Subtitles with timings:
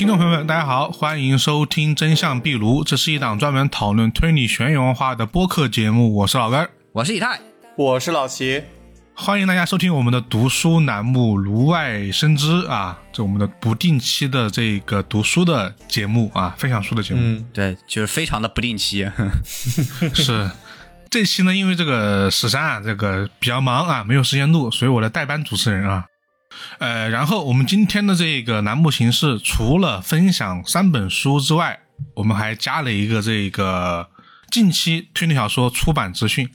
[0.00, 6.14] 听众朋友们，大家好，欢迎收听《真相壁炉》，这是一档专门讨论推理悬疑文化的播客节目。
[6.14, 7.38] 我是老根，我是以太，
[7.76, 8.62] 我是老齐。
[9.12, 17.20] 欢迎大家收听我们的读书栏目《炉外生枝》啊，这我们的不定期的这个读书的节目啊，分享书的节目。
[17.22, 19.06] 嗯，对，就是非常的不定期。
[20.14, 20.50] 是
[21.10, 26.06] 这期呢，因为这个十三啊，这个比较忙啊，没有时间录，所以我的代班主持人啊。
[26.78, 31.80] 呃，然后我们今天的这个栏目形式，除了分享三本书之外，
[32.16, 34.08] 我们还加了一个这个
[34.50, 36.50] 近期推理小说出版资讯。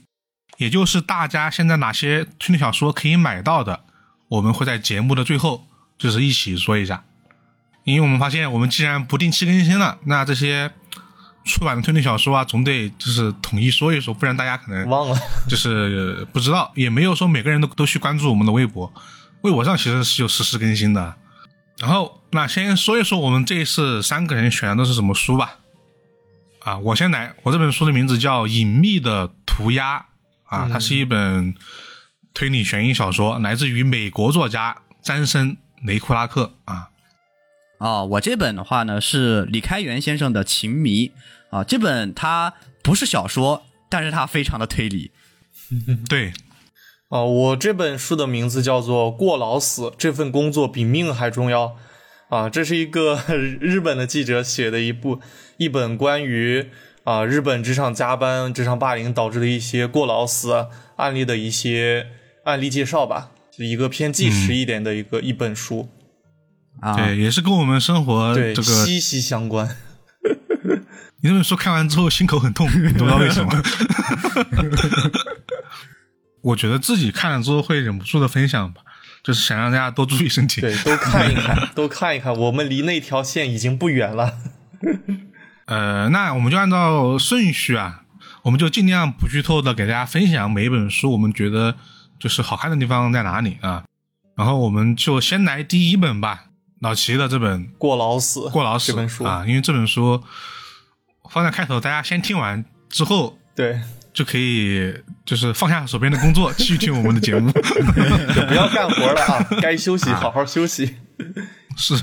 [0.58, 3.84] 也就是大家现在哪些推理小说可以买到的，
[4.28, 5.66] 我们会在节目的最后
[5.98, 7.04] 就是一起说一下，
[7.84, 10.70] 因为我们发现我们既然不定期更新了，那这些
[11.44, 18.90] 出版的推理小说啊，总得就是统一说一说，不然大家可能忘了，就是不知道，也没有说每个人都都去关注我们的微博，
[19.46, 21.14] 微博上其实是有实时更新的。
[21.78, 25.58] 然后那先说一说我们这一次三个人选的都是什么书吧。
[26.60, 29.98] 啊，我先来，我这本书的名字叫《隐秘的涂鸦》。
[30.44, 31.54] 啊，它是一本
[32.34, 36.90] 推理悬疑小说，来自于美国作家詹森·雷库拉克啊。
[37.78, 41.08] 哦，我这本的话呢是李开元先生的《情迷》
[41.50, 45.10] 啊，这本它不是小说，但是它非常的推理。
[46.08, 46.32] 对，
[47.08, 51.76] 哦，我这本书的名字叫做《过劳死》，这份工作比命还重要
[52.28, 52.48] 啊。
[52.48, 53.20] 这是一个
[53.60, 55.20] 日本的记者写的一部
[55.56, 56.68] 一本关于。
[57.04, 62.08] 啊，日本职场加班、职场霸凌导致的一些过劳死案例的一些
[62.44, 65.88] 案例介绍吧，就一个偏纪实一点的一个一本书。
[66.80, 69.76] 啊，对，也是跟我们生活这个息息相关。
[71.22, 73.52] 你这本书看完之后心口很痛， 你不知道为什么？
[76.46, 78.80] 我觉得自己看了之后会忍不住的分享吧，
[79.24, 80.60] 就是想让大家多注意身体。
[80.60, 84.38] 对，多看一看， 多看一看，我们离那条线已经不远了。
[85.66, 88.02] 呃，那我们就按照顺序啊，
[88.42, 91.76] 我们就尽量不剧透的给大家分享每一本书，我们觉得
[92.20, 93.82] 就是好看的地方在哪里啊。
[94.36, 96.44] 然后我们就先来第一本吧，
[96.80, 98.40] 老齐的这本《过劳死》。
[98.50, 100.22] 过劳死这本书啊，因为这本书
[101.28, 103.80] 放在开头，大家先听完之后，对，
[104.16, 104.94] 就可以
[105.26, 107.52] 就是放下手边的工作，继续听我们的节目，
[108.48, 110.96] 不要干活了啊， 该休息好好休息。
[111.76, 111.94] 是。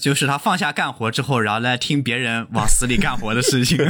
[0.00, 3.78] 就是他放下干活之后，然后来听别人往死里干活的事情。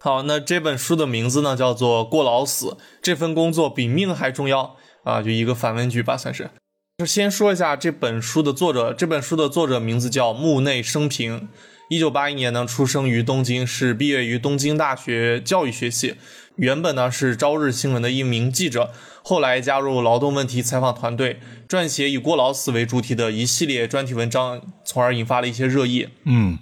[0.00, 2.66] 好，那这本书的名字呢，叫做《过劳死》，
[3.02, 6.50] 这份工作比命还重要啊，就一个反问句吧，算是。
[6.98, 11.48] 就先说一下这本书的作者，这本书的作者名字叫木内生平，
[11.88, 16.16] 一九八一年呢出生于东京，是毕业于东京大学教育学系，
[16.56, 18.90] 原本呢是朝日新闻的一名记者。
[19.22, 26.08] 后来加入劳动问题采访团队，撰写以过劳死为主题的一系列专题文章，从而引发了一些热议。
[26.24, 26.58] 嗯，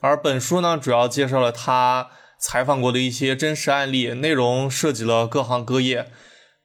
[0.00, 2.08] 而本书呢，主要介绍了他
[2.38, 6.06] 采访过的一些真实案例，内容涉及了各行各业，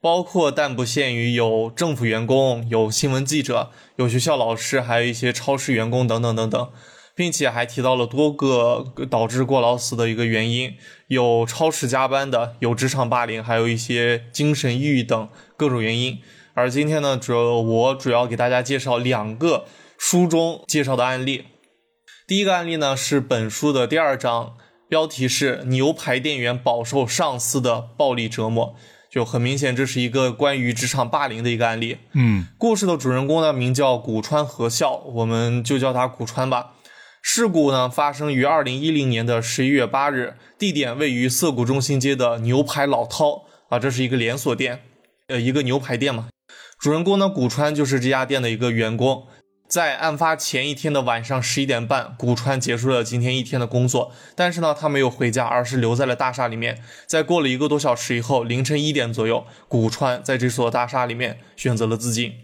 [0.00, 6.70] 包括但不限于有政府员工、有新闻记者、有学校老师，还有一些超市员工等等等等。
[7.22, 10.74] 并且还提到了多个导致过劳死的一个原因，
[11.06, 16.18] 有超时加班的，有职场霸凌，还有一些精神抑郁等各种原因。
[16.54, 19.66] 而今天呢，主要我主要给大家介绍两个
[19.96, 21.44] 书中介绍的案例。
[22.26, 24.54] 第一个案例呢是本书的第二章，
[24.88, 28.74] 标题是“牛排店员饱受上司的暴力折磨”，
[29.08, 31.98] 就很明显这是一个关于职场霸凌的一个案例。
[32.14, 36.72] 嗯，故事的主人公呢名叫古川和孝，我们就叫他古川吧。
[37.24, 44.82] 事故呢发生于二零一零年的十一月八日，地点位于涩谷中心街的牛排老饕啊，这是一个连锁店，
[45.28, 46.28] 呃，一个牛排店嘛。
[46.78, 49.28] 主人公呢古川就是这家店的一个员工，
[49.68, 56.82] 在案发前一天的晚上十一点半，古川结束了今天一天的工作，但是呢他没有回家，而是留在了大厦里面。
[57.06, 62.34] 在过了一个多小时以后，凌晨一点左右，古川在这所大厦里面选择了自尽。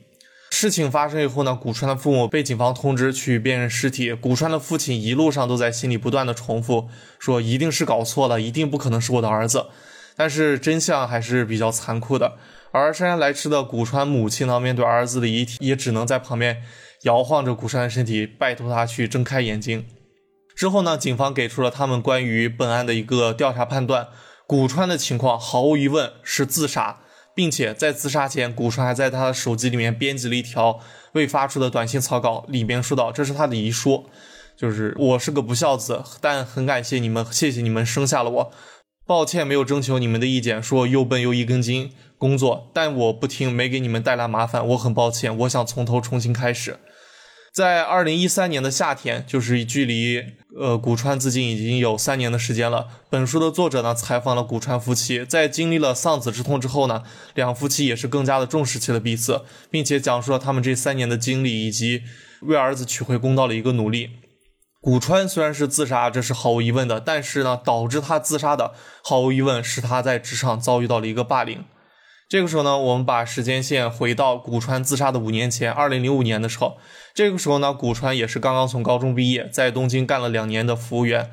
[0.51, 4.13] 事情发生以后呢，古川的父母被警方通知去辨认尸体。
[4.13, 9.67] 古川的父亲一路上都在心里不断的重复说：“一定是搞错了，一定不可能是我的儿子。”
[10.17, 12.37] 但是真相还是比较残酷的。
[12.73, 16.63] 而姗姗来迟的古川母亲呢，面对儿子的遗体，也只能在旁边
[17.03, 19.87] 摇晃着古川的身体，拜托他去睁开眼睛。
[20.57, 24.09] 之后呢，警方给出了他们关于本案的一个调查判断：
[24.47, 27.03] 古川的情况毫无疑问是自杀。
[27.39, 30.81] 并且在自杀前，古川还在他的手机里面编辑了一条
[31.13, 34.07] 未发出的短信草稿，里边说道：“这是他的遗书，
[34.57, 38.53] 就是我是个不孝子，但很感谢你们，谢谢你们生下了我。
[39.07, 41.93] 抱歉没有征求你们的意见，说又笨又一根筋。
[42.19, 46.81] 工作，但我不听，没给你们带来麻烦，我很抱歉，我想从头重新开始。
[47.59, 50.23] 在二零一三年的夏天，就是距离
[50.57, 52.87] 呃古川自尽已经有三年的时间了。
[53.11, 57.03] 本书的作者呢，采访了古川夫妻，在经历了丧子之痛之后呢，
[57.35, 62.03] 两夫妻也是更加的重视起了彼此，并且讲述了他们这三年的经历以及
[62.43, 64.11] 为儿子取回公道的一个努力。
[64.81, 71.65] 古川虽然是自杀，这是毫无疑问的，但是呢，导致他自杀的毫无疑问是他在职场遭遇到了一个霸凌。
[72.29, 76.77] 这个时候呢，我们把时间线回到古川自杀的五年前，二零零五年的时候。
[77.19, 81.33] 这个时候呢，古川也是刚刚从高中毕业，在东京干了两年的服务员。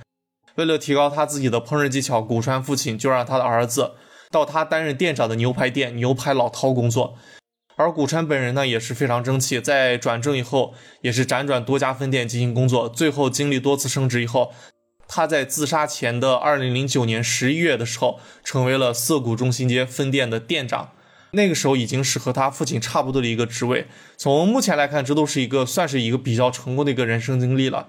[0.56, 3.92] 为了提高他自己的烹饪技巧，古川父亲就让他的儿子
[4.32, 7.14] 到他担任店长的牛排店牛排老饕工作。
[7.76, 12.90] 而古川本人呢，也是非常争气，在转正以后，也是辗转多家分店进行工作。
[12.90, 14.52] 最后经历多次升职以后，
[15.08, 20.94] 他在自杀前的二零零九年十一月的时候，成为了涩谷中心街分店的店长。
[21.36, 23.88] 那个时候已经是和他父亲差不多的一个职位。
[24.18, 27.88] 从目前来看，这都是一个算是一个比较成功的一个人生经历了。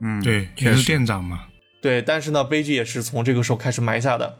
[0.00, 1.46] 嗯，对，也是店长嘛。
[1.80, 4.38] 对，但是呢，悲剧也是从这个时候开始埋下的。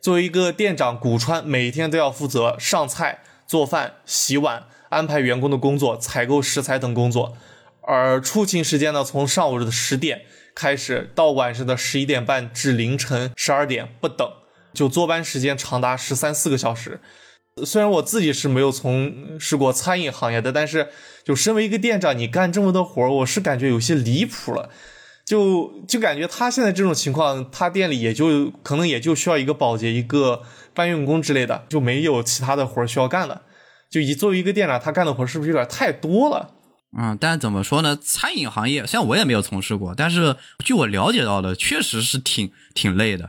[0.00, 7.36] 作为一个店长，古川每天都要负责上菜、做饭、洗碗、安排员工的工作、采购食材等工作。
[7.82, 10.22] 而出勤时间呢，从上午的十点
[10.54, 14.30] 开始，到晚上的十一点半至凌晨十二点不等，
[14.72, 17.00] 就坐班时间长达十三四个小时。
[17.64, 20.88] 虽然我自己是没有从事过餐饮行业的，但是
[21.24, 24.70] 就身为一个店长，你干这么多活儿，我是感觉有些离谱了。
[25.24, 33.42] 就就感觉他现在这种情况，他店里也就可能也就需要一个保洁、一个搬运工之类的，就没有其他的活儿需要干了。
[33.90, 36.54] 就以作为一个店长，他干的活儿是不是有点太多了？
[36.98, 37.98] 嗯，但怎么说呢？
[38.00, 43.28] 餐饮行业，虽然我也没有从事过，但是据我了解到的，确实是挺挺累的。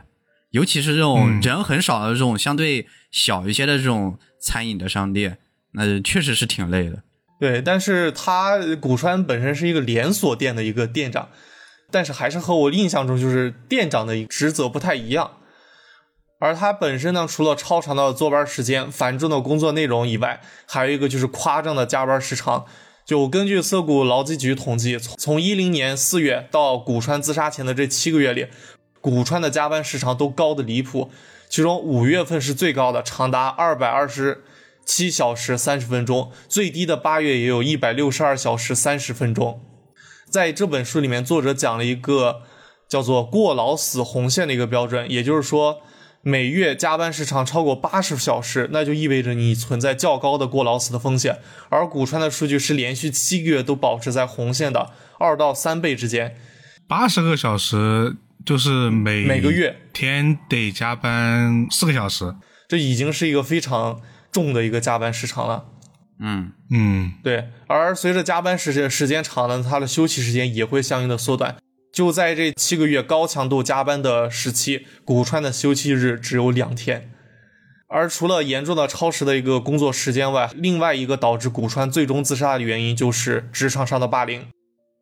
[0.50, 5.38] 尤其是这种人很少的这种相对小一些的这种餐饮的商店，
[5.72, 7.02] 那确实是挺累的。
[7.38, 11.28] 对，但是他古川本身是一个连锁店的一个店长，
[11.90, 15.38] 但是还是和我印象中就是店长的职责不太一样。
[16.40, 22.66] 而他本身呢，除了超长的坐班时间、繁重的工作内容以外，还有一个就是夸张的加班时长。
[23.06, 28.46] 就根据涩谷劳基局统计，从从一零年四月到古川自杀前的这七个月里。
[29.00, 31.10] 古川的加班时长都高的离谱，
[31.48, 34.44] 其中五月份是最高的，长达二百二十
[34.84, 39.60] 七小时三十分钟，最低的八月也有一百六十二小时三十分钟。
[40.28, 42.42] 在这本书里面，作者讲了一个
[42.88, 45.80] 叫做“过劳死红线”的一个标准，也就是说，
[46.22, 51.38] 每月加班时长超过八十小时，那就意味着你存在较高的过劳死的风险。
[51.68, 56.36] 而古川的数据是连续七个月都保持在红线的二到三倍之间，
[56.86, 58.16] 八十个小时。
[58.44, 62.34] 就是每每个月天得加班四个小时，
[62.68, 64.00] 这已经是一个非常
[64.32, 65.66] 重的一个加班时长了。
[66.20, 67.48] 嗯嗯，对。
[67.66, 71.56] 而随着加班时间时间长了，他的休息时间也会相应的缩短。
[71.92, 77.10] 就在这七个月高强度加班的时期，古川的休息日只有两天。
[77.88, 84.46] 而除了严重的超时的一个工作时间外，另外一个导致古川最终自杀的原因就是职场上的霸凌。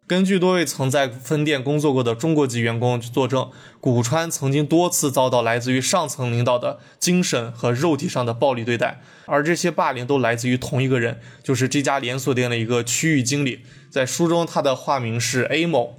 [0.08, 13.60] 根据多位曾在分店工作过的中国籍员工作证，古川曾经多次遭到来自于上层领导的精神和肉体上的暴力对待，而这些霸凌都来自于同一个人，就是这家连锁店的一个区域经理。
[13.90, 15.98] 在书中，他的化名是 A 某。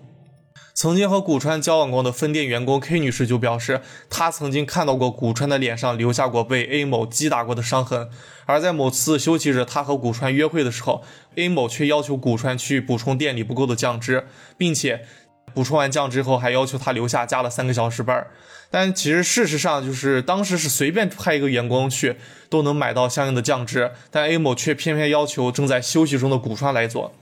[0.81, 8.09] 曾经和古川交往过的分店员工 K 女士就表示，她曾经看到过古川的脸上留下过被 A 某击打过的伤痕。
[8.45, 11.03] 而在某次休息日，她和古川约会的时候
[11.35, 14.25] ，A 某却要求古川去补充店里不够的酱汁，
[14.57, 15.05] 并且
[15.53, 18.25] 补充完酱汁后还要求他留下加了三个小时班。
[18.71, 22.15] 但其实事实上就是当时是随便派一个员工去
[22.49, 27.13] 都能买到相应的酱汁，但 A 某却偏偏要求正在休息中的古川来做。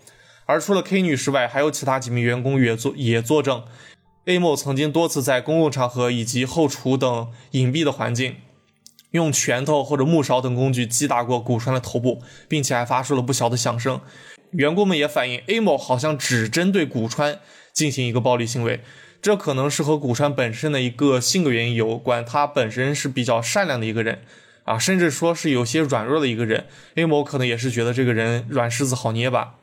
[0.47, 3.63] 而除了 K 女士外，还有其他几名员工也作也作证
[4.25, 8.37] ，A 某曾经多次在公共场合以及后厨等隐蔽的环境，
[9.11, 13.99] 用拳头或者木勺等工具击打过古川的头部，并且还发出了不小的响声。
[14.51, 17.39] 员工们也反映，A 某好像只针对古川
[17.73, 18.79] 进行一个暴力行为，
[19.21, 22.23] 这可能是和古川本身的一个性格原因有关。
[22.25, 24.21] 他本身是比较善良的一个人
[24.63, 26.67] 啊，甚至说是有些软弱的一个人。
[26.95, 29.55] A 某可能也是觉得这个人软柿子好捏吧。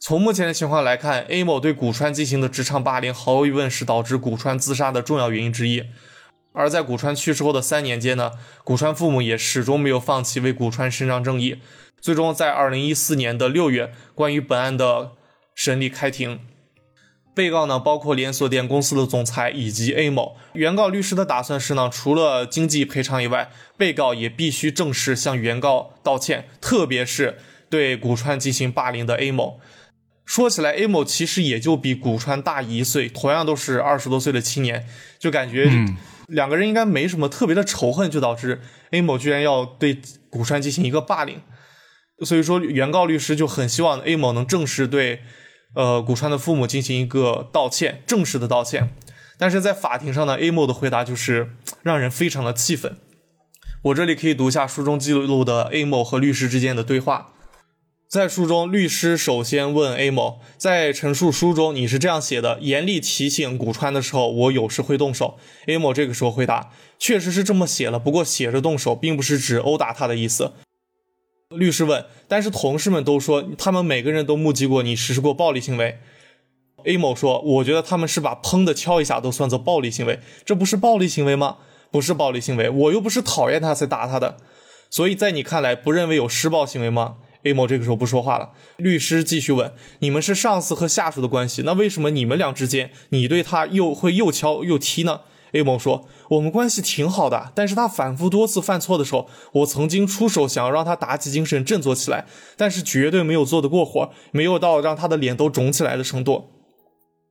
[0.00, 5.84] 从目前的情况来看，A 某对古川进行的职场霸凌，毫无疑问是导致古川自杀的重要原因之一。
[6.52, 8.30] 而在古川去世后的三年间呢，
[8.62, 11.58] 古川父母也始终没有放弃为古川伸张正义。
[12.00, 15.12] 最终在二零一四年的六月，关于本案的
[15.54, 16.38] 审理开庭。
[17.34, 20.36] 被告呢，包括连锁店公司的总裁以及 A 某。
[20.52, 27.38] 原告律师的打算是呢，除了经济赔偿以外，被告也必须正式向原告道歉，特别是
[27.68, 29.60] 对古川进行霸凌的 A 某。
[30.28, 34.86] 说起来，A 某其实也就比古川大一岁，同样都是二十多岁的青年，
[35.18, 35.70] 就感觉
[36.26, 41.40] 两个人应该没什么特别的仇恨，就导致 A 某居然要对古川进行一个霸凌。
[42.26, 45.22] 所以说，原告律师就很希望 A 某能正式对。
[45.74, 48.94] 呃，古川的父母进行一个道歉，正式的道歉。
[49.38, 51.50] 但是在法庭上呢，A 某的回答就是
[51.82, 52.96] 让人非常的气愤。
[53.82, 57.34] 我这里可以读一下书中记录的 A 某和律师之间的对话。
[58.08, 65.36] 在书中，律师首先问 A 某，在陈述书中你是这样写的：严厉提醒古川的时候，我有时会动手。
[65.66, 70.52] A 某这个时候回答，确实是这么写了，不过写着动手，并不是指殴打他的意思。
[71.50, 75.98] 律师问：“但是同事们都说，他们每个人都目击过你实施过暴力行为。
[76.84, 81.58] ”A 某说：“我觉得他们是把砰的敲一下都算作暴力行为，这不是暴力行为吗？
[81.90, 84.38] 不是暴力行为，我又不是讨厌他才打他的。
[84.88, 88.50] 所以在你看来，不认为有施暴行为吗？”A 某这个时候不说话了。
[88.76, 95.20] 律师继续问：“你们是上司和下属的关系，那为什么你们俩之间，你对他又会又敲又踢呢？”
[95.52, 102.26] A 某说：“我们关系挺好的，但是他反复多次犯错的时候，我曾经出手想要让他打起精神振作起来，
[102.56, 106.50] 但是绝对没有做得过火，没有到让他的脸都肿起来的程度。”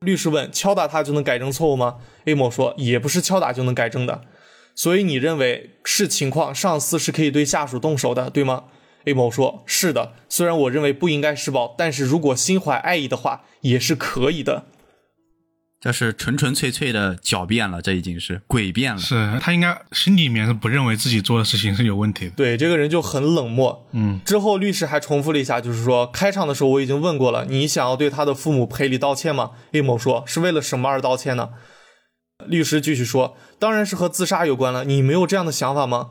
[0.00, 4.22] 律师问：“敲打他就能改正错误吗？”A 某说：“也不是敲打就能改正的。”
[4.74, 8.64] 所以你认为是情况，上司是可以对下属动手的，对吗
[9.08, 14.66] ？A 某说：“是的，虽然我认为不应该施暴，但是如果心怀爱意的话，也是可以的。”
[15.80, 19.00] 这是纯纯粹粹的狡辩了，这已经是诡辩了。
[19.00, 22.32] 是他应该心里面是不认为自己做的事情是有问题的。
[22.32, 23.86] 对，这个人就很冷漠。
[23.92, 31.50] 嗯，之后律师还重复了一下，就是说开场的时候我已经问过了，你想要对他的父母赔礼道歉吗？A 某说是为了什么而道歉呢？
[32.44, 34.84] 律师继续说，当然是和自杀有关了。
[34.84, 36.10] 你没有这样的想法吗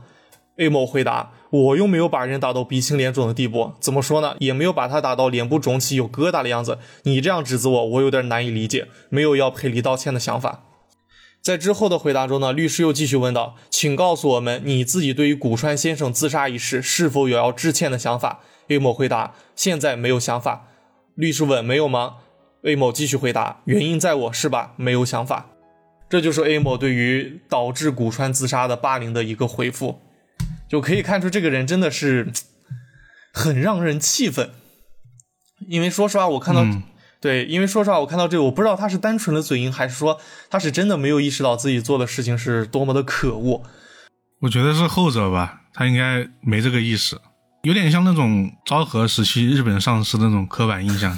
[0.57, 1.33] ？A 某回答。
[1.49, 4.35] 我又没有把人打到鼻青脸肿的地步，怎么说呢？
[4.39, 6.79] 也没有把他打到脸部肿起有疙瘩的样子。
[7.03, 10.63] 你这样指责我，我有点难以理解，没有要赔礼道歉的想法。
[11.41, 20.67] 在之后的回答中呢，律师又继续问道：“请告诉我们，你自己对于古川先生自杀一事是否有要致歉的想法？”A 某回答：“现在没有想法。”
[21.15, 22.15] 律师问：“没有吗
[22.63, 24.73] ？”A 某继续回答：“原因在我是吧？
[24.75, 25.51] 没有想法。”
[26.09, 30.01] 这就是 A 某对于导致古川自杀的霸凌的一个回复。
[30.67, 32.31] 就可以看出这个人真的是
[33.33, 34.51] 很让人气愤，
[35.67, 36.65] 因为说实话，我看到
[37.21, 40.19] 对，因为说实话，我看到这个，我不知道他是单纯的嘴硬，还是说
[40.49, 43.63] 他是真的没有意识到自己做的事情是多么的可恶。
[44.41, 47.17] 我觉得是后者吧，他应该没这个意识，
[47.63, 51.17] 有点像那种昭和时期日本上司的那种刻板印象。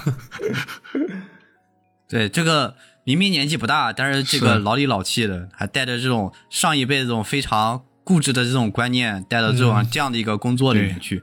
[2.08, 7.84] 对，这个明明年纪不大，但是这个老里老气的，还带着这种上一辈这种非常。
[8.10, 11.22] 固执的这种观念带到这种这样的一个工作里面去，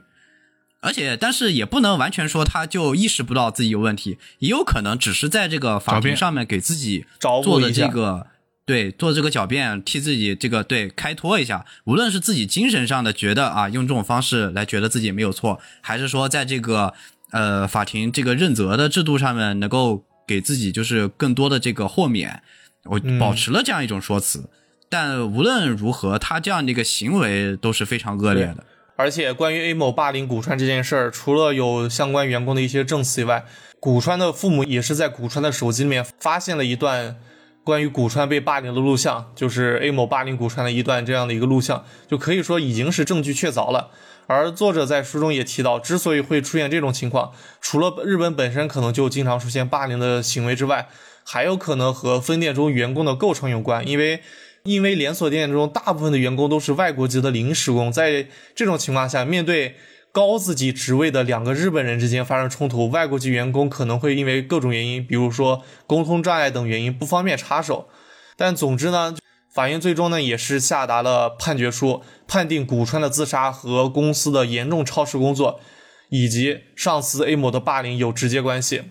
[0.79, 7.05] 而且但是也不能完全说他就意识不到自己有问题，也有可能只是在这个法庭上面给自己
[7.43, 8.27] 做的这个
[8.65, 11.65] 对做这个狡辩，替自己这个对开脱一下。
[11.83, 16.93] 无论是自己精神上的觉得啊，用这种方式来觉得自己没有错，还是说在这个
[17.31, 22.41] 呃法庭这个认责的制度上面能够给自己就是更多的这个豁免，
[22.85, 24.49] 我保持了这样一种说辞。
[24.89, 28.63] 但无论如何，他这样的一个行为都是非常恶劣的。
[28.95, 33.45] 而且，关于 A 某霸凌古川这件事儿，除了有相关员工的一些证词以外，
[33.79, 37.15] 古川的父母也是在古川的手机里面发现了一段
[37.63, 43.91] 关于古川被霸凌的录像，就是 A 某霸凌古川的一段这样的一个录像，就可以说已经是证据确凿了。
[44.25, 50.87] 而作者在书中也提到，之所以会出现这种情况，除了日本本身可能就经常出现霸凌的行为之外，
[51.23, 54.21] 还有可能和分店中员工的构成有关，因为。
[54.67, 59.77] 因为连锁店中大部分的员工都是外国籍的临时工，在这种情况下，面对
[60.11, 67.87] 高自己职位的两个日本人之间发生冲突，外国籍员工可能会因为各种原因，比如说沟通障碍等原因不方便插手。
[68.35, 69.15] 但总之呢，
[69.53, 75.61] 法院最终呢也是下达了判决书，判定古川的自杀和公司的严重超时工作
[76.09, 78.81] 以及上司 A 某的霸凌有直接关系，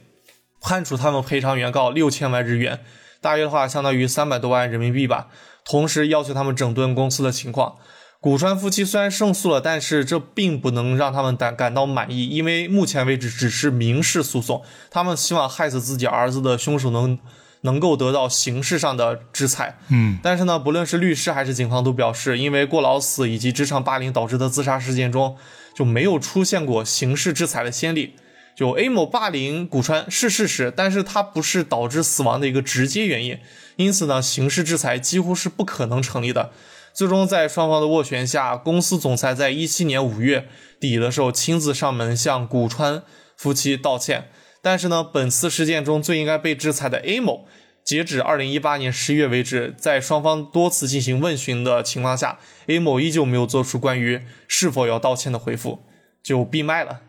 [0.63, 2.81] 判处他们赔偿原告六千万日元，
[3.21, 5.29] 大约的话相当于三百多万人民币吧。
[5.65, 7.77] 同时要求他们整顿公司的情况。
[8.21, 14.63] 古川夫妻虽然胜诉了，但是这并不能让他们感感到满意，因为目前为止只是民事诉讼。
[14.91, 17.19] 他们希望害死自己儿子的凶手能
[17.61, 19.79] 能够得到刑事上的制裁。
[19.89, 25.37] 嗯，但是呢，不论是律师还是警方都表示，因为过劳死以及职场霸凌导致的自杀事件中
[25.75, 28.17] 就没有出现过刑事制裁的先例。
[28.57, 33.39] 就 A 某霸凌古川是事实，但是它不是导致死亡的一个直接原因，
[33.77, 36.51] 因此呢，刑事制裁几乎是不可能成立的。
[36.95, 40.49] 最终在双方的斡旋下，公司总裁在一七年五月
[40.81, 43.03] 底的时候亲自上门向古川
[43.37, 44.31] 夫妻道歉。
[44.63, 47.47] 但是呢，本次事件中最应该被制裁的 A 某，
[47.85, 55.81] 截止二零一八年十月为止，在双方多次进行问询的情况下，A 某依旧没有做出关于是否要道歉的回复，
[56.23, 57.03] 就闭麦了。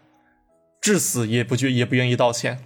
[0.81, 2.65] 至死也不觉也不愿意道歉。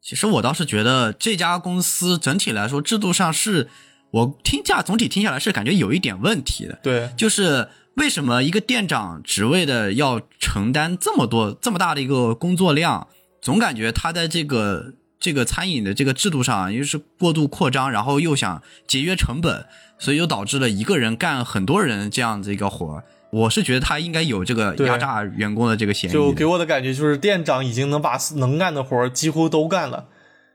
[0.00, 3.68] 其实我倒是觉得这家公司整体来说制度上是，
[4.10, 6.78] 我听下总体听下来是感觉有一点问题的。
[6.82, 13.08] 对，就是为什么一个店长职位的要承担这么多这么大的一个工作量，
[13.42, 19.66] 总感觉他在这个这个餐饮的这个制度上又是过度扩张，然后又想节约成本，
[19.98, 23.04] 所以又导致了一个人干很多人这样子一个活儿。
[23.30, 26.12] 我是觉得他应该有这个压榨员工的这个嫌疑。
[26.12, 30.06] 就给我的感觉就是店长已经能把能干的活几乎都干了。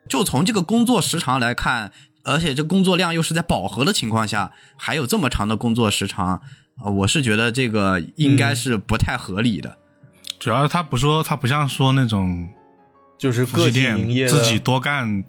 [0.10, 1.92] 就从这个工作时长来看，
[2.24, 6.42] 而且这工作量又是在饱和的情况下，还有这么长的工作时长，
[6.84, 9.78] 呃我是觉得这个应该是不太合理的。
[10.40, 12.50] 主要是他不说，他不像说那种
[13.18, 15.24] 就是夫妻个体营业自己多干，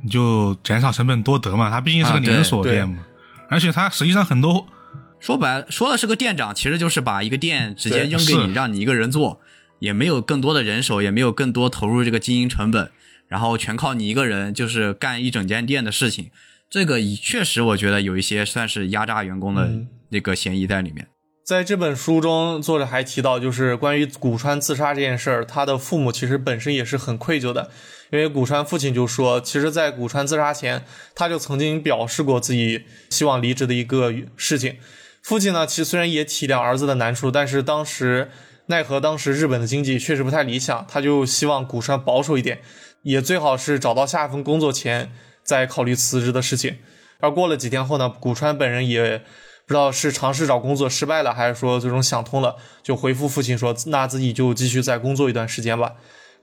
[0.00, 1.70] 你就减少成本多得嘛。
[1.70, 3.04] 他毕竟是个连锁店嘛，
[3.48, 4.64] 而且他实际上很多
[5.24, 9.40] 说白了说的是个店长，其实就是把一个店直接扔给你，让你一个人做，
[9.78, 12.90] 也没有更多的人手，也没有更多投入这个经营成本，
[13.26, 16.30] 然后全靠你一个人就是干一整间店的事情。
[16.68, 21.08] 这个以确实我觉得有一些算是压榨员工的嗯那个嫌疑在里面。
[21.42, 27.70] 在这本书中，作者还提到，就是关于古川自杀这件事儿，他的父母其实本身也是很愧疚的，
[28.10, 34.76] 因为古川父亲就说，其实，在古川自杀前，他就曾经表示过自己希望离职的一个事情。
[35.24, 38.30] 父亲呢，其实虽然也体谅儿子的难处，但是当时
[38.66, 42.60] 奈何当时日本的经济确实不太理想，他就希望古川保守一点，
[43.04, 45.10] 也最好是找到下一份工作前
[45.42, 46.76] 再考虑辞职的事情。
[47.20, 49.24] 而过了几天后呢，古川本人也
[49.66, 55.94] 不知道是尝试找工作失败了，还是说最终想通了，就回复父亲说，那自己就继续再工作一段时间吧。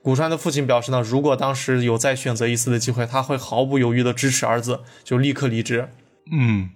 [0.02, 5.88] 古川的父亲表示呢，如果当时有再选择一次的机会，他会毫不犹豫地支持儿子，就立刻离职。
[6.32, 6.70] 嗯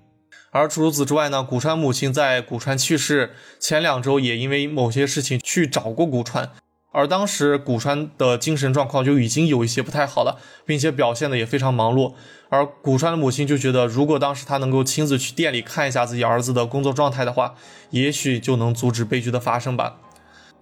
[0.50, 6.50] 而除此之外呢，古川母亲在古川去世前两周也因为某些事情去找过古川，
[6.92, 12.14] 而当时古川的精神状况就已经有一些不太好了，并且表现的也非常忙碌。
[12.48, 17.54] 而古川的母亲就觉得，如果当时他能够亲自去店里看一下自己儿子的工作状态的话，
[17.90, 19.96] 也许就能阻止悲剧的发生吧。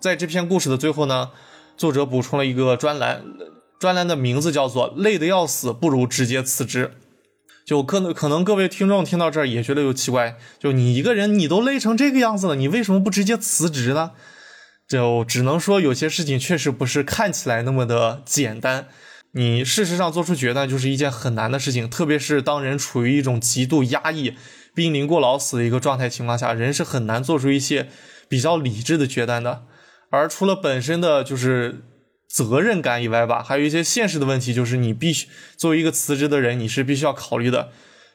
[0.01, 1.31] 在这篇故事的最后呢，
[1.77, 3.23] 作者补充了一个专栏，
[3.79, 6.95] 专栏的名字叫做“累得要死，不如直接辞职”。
[7.65, 14.13] 就可能可能各位听众听到这儿也觉得有奇怪，就你一个人你都累成这个样子了，你为什么不直接辞职呢？
[14.87, 18.89] 就只能说有些事情确实不是看起来那么的简单，
[19.33, 24.35] 你事实上做出决断就是一件很难的事情，特别是当人处于一种极度压抑、
[24.75, 27.89] 濒临过劳死的一个状态情况下，人是很难做出一些
[28.29, 29.63] 比较理智的决断的。
[30.11, 31.83] 而除了本身的就是
[32.35, 37.69] 责任感以外吧，还有一些现实的问题，就是你必须作为一个辞职的人，你是必须要考虑的。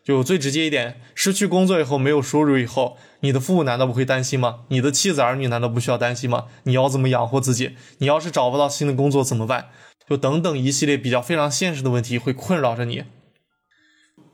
[0.03, 4.65] 就最直接一点，失去工作以后没有收入以后，你的父母难道不会担心吗？
[4.67, 6.47] 你的妻子儿女难道不需要担心吗？
[6.63, 7.77] 你要怎么养活自己？
[7.99, 9.69] 你要是找不到新的工作怎么办？
[10.09, 13.05] 就等等一系列比较非常现实的问题会困扰着你。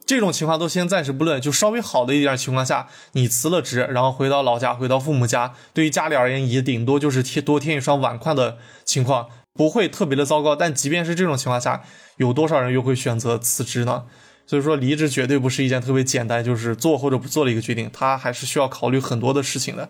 [0.04, 10.56] 这种情况都先暂时不论，就稍微好的一点情况下，你辞了职，然后回到老家，回到父母家，对于家里而言也顶多就是添多添一双碗筷的情况，不会特别的糟糕。
[10.56, 11.82] 但即便是这种情况下，
[12.18, 14.04] 有多少人又会选择辞职呢？
[14.46, 19.90] 所以说，离职绝对不是一件特别简单，就是做或者不做的一个决定，他还是需要考虑很多的事情的。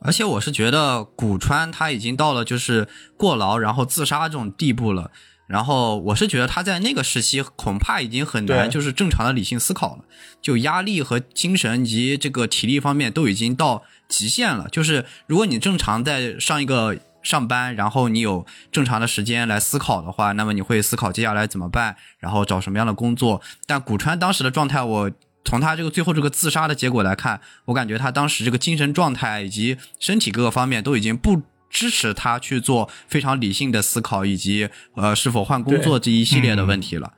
[0.00, 5.10] 而且我是觉得古川他已经到了就是过劳然后自杀这种地步了，
[5.48, 10.04] 然后我是觉得他在那个时期恐怕已经很难就是正常的理性思考了，
[10.40, 14.68] 就压力和精神以及这个体力方面都已经到极限了。
[14.70, 23.40] 就是如果你正常在上一个上班，然后你有正常的时间来思考的话，那么你会思考接下来怎么办，然后找什么样的工作。
[23.66, 25.10] 但古川当时的状态，我
[25.44, 37.12] 从他这个最后这个自杀的结果来看，我感觉他当时这个精神状态以及身体各个方面都已经不支持他去做非常理性的思考，以及呃是否换工作这一系列的问题了。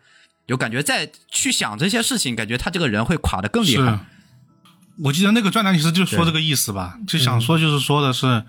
[0.46, 4.00] 就感觉在去想这些事情，感觉他这个人会垮得更厉害。。
[5.04, 8.44] 我记得那个专栏其实就说这个意思吧，就想说就是说的是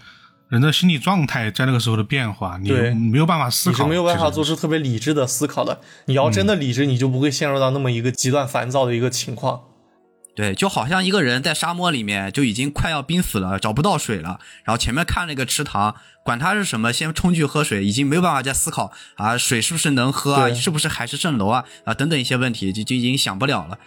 [0.51, 2.69] 人的心理状态在那个时候的变化，你
[3.09, 5.79] 没有办法思考，你是没有办法做出特别理智的思考的。
[6.07, 9.61] 你要真的理智，你就不会陷入到那么一个极端烦躁的一个情况。
[10.35, 23.79] 对，就好像一个人在沙漠里面就已经快要濒死了，找不到水了，然后前面看了一个池塘，管它是什么，先冲去喝水，已经没有办法再思考啊，水是不是能喝啊，是不是海市蜃楼啊啊等等一些问题，就就已经想不了了。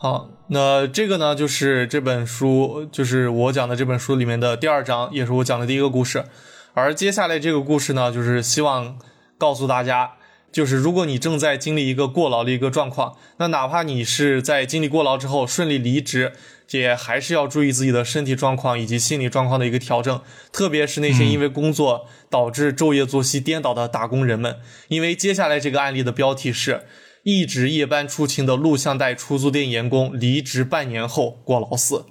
[0.00, 6.24] 好，那这个呢，就是这本书，就是我讲的这本书里面的第二章，也是我讲的第一个故事。
[6.72, 8.96] 而接下来这个故事呢，就是希望
[9.36, 10.12] 告诉大家，
[10.52, 16.32] 就是如果你正在经历一个过劳的一个状况，那哪怕你是在经历过劳之后顺利离职，
[16.70, 20.20] 也还是要注意自己的身体状况以及心理状况的一个调整，
[20.52, 26.82] 特别是那些因为工作导致昼夜作息颠倒的打工人们，因为接下来这个案例的标题是。
[27.30, 32.06] 一直夜班出勤的录像带出租店员工离职半年后过劳死。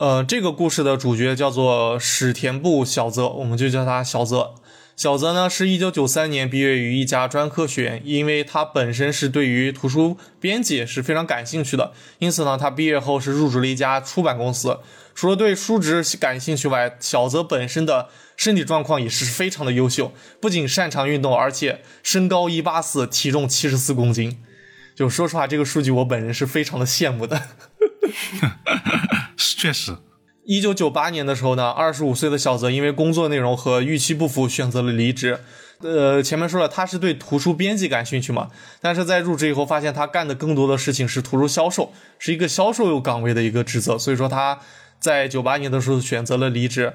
[0.00, 4.56] 呃，这个故事的主角叫做史田部小泽，我们就叫他小泽。
[4.96, 14.80] 小泽呢是一九九三年毕业于一家专科学院，因为他本身是对于图书编辑是非常感兴趣的，因此呢，他毕业后是入职了一家出版公司。
[15.18, 24.40] 除了对数值感兴趣外，小泽本身的身体状况也是非常的优秀，不仅擅长运动，而且身高一八四，体重七十四公斤。
[24.94, 27.42] 就说实话，这个数据我本人是非常的羡慕的。
[29.36, 29.96] 确实，
[30.44, 35.40] 一九九八年的时候呢，二十五岁的小泽因为工作内容和预期不符，选择了离职。
[35.80, 38.50] 呃，前面说了，他是对图书编辑感兴趣嘛，
[38.80, 44.60] 但是在入职以后，发现他干的更多的事情是图书销售，是一个销售岗位的一个职责，所以说他
[45.00, 46.94] 在九八年的时候选择了离职。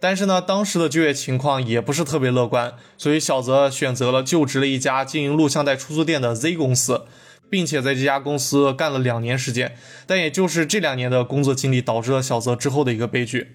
[0.00, 7.06] 但是呢，当时的就业情况也不是特别乐观，所以小泽选择了就职了一家经营录像带出租店的 Z 公司。
[7.50, 13.48] 并且在这家公司干了两年时间，但也就是这两年的工作经历导致了小泽之后的一个悲剧。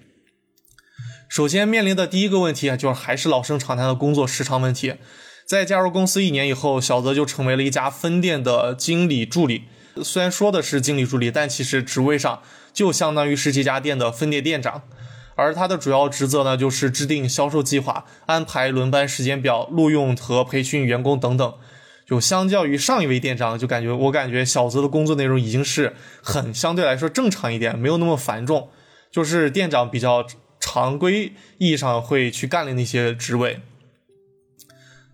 [1.28, 4.94] 首先面临的第一个问题啊，就是还是老生常谈的工作时长问题。
[5.44, 9.64] 在加入公司一年以后，小泽就成为了一家分店的经理助理。
[10.02, 12.40] 虽然说的是经理助理，但其实职位上
[12.72, 14.82] 就相当于是这家店的分店店长。
[15.36, 21.54] 而他的主要职责呢，就是制定销售计划、安排轮班时间表、录用和培训员工等等。
[22.04, 28.68] 就相较于上一位店长，就感觉我感觉小泽的工作内容已经是很相对来说正常一点，没有那么繁重，
[29.10, 30.26] 就是店长比较
[30.58, 33.60] 常规意义上会去干的那些职位。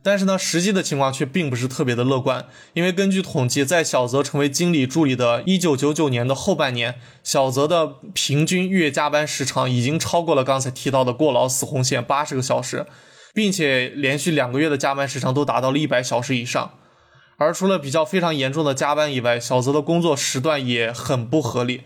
[0.07, 12.87] 但是呢，实际的情况却并不是特别的乐观，因为根据统计，在小泽成为经理助理的1999年的后半年，小泽的平均月加班时长已经超过了刚才提到的过劳死红线八十个小时，
[13.35, 16.71] 并且连续两个月的加班时长都达到了一百小时以上。
[17.39, 21.83] 而除了比较非常严重的加班以外，小泽的工作时段也很不合理。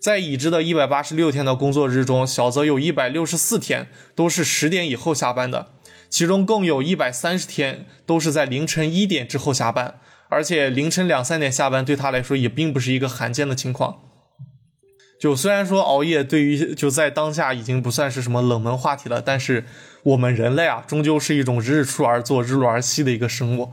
[0.00, 3.86] 在已知的一百八十六天的工作日中，小泽有一百六十四天
[4.16, 5.68] 都是十点以后下班的，
[6.14, 9.98] 其中共有一百三十天都是在凌晨一点之后下班，
[10.28, 13.96] 而且凌晨两三点下班对他来说也并不是一个罕见的情况。
[15.20, 19.64] 就虽然说熬夜对于就在当下已经不算是什么冷门话题了，但是
[20.04, 23.72] 我们人类啊，终究是一种日出而作、日落而息的一个生物。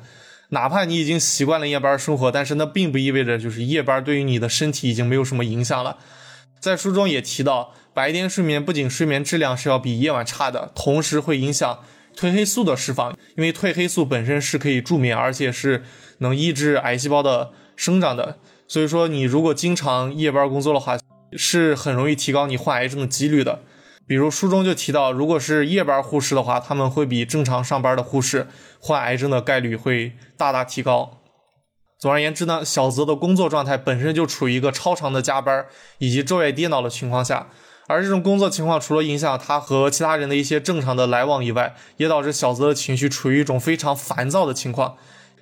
[0.50, 6.00] 哪怕你已经习惯了夜班生活，但是那并不意味着就是夜班对于你的身体已经没有什么影响了。
[6.60, 11.82] 在书中也提到，白天睡眠不仅睡眠质量是要比夜晚差的，同时会影响
[12.16, 15.84] 褪黑素的释放，因为褪黑素本身是可以助眠，而且是
[16.20, 18.38] 能抑制癌细胞的生长的。
[18.68, 20.98] 所以说，你如果经常夜班工作的话，
[21.34, 23.62] 是很容易提高你患癌症的几率的。
[24.08, 28.48] 比如书中就提到，如果是夜班护士的话，他们会比正常上班的护士
[28.80, 31.22] 患癌症的概率会大大提高。
[31.98, 35.66] 总而言之呢，小泽的工作状态本身就处于一个超长的加班
[36.00, 37.48] 以及昼夜颠倒的情况下，
[37.92, 44.96] 而这种工作情况除了影响他和其他人的一些正常的来往以外，也导致小泽的情绪处于一种非常烦躁的情况，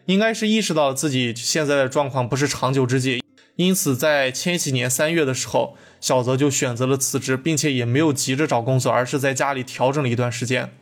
[0.05, 3.23] 应该是意识到自己现在的状况不是长久之计。
[3.55, 10.73] 因此，在千禧年三月的时候，小泽就选择了辞职，并且也没有急着找工作，而是在家里调整了一段时间。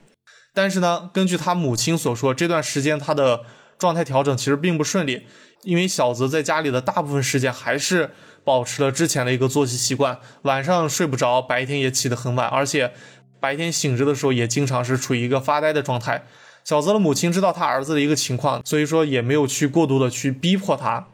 [0.53, 3.41] 但是呢，根据他母亲所说，这段时间他的
[3.80, 5.25] 状态调整其实并不顺利，
[5.63, 8.12] 因为小泽在家里的大部分时间还是
[8.47, 12.93] 保持了之前的一个作息习惯，晚上睡不着，白天也起得很晚，而且
[13.41, 16.23] 白天醒着的时候也经常是处于一个发呆的状态。
[16.63, 21.07] 小泽的母亲知道他儿子的一个情况，所以说也没有去过度的去逼迫他。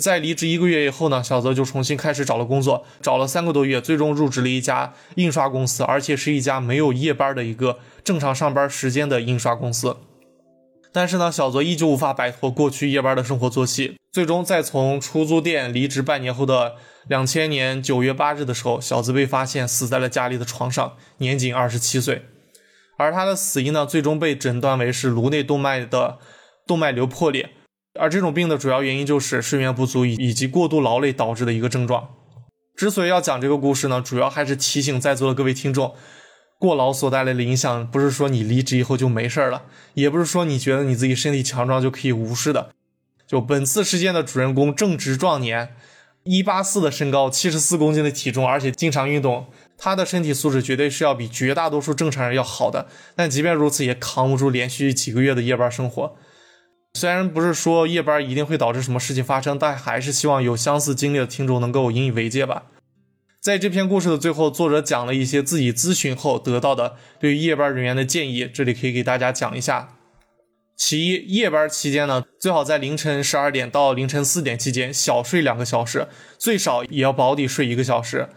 [0.00, 9.94] 在离职一个月以后呢，小泽就重新开始找了工作，找了三个多月，最终入职了一家印刷公司，而且是一家没有夜班的一个正常上班时间的印刷公司。
[10.96, 22.22] 但是呢，小泽依旧无法摆脱过去夜班的生活作息，最终在从出租店离职半年后的两千年九月八日的时候，小泽被发现死在了家里的床上，年仅二十七岁。
[22.96, 26.16] 而他的死因呢，最终被诊断为是颅内动脉的
[26.66, 27.50] 动脉瘤破裂。
[28.00, 32.08] 而这种病的主要原因就是睡眠不足以以及过度劳累导致的一个症状。
[32.74, 35.94] 之所以要讲这个故事呢，主要还是提醒在座的各位听众，
[36.58, 39.64] 过劳所带来的影响，不是说你离职以后就没事了，
[39.94, 42.70] 也不是说你觉得你自己身体强壮就可以无视的。
[43.26, 45.74] 就本次事件的主人公正值壮年，
[46.24, 52.86] 一八四的身高，七十四公斤的体重，而且经常运动，他的身体素质绝对是要比绝大多数正常人要好的。
[53.14, 56.16] 但即便如此，也扛不住连续几个月的夜班生活。
[56.94, 62.62] 虽然不是说夜班一定会导致什么事情发生，但还是希望有相似经历的听众能够引以为戒吧。
[63.46, 69.94] 在这篇故事的最后，作者讲了一些自己咨询后得到的对于夜班人员的建议，这里可以给大家讲一下。
[70.76, 78.30] 其一，夜班期间呢，最好在凌晨十二点到凌晨四点期间小睡两个小时，最少也要保底睡一个小时。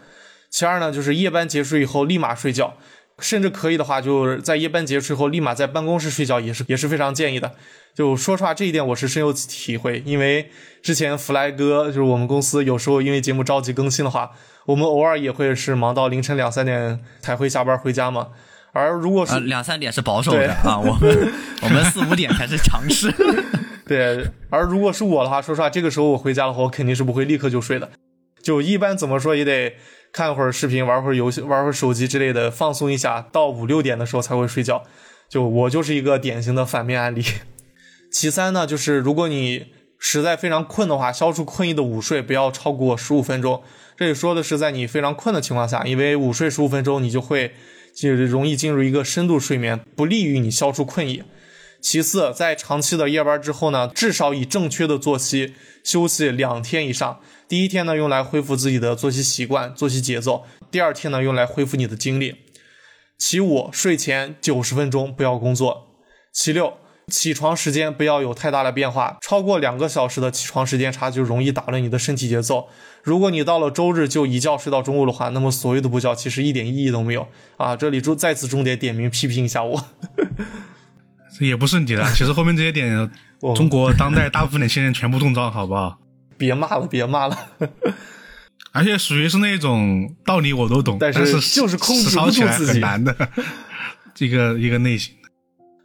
[0.48, 2.76] 其二呢，就是夜班结束以后立马睡觉。
[3.20, 7.52] 甚至可以的话，就是在夜班结束后立马在办公室睡觉也是也是非常建议的。
[7.94, 10.50] 就说实话，这一点我是深有体会，因为
[10.82, 14.30] 之前弗莱哥就是我们公司有时候因为节目着急更新的话，
[14.66, 18.28] 我们偶尔也会是忙到凌晨两三点才会下班回家嘛。
[18.72, 23.12] 而如果是两三点是保守的啊，我们 我们四五点才是强势。
[23.86, 27.90] 对，而如果是我的话，说实话，这个时候我回家的话，我肯定是不会立刻就睡的。
[28.40, 29.74] 就一般怎么说也得。
[30.12, 33.26] 看会儿视频，玩会儿游戏，玩会儿手机之类的，放松一下。
[33.32, 34.82] 到五六点的时候才会睡觉。
[35.28, 37.22] 就我就是一个典型的反面案例。
[38.10, 39.66] 其三呢，就是如果你
[39.98, 43.62] 实在非常困的话，消除困意的午睡不要超过十五分钟。
[43.96, 47.52] 这里说的是在你非常困的情况下，因为午睡十五分钟，你就会
[47.94, 51.22] 就容易进入一个深度睡眠，不利于你消除困意。
[51.80, 57.20] 其次，在长期的夜班之后呢，至少以正确的作息休息两天以上。
[57.50, 62.36] 第一天呢，用来恢复自己的作息习惯、作息节奏；第二天呢，用来恢复你的精力。
[63.18, 65.88] 其五，睡前九十分钟不要工作。
[66.32, 66.74] 其六，
[67.08, 72.68] 起床时间不要有太大的变化，超过两个小时的起床时间差就容易打乱你的身体节奏。
[73.02, 77.74] 如果你到了周日就一觉睡到中午的话，那么所谓的补觉其实一点意义都没有啊！
[77.74, 79.86] 这里就再次重点点名批评一下我，
[81.40, 83.10] 也不是你的，其实后面这些点，
[83.56, 85.98] 中国当代大部分年轻人全部中招，好不好？
[86.40, 87.38] 别骂了，别骂了，
[88.72, 93.14] 而且属于是那种道理我都懂，但是就是控制不住自己，很难的
[94.18, 95.14] 一个一个类型。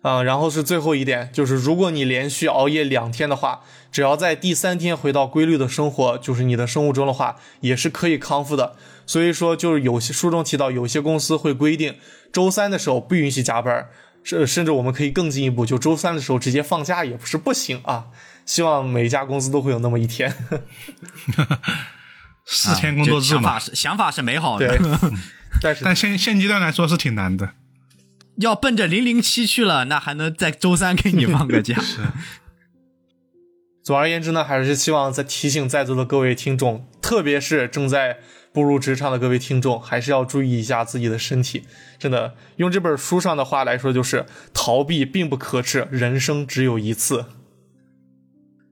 [0.01, 8.75] 啊，然后是最后一点，就是如果你连续熬夜两天的话，只要在第三天回到规律的生活，就是你的生物钟的话，也是可以康复的。
[9.05, 11.95] 所以说，就是有些书中提到，有些公司会规定
[12.31, 13.87] 周三的时候不允许加班，
[14.23, 18.05] 甚甚至我们可以更进一步，就周三的时候直接放假也不是不行啊。
[18.45, 20.33] 希望每一家公司都会有那么一天，
[22.45, 23.41] 四天工作制嘛。
[23.41, 24.79] 想法是想法是美好的，
[25.61, 27.51] 但是但现现阶段来说是挺难的。
[28.37, 31.75] 要奔着零零七去了，那还能在周三给你放个假？
[31.81, 32.01] 是。
[33.83, 38.17] 总而言之呢，还是希望在提醒在座的各位听众，特别是正在
[38.51, 41.65] 步入职场的各位听众，还是要注意一下自己的身体。
[41.99, 47.25] 真的，用这本书上的话来说，就是逃避并不可耻，人生只有一次。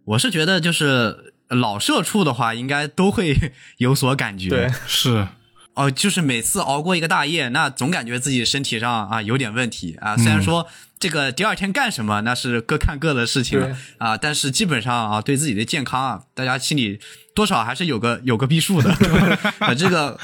[0.06, 4.50] 我是觉得，就是老社畜的话，应该都会 有所感觉。
[4.50, 5.28] 对，是
[5.74, 10.16] 哦，就是每次熬过一个大夜，那总感觉自己身体上啊有点问题啊。
[10.18, 10.68] 虽然说。
[11.04, 16.98] 这个第二天干什么那是各看各的事情了啊，但是基本上啊，对自己的健康啊，大家心里
[17.36, 18.89] 多少还是有个 有个逼数的。
[19.60, 20.18] 啊， 这个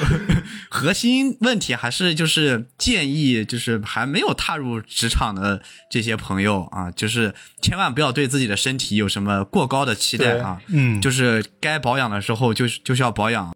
[0.70, 5.62] 核心问题还是就是建议，就是还没有踏入职场的
[5.92, 10.62] 这些朋友啊，就是千万不要对自己的身体有什么过高的期待啊。
[10.70, 13.54] 嗯，就是该保养的时候就就是要保养。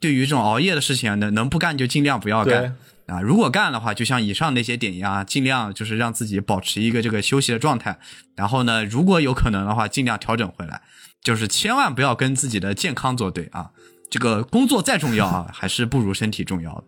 [0.00, 2.76] 对于这种熬夜的事情，能能不干就尽量不要干。
[3.08, 7.98] 啊，如果干的话，就像以上那些点一样，尽量就是让自己保持一个这个休息的状态。
[8.36, 10.82] 然后呢，如果有可能的话，尽量调整回来，
[11.24, 13.70] 就是千万不要跟自己的健康作对啊。
[14.10, 16.84] 这个工作再重要啊， 还是不如身体重要。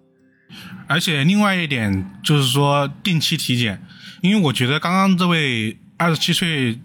[0.86, 3.82] 而且另外一点就是说，定期体检，
[4.20, 6.80] 因为我觉得刚刚这位二十七岁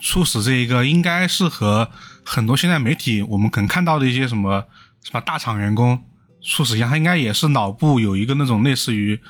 [0.00, 1.90] 猝死这一个，应该是和
[2.24, 4.64] 很多现在媒体我们可能看到的一些什么
[5.02, 6.02] 什么大厂员工。
[6.42, 9.20] 猝死一样，他应该也是脑部有一个那种类似于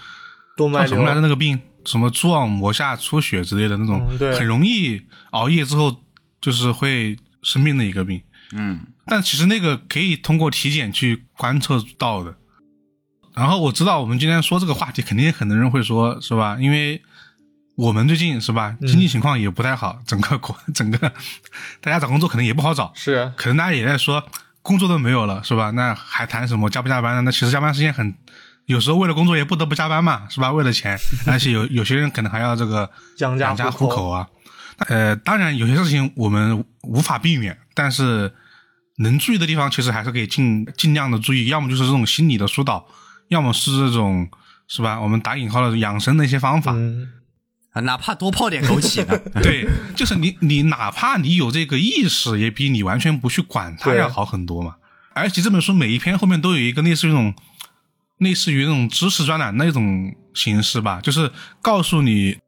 [0.56, 6.02] 动脉什么来的那个病，什么蛛网膜下出血之类的那种，很容易熬夜之后
[6.40, 8.22] 就是会生病的一个病。
[8.52, 12.36] 嗯，但其实那个可以通过体检去观测到的。
[13.34, 16.58] 然后我知道我们今天说这个话题，肯定很多人会说，是吧？
[16.60, 17.00] 因为
[17.76, 20.98] 我们最近是吧，经济情况也不太好，整个国 整个
[21.80, 24.22] 大家找工作可能也不好找，是，可能大家也在说。
[24.62, 25.70] 工作都没有了，是吧？
[25.70, 27.22] 那还谈什么加不加班呢？
[27.22, 28.14] 那其实加班时间很，
[28.66, 30.52] 有时候为了工作也不得不加班嘛，是吧？
[30.52, 34.26] 为了钱， 而且有有些人可能还要这个养家糊口啊。
[34.88, 38.32] 呃，当然有些事情我们无法避免，但是
[38.98, 41.46] 能注意的地方，其实还是可以尽尽量的注意。
[41.46, 42.86] 要么就是这种心理的疏导，
[43.28, 44.28] 要么是这种
[44.68, 45.00] 是吧？
[45.00, 46.74] 我们打引号的养生的一些方法。
[47.74, 49.18] 哪怕多泡点枸杞呢。
[49.42, 54.76] 对，就是你你哪怕你有这个意识，也比你完全不去管它要好很多嘛。
[55.12, 57.34] 而且这本书每一篇后面都有一个类似于那种
[58.18, 61.30] 类似于那种知识专栏那种形式吧，就是
[61.62, 62.38] 告诉你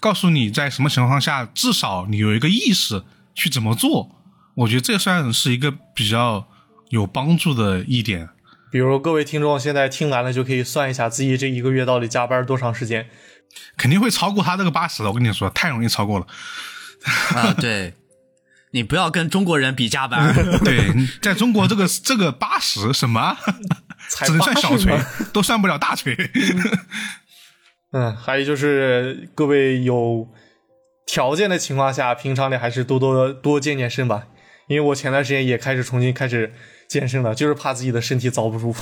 [0.00, 4.16] 告诉你在什么情况下，至少你有一个意识去怎么做。
[4.54, 6.48] 我觉得这算是一个比较
[6.88, 8.28] 有帮助的一点。
[8.70, 13.08] 比如各位听众现在听完了，就可以算一下自己这一个月到底加班多长时间。
[13.76, 16.26] 肯定会超过他这个八十的，我跟你说，太容易超过了。
[17.34, 17.94] 啊，对，
[18.72, 20.34] 你不要跟中国人比加班。
[20.64, 23.36] 对，在中国这个这个八十什么，
[24.08, 24.98] 才 只能算小锤，
[25.32, 26.16] 都算不了大锤。
[27.92, 30.28] 嗯，还有就是各位有
[31.06, 34.26] 条件的情况下，平常里还是多多多健健身吧。
[34.68, 36.54] 因为我前段时间也开始重新开始
[36.88, 38.72] 健身了，就是怕自己的身体遭不住，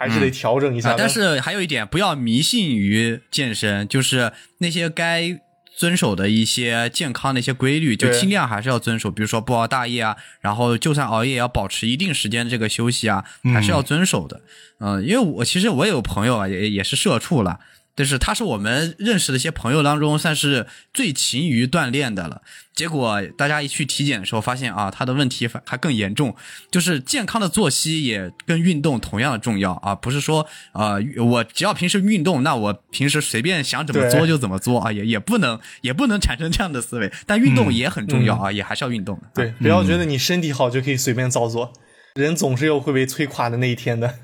[0.00, 5.38] 还是得调整一下但是还有一点，不要迷信于健身，就是那些该
[5.76, 9.10] 遵守的一些健康的一些规律，就尽量还是要遵守。
[9.10, 14.40] 比如说不熬大夜啊，然后就算熬夜也要保持一定时间的这个休息啊，还是要遵守的。
[14.78, 17.60] 嗯、因为我其实我有朋友啊，也也是社畜了。
[17.94, 22.42] 但是他是我们认识的一些朋友当中算是最勤于锻炼的了。
[22.74, 26.34] 结果大家一去体检的时候，发现啊，他的问题反还更严重，
[26.70, 37.12] 就是健康的作息也跟运动同样的重要啊，不是说啊、呃我只要平时运动，那我平时随便想怎么对做就怎么做啊，也也不能也不能产生这样的思维。
[37.26, 39.24] 但运动也很重要啊，也还是要运动的。
[39.34, 41.74] 对，不要觉得你身体好就可以随便造作，
[42.14, 44.14] 人总是有会被摧垮的那一天的，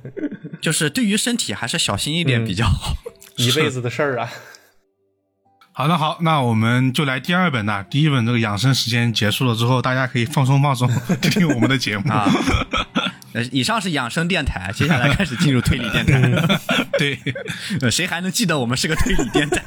[0.62, 2.96] 就是对于身体还是小心一点比较好。
[3.36, 4.28] 一辈子的事儿啊。
[5.72, 7.84] 好的，好，那我们就来第二本呐。
[7.90, 10.88] 第一本这个养生时间结束了之后，大家可以放松放松，
[11.20, 12.26] 听 听我们的节目啊。
[13.34, 16.60] 呃，以上是养生电台，接下来开始进入推理电台。
[16.98, 17.18] 对，
[17.82, 19.62] 呃，谁还能记得我们是个推理电台？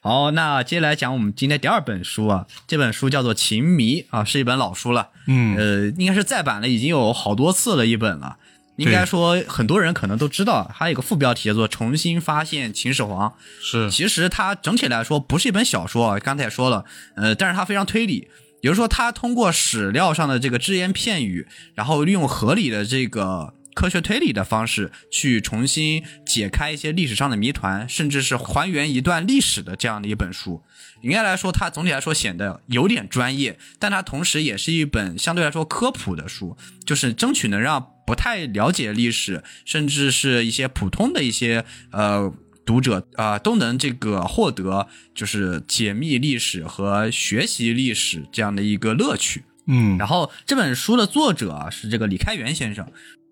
[0.00, 8.38] 好，那接下来讲我们今天第二本书啊，这本书叫做《情迷》啊，是一本老书了，嗯呃，应该是再版了，已经有好多次了一本了。
[8.76, 13.34] 应该说，很多人可能都知道，还有一个副标题叫做“重新发现秦始皇”。
[13.60, 16.84] 是，其实它整体来说不是一本小说，啊，刚才也说了，
[17.16, 18.28] 呃，但是它非常推理，
[18.62, 30.62] 也就是说，它通过史料上的这个只言片语，然后利用合理的这个科学推理的方式，去重新解开一些历史上的谜团，甚至是还原一段历史的这样的一本书。
[31.02, 36.56] 应该来说，它总体来说显得有点专业，但它同时也是一本相对来说科普的书，
[36.86, 42.30] 就是争取能让不太了解历史，甚至是一些普通的一些呃
[42.66, 49.44] 读者啊、呃都能这个获得就是解密历史和学习历史这样的一个乐趣。
[49.66, 52.86] 嗯，然后这本书的作者啊是这个李开元先生，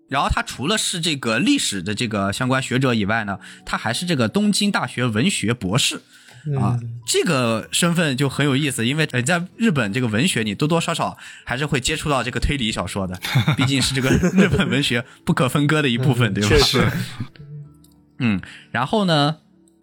[0.09, 6.01] 然后他除了是这个历史的这个相关学者以外呢，他还是这个东京大学文学博士。
[6.59, 13.19] 啊，这个身份就很有意思，因为呃，在日本这个文学，你多多少少还是会接触到这个推理小说的，
[13.55, 16.49] 毕竟是这个 日本文学不可分割的一部分，对吧？
[16.49, 16.87] 确实，
[18.19, 19.37] 嗯，然后呢，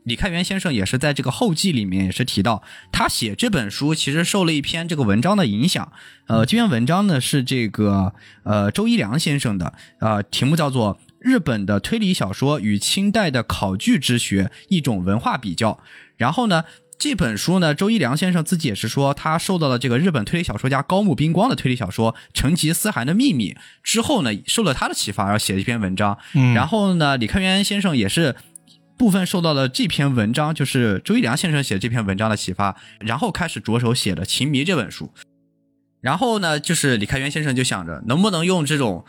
[0.05, 5.93] 李开元先生也是在这个后记里面也是提到，他写这本书其实受了一篇这个文章的影响。
[6.27, 10.97] 呃，这篇文章呢是这个呃周一良先生的，呃，题目叫做
[11.29, 15.73] 《日本的推理小说与清代的考据之学：一种文化比较》。
[16.17, 16.65] 然后呢，
[16.99, 26.17] 这本书呢，周一良先生自己也是说，他受到了这个日本推理小说家高木彬光的推理小说《成吉思汗的秘密》之后呢，受了他的启发然后写了一篇文章。
[26.33, 28.35] 嗯然后呢，李开元先生也是
[28.97, 35.13] 部分受到了这篇文章，就是周一良先生写的这篇文章的启发，然后开始着手写了《情迷》这本书。
[36.01, 39.05] 然后呢，就是李开元先生就想着，能不能用这种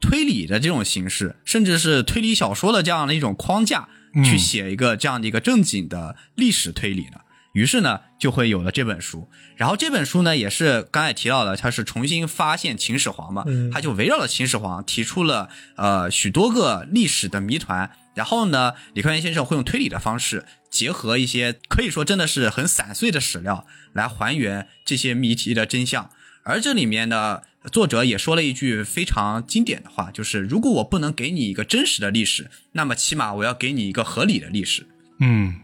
[0.00, 3.88] 推理的这种形式，甚至是推理小说的这样的一种框架，
[4.24, 7.20] 去写一个这样的一个正经的历史推理呢？
[7.52, 9.28] 于是呢，就会有了这本书。
[9.56, 17.90] 然后这本书呢，也是刚才提到的，它是重新发现秦始皇嘛，嗯它就围绕了秦始皇提出了呃许多个历史的谜团。
[18.14, 26.08] 然后呢，李开元先生会用推理的方式，结合一些可以说真的是很散碎的史料，来还原这些谜题的真相。
[26.44, 34.86] 而这里面呢，作者也说了一句非常经典的话，就是如果我不能给你一个真实的历史，那么起码我要给你一个合理的历史。
[35.18, 35.56] 嗯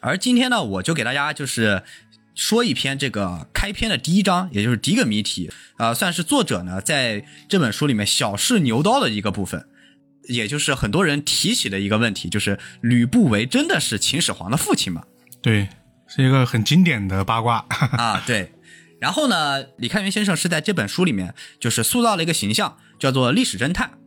[0.00, 1.82] 而今天呢，我就给大家就是
[2.34, 9.66] 说一篇这个开篇的第一章，也就是第一个谜题，呃，算是作者呢在这本书里面小试牛刀的一个部分，
[10.28, 15.02] 也就是很多人提起的一个问题，就是吕不韦真的是秦始皇的父亲吗？
[15.42, 15.68] 对，
[16.06, 17.66] 是一个很经典的八卦。
[17.68, 18.50] 啊，对。
[18.98, 23.98] 然后呢，李开元先生是在这本书里面，就是塑造了一个形象，叫做历史侦探。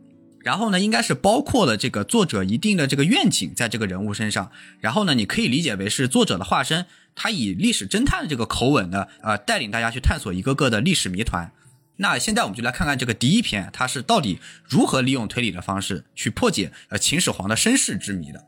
[0.42, 4.50] 然后呢，应该是包括了这个作者一定的这个愿景在这个人物身上。
[4.80, 11.52] 然后呢，你可以理解为是作者的化身，他以历史侦探的这个口吻呢，呃，带领大家去探索一个个的历史谜团。
[11.96, 18.46] 那现在我们就来看看这个第一篇，它是到底如何利用推理的方式去破解呃秦始皇的身世之谜的。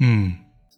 [0.00, 0.36] 嗯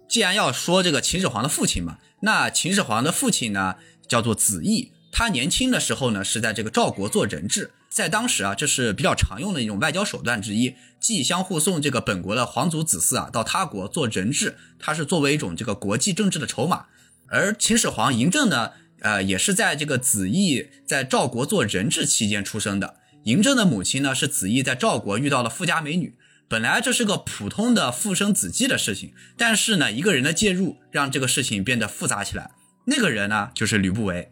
[0.09, 3.77] 既然要说这个秦始皇的父亲嘛，那秦始皇的父亲呢
[4.09, 16.85] 叫做子义，他年轻的时候呢是在这个赵国做人质，在当时啊这是比较常用的一种外交手段之一，既相互送这个本国的皇族子嗣啊到他国做人质，它是作为一种这个国际政治的筹码。
[17.27, 22.95] 而秦始皇嬴政呢，呃也是在这个子义在赵国做人质期间出生的。
[23.25, 26.15] 嬴政的母亲呢是子义在赵国遇到了富家美女。
[26.47, 32.53] 本来这是个普通的父生子继的事情，但是呢，一个人的介入让这个事情变得复杂起来。
[32.85, 34.31] 那个人呢，就是吕不韦。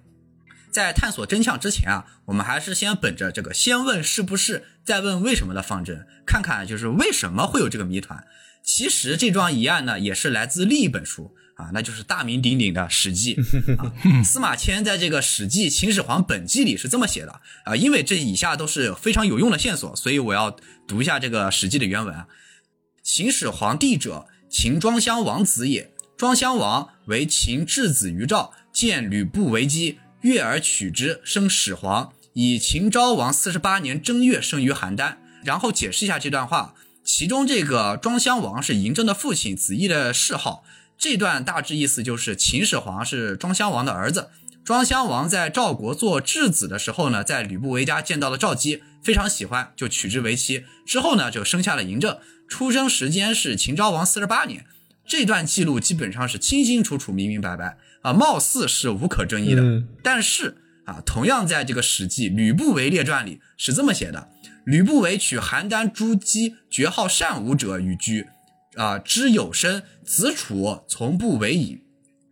[0.76, 8.26] 在探索真相之前啊，我们还是先本着这个先问是不是，再问为什么的方针，看看就是为什么会有这个谜团。
[8.62, 13.34] 其实这桩疑案呢，也是来自另一本书啊，那就是大名鼎鼎的《史记》
[13.78, 13.90] 啊。
[14.22, 20.54] 司马迁在这个《史记·秦始皇本纪》里是这么写的啊，因为这以下都是非常有用的线索，所以我要
[20.86, 22.28] 读一下这个《史记》的原文啊。
[23.02, 25.94] 秦始皇帝者，秦庄襄王子也。
[26.18, 32.12] 庄襄王为秦质子于赵，见吕不韦姬，悦而取之，生始皇。
[32.32, 35.16] 以秦昭王四十八年正月生于邯郸。
[35.44, 36.74] 然后解释一下这段话。
[37.04, 40.64] 其中这个庄襄王是嬴政的父亲，子义的谥号。
[40.98, 44.30] 这段大致意思就是秦始皇是庄襄王的儿子。
[44.64, 50.64] 庄襄王在赵国做质子的时候呢，在吕不韦家见到了赵姬，非常喜欢，就娶之为妻。
[50.84, 52.18] 之后呢，就生下了嬴政。
[52.48, 54.64] 出生时间是秦昭王四十八年。
[55.06, 59.62] 这段记录基本上是清清楚楚、明明白白啊，貌似是无可争议的。
[59.62, 64.28] 嗯但是啊，同样在这个《史记·吕不韦列传》里是这么写的。
[64.64, 68.28] 吕不韦取邯郸诸姬绝号善舞者与居，
[68.76, 71.82] 啊，知有身，子楚从不为矣。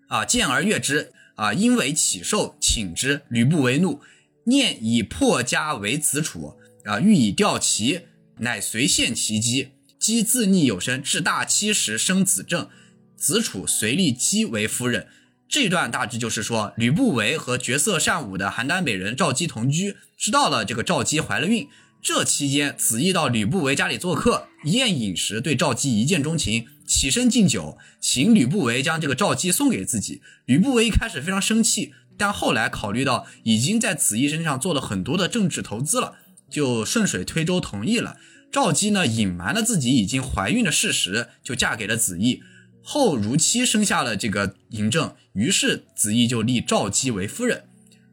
[0.06, 3.22] 啊，见而悦之，啊，因为启受，请之。
[3.28, 4.00] 吕不韦怒，
[4.44, 8.02] 念以破家为子楚，啊，欲以吊其，
[8.38, 9.70] 乃随献其姬。
[9.98, 12.68] 姬自逆有身，至大七时生子正，
[13.16, 15.08] 子楚随立姬为夫人。
[15.48, 21.68] 这段大致就是说，吕不韦和绝色善舞的邯郸美人赵姬同居，知道了这个赵姬怀了孕。
[22.02, 30.20] 这期间，子义到吕不韦家里做客，宴饮食，对赵姬一见钟情，起身敬酒，请吕不韦将这个赵姬送给自己。
[30.44, 36.16] 吕不韦一开始非常生气，但后来考虑到已经在子义身上做了很多的政治投资了，
[36.50, 38.16] 就顺水推舟同意了。
[38.52, 42.42] 赵姬呢，隐瞒了自己已经怀孕的事实，就嫁给了子义。
[42.86, 47.64] 后如期生下了这个嬴政，于是子义就立赵姬为夫人。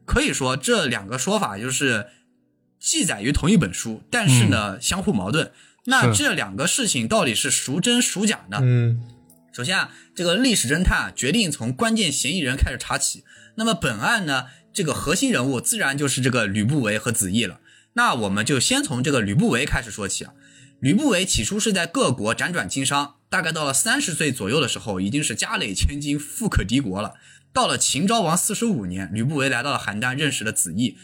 [0.06, 2.06] 可以说，这两个说法就是
[2.80, 5.52] 记载于同一本书，但是呢，相互矛盾。
[5.84, 8.58] 那这两个事情到底是孰真孰假呢？
[8.62, 9.02] 嗯
[9.52, 13.22] 首先啊，这个历史侦探啊决定从关键嫌疑人开始查起。
[13.56, 17.60] 那么本案呢，这个核心人物自然就是这个吕不韦和子义了。
[17.92, 20.32] 那我们就先从这个吕不韦开始说起啊。
[20.80, 27.14] 吕不韦起初是在各国辗转经商，大概到了三十岁左右的时候，已经是家累千金、富可敌国了。
[27.50, 30.98] 到了秦昭王四十五年，吕不韦来到了邯郸，认识了子义。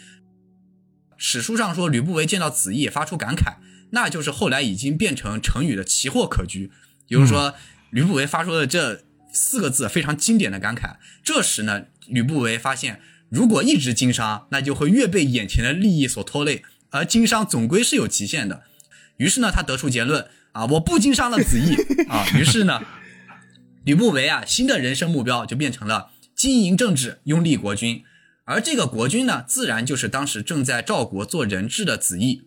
[1.16, 3.56] 史书上说，吕不韦见到子义发出感慨，
[3.92, 6.70] 那就是后来已经变成成语的“奇货可居”，
[7.08, 7.54] 也就是说，
[7.88, 10.96] 吕不韦发出了这四个字非常经典的感慨。
[11.24, 13.00] 这时呢，吕不韦发现，
[13.30, 18.64] 如果一直经商，那就会越被眼前的利益所拖累，而经商总归是有极限的。
[19.16, 21.74] 于是呢，他得出结论啊，我不经商了， 子义
[22.08, 22.26] 啊。
[22.34, 22.80] 于是呢，
[23.84, 28.02] 吕不韦啊，新的人生目标就变成了经营政治，拥立国君。
[28.44, 32.44] 而这个国君呢，自然就是当时正在赵国做人质的子义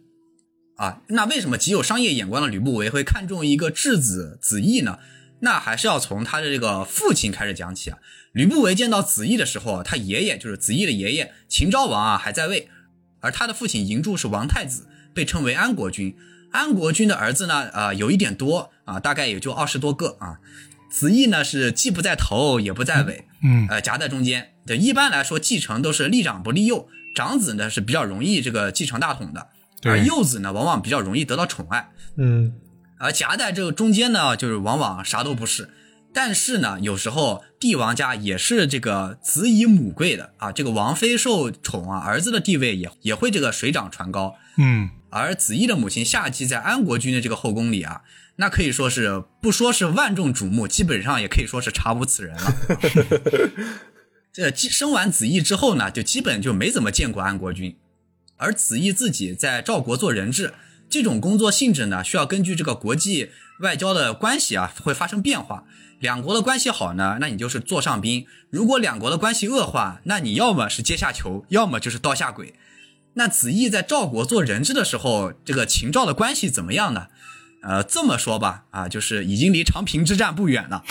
[0.78, 1.02] 啊。
[1.10, 4.98] 那为什么极有商业眼光的吕不韦会看中一个质子子义呢？
[5.42, 8.00] 那还是要从他的这个父亲开始讲起啊。
[8.32, 12.70] 吕不韦见到子义的时候啊，他爷爷就是子义的爷爷秦昭王啊还在位，
[13.20, 16.16] 而他的父亲嬴柱是王太子，被称为安国君。
[16.52, 20.40] 安国君的儿子呢，呃，有一点多啊，大概也就二十多个啊。
[20.90, 24.54] 子义呢是既不在头也不在尾，嗯呃，夹在中间。
[24.66, 29.48] 对，一般来说继承都是立长不立幼，长子呢是比较容易这个继承大统的，
[29.84, 31.90] 而幼子呢往往比较容易得到宠爱。
[32.18, 32.54] 嗯
[33.00, 35.70] 而夹在这个中间呢，就是往往啥都不是。
[36.14, 44.36] 但是呢，有时候帝王家也是这个子以母贵的啊，这个王妃受宠啊，儿子的地位也也会这个水涨船高。
[44.58, 48.02] 嗯，而子义的母亲夏姬在安国君的这个后宫里啊，
[48.38, 52.54] 那可以说是不说是万众瞩目，基本上也可以说是查无此人了。
[54.34, 57.78] 这生完子义之后呢，就基本就没怎么见过安国君。
[58.38, 60.54] 而子义自己在赵国做人质，
[60.90, 65.66] 这种工作性质呢，需要根据这个国际外交的关系啊，会发生变化。
[66.00, 72.56] 两国的关系好呢，那你就是座上宾；如果两国的关系恶化，那你要么是阶下囚，要么就是刀下鬼。
[73.14, 77.08] 那子义在赵国做人质的时候，这个秦赵的关系怎么样呢？
[77.64, 80.84] 呃，这么说吧，啊，就是已经离长平之战不远了。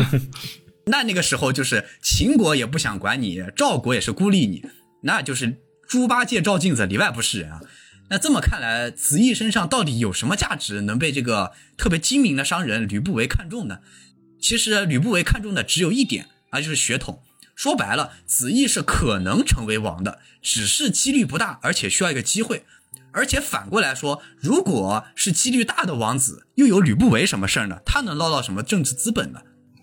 [0.86, 4.64] 那那个时候就是秦国也不想管你，赵国也是孤立你，
[5.02, 7.60] 那就是猪八戒照镜子，里外不是人啊。
[8.10, 13.80] 那这么看来，子义身上到底有什么价值，能被这个特别精明的商人吕不韦看中呢？
[14.40, 17.20] 其实吕不韦看中的只有一点啊，就是血统。
[17.58, 22.64] 说白了，子义是可能成为王的，只是几率不大，而且需要一个机会。
[23.10, 27.80] 而且反过来说，如果是几率大的王子，又有吕不韦什么事儿呢？
[27.84, 29.40] 他能捞到什么政治资本呢？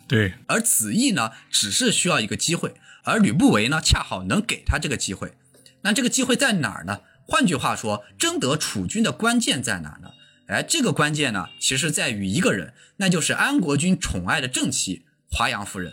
[0.08, 0.36] 对。
[0.48, 5.34] 而子义呢，只是需要一个机会，而吕不韦呢，恰好能给他这个机会。
[5.82, 7.02] 那这个机会在哪儿呢？
[7.28, 10.12] 换句话说，争得储君的关键在哪呢？
[10.48, 15.92] 哎，这个关键呢，其实在于一个人，那就是安国君宠爱的正妻华阳夫人。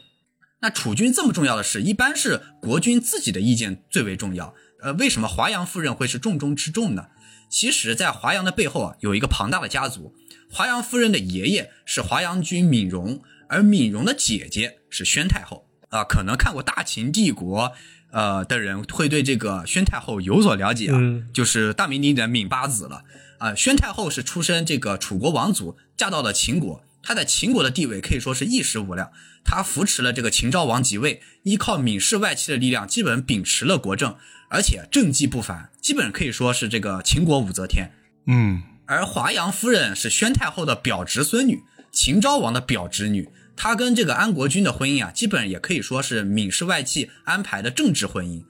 [0.63, 4.55] 那楚军这么重要的事，一般是国君自己的意见最为重要。
[4.81, 7.09] 呃，为什么华阳夫人会是重中之重呢？
[7.51, 10.15] 其实，在华阳的背后啊，有一个庞大的家族。
[10.51, 15.69] 华阳夫人的爷爷是华阳君闵荣，而闵荣的姐姐是宣太后。
[15.91, 17.73] 啊，可能看过大秦帝国。
[18.13, 21.01] 呃，的人会对这个宣太后有所了解啊，
[21.33, 23.05] 就是大名鼎鼎的闵八子了
[23.39, 23.55] 啊。
[23.55, 29.11] 宣太后是出身这个楚国王族，嫁到了秦国，她在秦国的地位可以说是一时无两。
[29.45, 34.17] 他扶持了这个秦昭王即位，依靠闵氏外戚的力量，基本秉持了国政，
[34.49, 37.91] 而且政绩不凡，基本可以说是这个秦国武则天。
[38.27, 43.29] 嗯，而华阳夫人是宣太后的表侄孙女，秦昭王的表侄女。
[43.57, 48.45] 她跟这个安国君的婚姻啊，基本也可以说是闵氏外戚安排的政治婚姻，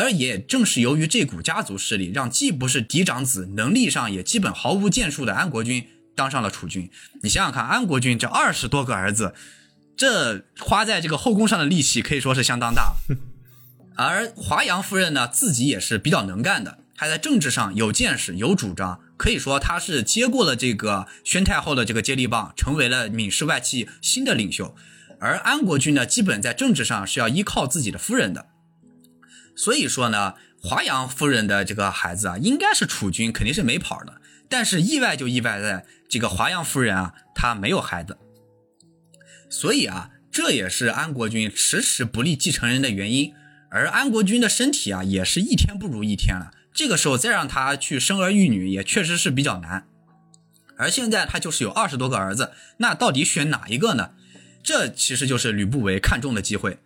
[0.00, 6.90] 而也正是由于这股家族势力，让既不是嫡长子，能力上也基本毫无建树的安国君当上了储君。
[7.22, 9.34] 你想想看，安国君这二十多个儿子，
[9.96, 12.96] 这花在这个后宫上的力气可以说是相当大。
[13.94, 19.00] 而华阳夫人呢，自己也是比较能干的，还在政治上有见识、有主张。
[19.16, 24.74] 可以说她是接过了这个宣太后的这个接力棒，成为了闵氏外戚新的领袖。
[25.18, 28.48] 而安国君呢，基本在政治上是要依靠自己的夫人的。
[29.56, 34.20] 所以说呢，华阳夫人的这个孩子啊，应该是储君，肯定是没跑的。
[34.50, 38.18] 但是意外就意外在这个华阳夫人啊，她没有孩子。
[39.48, 43.32] 所以啊，这也是安国君迟迟不立继承人的原因。
[43.70, 46.52] 而安国君的身体啊，也是一天不如一天了。
[46.72, 49.86] 这个时候再让他去生儿育女，也确实是比较难。
[50.78, 54.10] 而现在他就是有二十多个儿子，那到底选哪一个呢？
[54.62, 56.78] 这其实就是吕不韦看中的机会。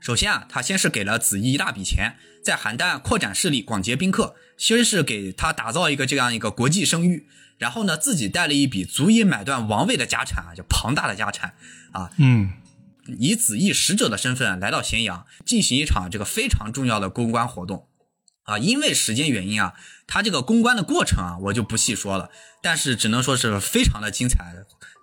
[0.00, 7.26] 首先啊，他先是给了子怡一大笔钱，在邯郸扩展势力，广结宾客，先是给他打造一个这样一个国际声誉。
[7.60, 11.52] 然后呢，自己带了一笔足以买断王位的家产啊，就庞大的家产
[11.92, 12.54] 啊，嗯，
[13.18, 17.86] 以子义使者的身份来到咸阳，进行一场这个非常重要的公关活动。
[18.44, 19.74] 啊，因为时间原因啊，
[20.06, 22.30] 他这个公关的过程啊，我就不细说了。
[22.62, 24.54] 但是只能说是非常的精彩，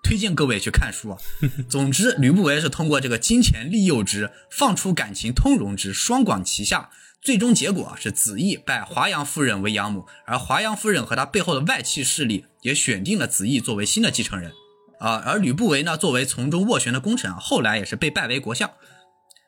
[0.03, 1.17] 推荐各位去看书啊。
[1.69, 6.89] 总之，吕不韦是通过这个金钱利诱之，放出感情通融之，双管齐下，
[7.21, 14.51] 最终结果是子义拜华阳夫人为养母，而华阳夫人和他背后的外戚势力也选定了子义作为新的继承人。
[14.99, 18.71] 啊，而吕不韦呢，作为从中斡旋的功臣，后来也是被拜为国相。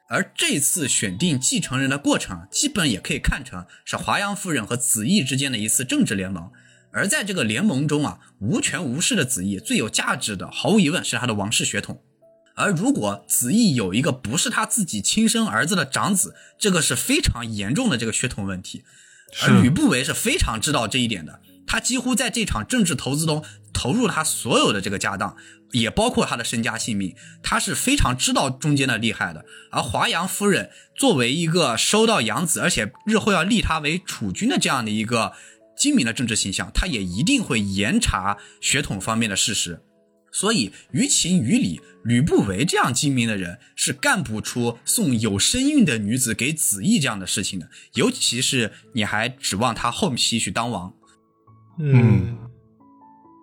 [0.10, 6.52] 而这次选定继承人的过程，基本也可以看成是华阳夫人和子义之间的一次政治联盟。
[6.92, 12.02] 而在这个联盟中啊，无权无势的子义最有价值的，毫无疑问是他的王室血统。
[12.60, 18.84] 而如果子义有一个不是他自己亲生儿子的长子，这个是非常严重的这个血统问题。
[19.42, 25.36] 而吕不韦是非常知道这一点的，他几乎在这场政治投资中投入他所有的这个家当。
[25.72, 29.46] 也包括他的身家性命，他是非常知道中间的厉害的。
[29.70, 35.34] 而华阳夫人作为一个收到养子，而且日后要立他为储君的这样的一个
[35.78, 39.84] 精明的政治形象，他也一定会严查血统方面的事实。
[40.32, 47.70] 所以，于情于理，吕不韦这样精明的人是干不出送有身孕的女子给子义这样的事情的。
[47.94, 50.94] 尤其是你还指望他后期去当王，
[51.80, 52.38] 嗯。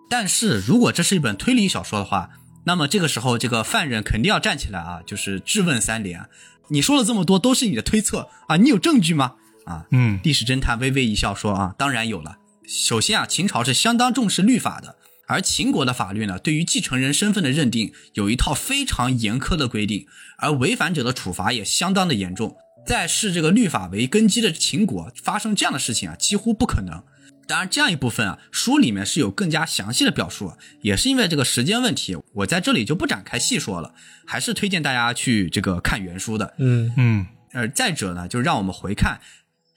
[0.09, 2.29] 但是如果这是一本推理小说的话，
[2.65, 6.29] 那么这个时候，这个犯人肯定要站起来啊，就是质问三连。
[6.69, 9.35] 你说了这么多都是你的推测啊，你有证据吗？
[9.65, 12.37] 啊，嗯历史侦探微微一笑说啊，当然有了。
[12.65, 14.97] 首先啊，秦朝是相当重视律法的，
[15.27, 20.07] 而秦国的法律呢，对于继承人身份的认定有一套非常严苛的规定，
[20.37, 22.55] 而违反者的处罚也相当的严重。
[22.85, 27.03] 在视这个律法为根基的秦国，发生这样的事情啊，几乎不可能。
[27.45, 33.93] 当然，这样一部分啊，书里面是有更加详细的表述，也是因为这个时间问题，我在这里就不展开细说了，
[34.25, 36.53] 还是推荐大家去这个看原书的。
[36.59, 39.19] 嗯嗯呃，再者呢，就让我们回看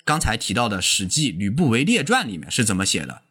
[0.05, 3.23] 刚才提到的《史记·吕不韦列传》里面是怎么写的。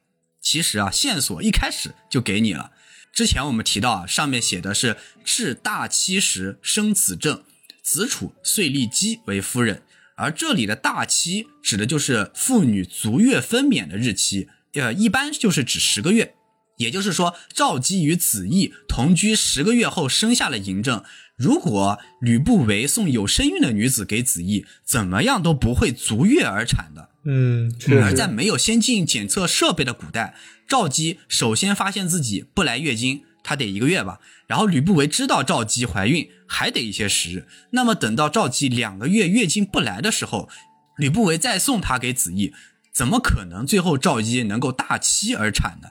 [0.42, 2.72] 其实啊，线索一开始就给你了。
[3.12, 7.44] 之前我们提到啊，上面写的是至大七时生子正，
[7.84, 9.84] 子楚遂立姬为夫人。
[10.16, 16.36] 而这里的大期指的就是妇女足月分娩的日期，呃，一般就是指十个月。
[16.78, 21.04] 也就是说，赵姬与子义同居十个月后生下了嬴政。
[21.36, 27.09] 如果吕不韦送有身孕的女子给子义，怎么样都不会足月而产的。
[27.24, 30.36] 嗯，而，在没有先进检测设备的古代，
[30.68, 34.20] 赵姬首先发现自己不来月经，她得一个月吧。
[34.48, 37.48] 然后吕不韦知道赵姬怀孕，还得一些时日。
[37.72, 40.50] 那么等到赵姬两个月月经不来的时候，
[40.98, 42.54] 吕不韦再送她给子义，
[42.94, 45.90] 怎么可能最后赵姬能够大期而产呢？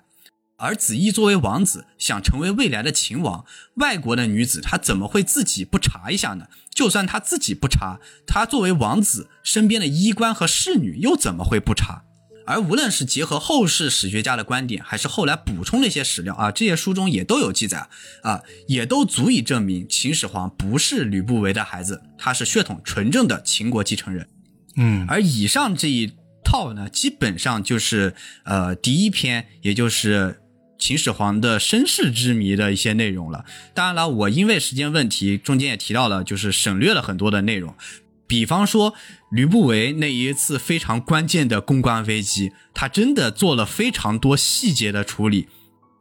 [0.59, 3.45] 而子义作为王子，想成为未来的秦王，
[3.77, 6.47] 外国的女子她怎么会自己不查一下呢？
[6.75, 12.03] 就算她自己不查，她作为王子身边的衣冠和侍女又怎么会不查？
[12.45, 17.87] 而无论是结合后世史学家的观点，还是后来补充的一些史料啊，这些书中也都有记载
[18.23, 24.27] 啊，也都足以证明秦始皇不是吕不韦的孩子，他是血统纯正的秦国继承人。
[24.77, 30.41] 嗯而以上这一套呢，基本上就是呃第一篇，也就是
[30.79, 33.45] 秦始皇的身世之谜的一些内容了。
[33.75, 37.75] 当然了，我因为时间问题，中间也提到了，就是省略了很多的内容。
[38.27, 38.95] 比方说，
[39.31, 45.49] 吕不韦那一次非常关键的公关危机，他真的做了非常多细节的处理，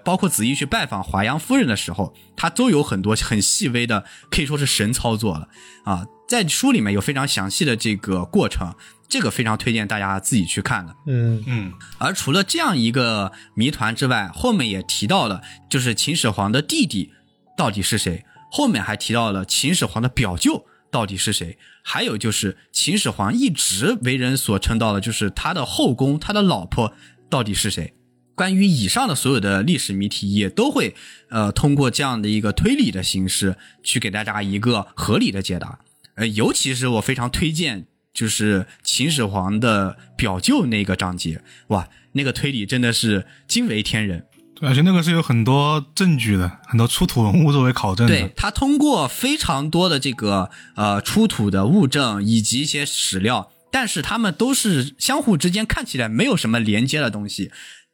[0.03, 5.47] 包括子义去拜访华阳夫人的时候，他都有很多很细微的，可以说是神操作了
[5.85, 6.05] 啊。
[6.27, 8.75] 在书里面有非常详细的这个过程，
[9.09, 10.95] 这个非常推荐大家自己去看的。
[11.05, 17.11] 嗯嗯而除了这样一个谜团之外，后面也提到了，就是秦始皇的弟弟
[17.57, 18.25] 到底是谁？
[18.51, 21.57] 后面还提到了秦始皇的表舅到底是谁？
[21.83, 26.93] 还有就是秦始皇一直为人所称道的，就是他的后宫，他的老婆
[27.29, 27.93] 到底是谁？
[28.35, 30.95] 关于以上的所有的历史谜题，也都会
[31.29, 35.79] 呃通过这样的一个推理的形式，去给大家一个合理的解答。
[36.15, 37.87] 呃，尤其是我非常推荐，
[38.17, 44.25] 就是秦始皇的表舅那个章节，哇，那个推理真的是惊为天人。
[44.55, 48.11] 对，而且那个是有很多证据的，很多出土文物作为考证的。
[48.17, 57.51] 对他通过非常多的这个呃出土的物证以及一些史料，但是他们都是相互之间看起来没有什么连接的东西。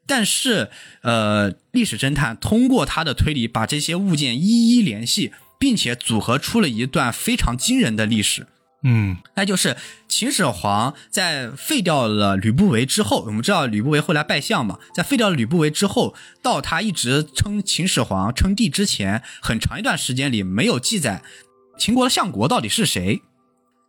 [0.08, 0.70] 但是，
[1.02, 8.48] 呃，历史侦探通过他的推理，把这些物件一一联系，并且组合出了一段非常惊人的历史。
[8.86, 9.78] 嗯那就是
[10.10, 21.24] 秦始皇在废掉了吕不韦之后，我们知道吕不韦后来拜相嘛，在废掉了吕不韦之后，到他一直称秦始皇称帝之前，很长一段时间里没有记载
[21.80, 23.22] 秦国的相国到底是谁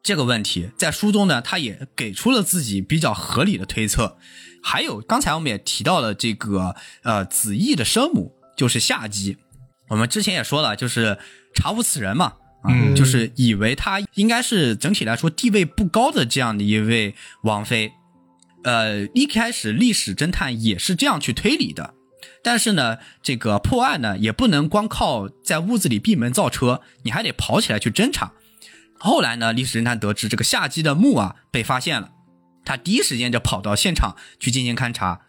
[0.01, 4.17] 这个问题，在书中呢，他也给出了自己比较合理的推测。
[4.63, 9.39] 还有刚才我们也提到了这个呃子义的生母就是夏姬，
[9.89, 11.19] 我们之前也说了，就是
[11.55, 12.35] 查无此人嘛。
[12.65, 17.93] 啊，嗯就是以为她应该是整体来说地位不高的这样的一位王妃。
[18.65, 21.93] 呃，一开始历史侦探也是这样去推理的，
[22.43, 28.33] 但是呢，这个破案呢也不能光靠在屋子里闭门造车，你还得跑起来去侦查。
[28.99, 32.13] 后来呢，历史侦探得知这个夏姬的墓啊被发现了，
[32.65, 35.21] 他第一时间就跑到现场去进行勘察。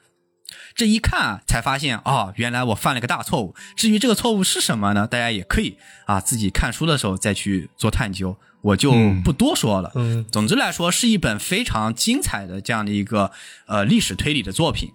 [0.75, 3.55] 这一看啊，才发现哦，原来我犯了个大错误。
[3.77, 5.07] 至于这个错误是什么呢？
[5.07, 9.91] 大家也可以啊自己看书的时候再去做探究，我就嗯不多说了。
[9.95, 13.31] 嗯总之来说，是一本非常精彩的这样的一个
[13.67, 14.91] 呃历史推理的作品。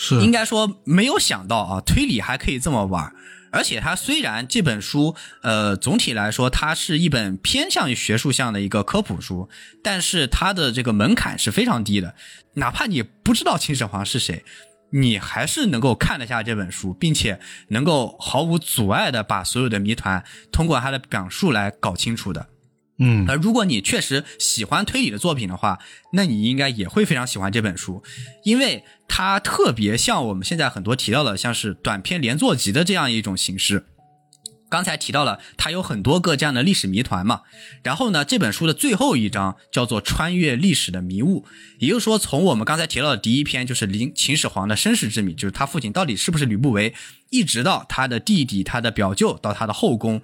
[0.00, 3.12] 是应该说没有想到啊，推理还可以这么玩。
[3.50, 9.48] 而且它虽然这本书，呃，总体来说它是一本偏向于学术向的一个科普书，
[9.82, 12.14] 但是它的这个门槛是非常低的，
[12.54, 14.44] 哪怕你不知道秦始皇是谁，
[14.90, 22.48] 你还是能够看得下这本书，并且能够毫无阻碍的把所有的谜团通过他的讲述来搞清楚的。
[23.00, 25.78] 嗯而如果你确实喜欢推理的作品的话，
[26.12, 28.02] 那你应该也会非常喜欢这本书，
[28.42, 33.84] 因为它特别像我们现在很多提到的，像是短篇连作集的这样一种形式。
[34.68, 37.42] 刚才提到了，它有很多个这样的历史谜团嘛。
[37.82, 41.40] 然后呢，这本书的最后一章叫做《穿越历史的迷雾》，
[41.78, 46.94] 也就是说，从我们刚才提到的第一篇，就是林秦始皇的身世之谜，就是他父亲到底是不是吕不韦，
[47.30, 50.20] 一直到他的弟弟、他的表舅到他的后宫，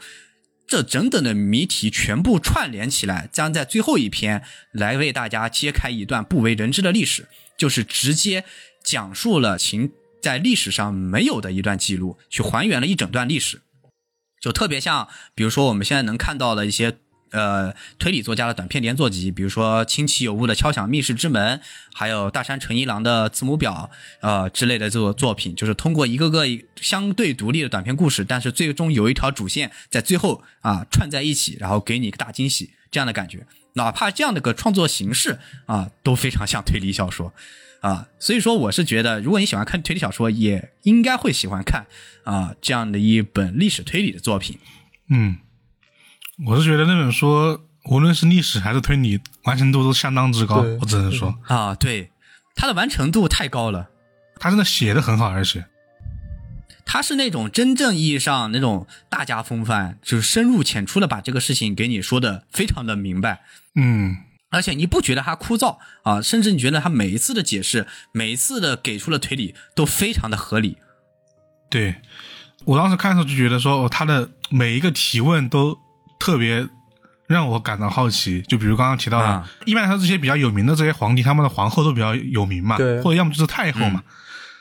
[0.66, 4.42] 这整整的谜题全部串联起来，将在最后一篇
[4.72, 8.44] 来为大家揭开一段不为人知的历史，就是直接
[8.82, 13.62] 讲述了秦在历史上没有的一段记录，去还原了一整段历史。
[14.44, 16.98] 就特别像，比如说我们现在能看到的一些
[17.30, 21.56] 呃推理作家的短篇连作集，比如说清奇有物的《敲响密室之门》，
[21.94, 23.90] 还有大山诚一郎的《字母表》
[24.20, 26.44] 呃之类的这个作品，就是通过一个个
[26.76, 33.46] 相对独立的短篇故事，但是最终有一条主线在最后啊串在一起，然后给你一个大惊喜这样的感觉。
[33.76, 37.32] 哪怕这样的个创作形式啊，都非常像推理小说。
[37.84, 41.86] 啊，所以说我是觉得，如果你喜欢看推理小说，也应该会喜欢看
[42.24, 44.58] 啊这样的一本历史推理的作品。
[45.10, 45.36] 嗯，
[46.46, 47.60] 我是觉得那本书
[47.90, 50.64] 无论是历史还是推理，完成度都相当之高。
[50.80, 52.10] 我只能说，啊，对，
[52.56, 53.90] 它的完成度太高了，
[54.40, 55.66] 他真的写的很好，而且
[56.86, 63.42] 他是那种真正意义上那种大家风范，就是深入浅出的把这个事情给你说的非常的明白。
[63.74, 64.16] 嗯，
[64.54, 70.78] 而且你不觉得他枯燥啊，甚至你觉得他每一次的解释，每一次的给出的推理都非常的合理。
[71.68, 71.96] 对
[72.64, 75.76] 我当时看的时候就觉得说，哦，他的每一个提问都
[76.18, 76.66] 特别
[77.26, 78.40] 让我感到好奇。
[78.42, 84.02] 就比如刚刚提到的，啊一般来说这些比较有名的这些皇帝，他们的皇后都比较有名嘛，对或者要么就是太后嘛。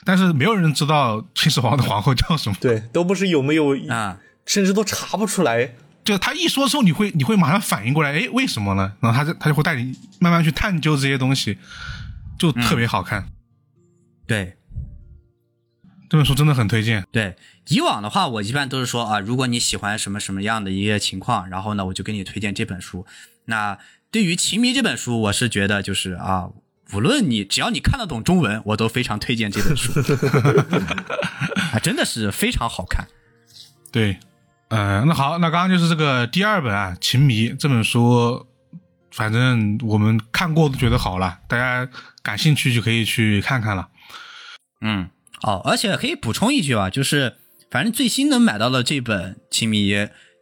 [0.05, 5.75] 但是没有人知道秦始皇的皇后叫什么，对，都不是有没有，啊，甚至都查不出来。
[6.03, 8.93] 就他一说之后，你会你会马上反应过来，哎，为什么呢？
[8.99, 11.57] 然后他就他就会带你慢慢去探究这些东西，
[12.37, 13.29] 就特别好看。
[14.25, 14.55] 对
[16.09, 17.05] 这本书真的很推荐。
[17.11, 17.35] 对，
[17.69, 23.05] 以往的话，我一般都是说啊，如果你喜欢什么什么样的一个情况，然后呢，我就给你推荐这本书。
[23.45, 23.77] 那
[24.11, 26.49] 对于《情迷》这本书，我是觉得就是啊，
[26.93, 29.91] 无论你只要你看得懂中文，我都非常推荐这本书，
[31.73, 33.07] 啊，真的是非常好看。
[33.91, 34.19] 对，
[34.69, 38.47] 嗯，那好，那刚刚就是这个第二本啊，《情迷》这本书，
[39.11, 41.87] 反正我们看过都觉得好了，大家
[42.23, 43.89] 感兴趣就可以去看看了。
[44.81, 45.09] 嗯，
[45.43, 47.35] 哦，而且可以补充一句啊，就是
[47.69, 49.93] 反正最新能买到的这本《情迷》，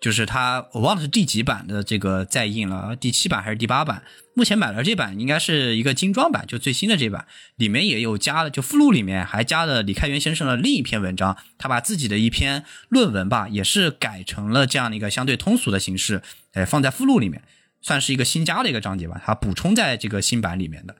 [0.02, 4.04] 就是它我忘了是第几版的这个再印了，第七版还是第八版？
[4.34, 16.22] 目前买了这版应该是一个精装版，就最新的这版，里面也有加了，就附录里面还加了李开元先生的另一篇文章，他把自己的一篇论文吧，也是改成了这样的一个相对通俗的形式，
[16.54, 17.43] 哎，放在附录里面，
[17.82, 20.95] 算是一个新加的一个章节吧，它补充在这个新版里面的。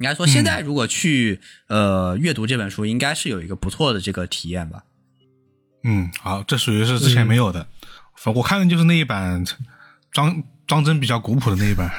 [0.00, 4.84] 应该说，现在如果去、呃阅读这本书，应该是有一个不错的这个体验吧。
[5.84, 7.68] 嗯，好，这属于是之前没有的，反
[8.24, 9.44] 我看的就是那一版
[10.10, 11.90] 装装帧比较古朴的那一版。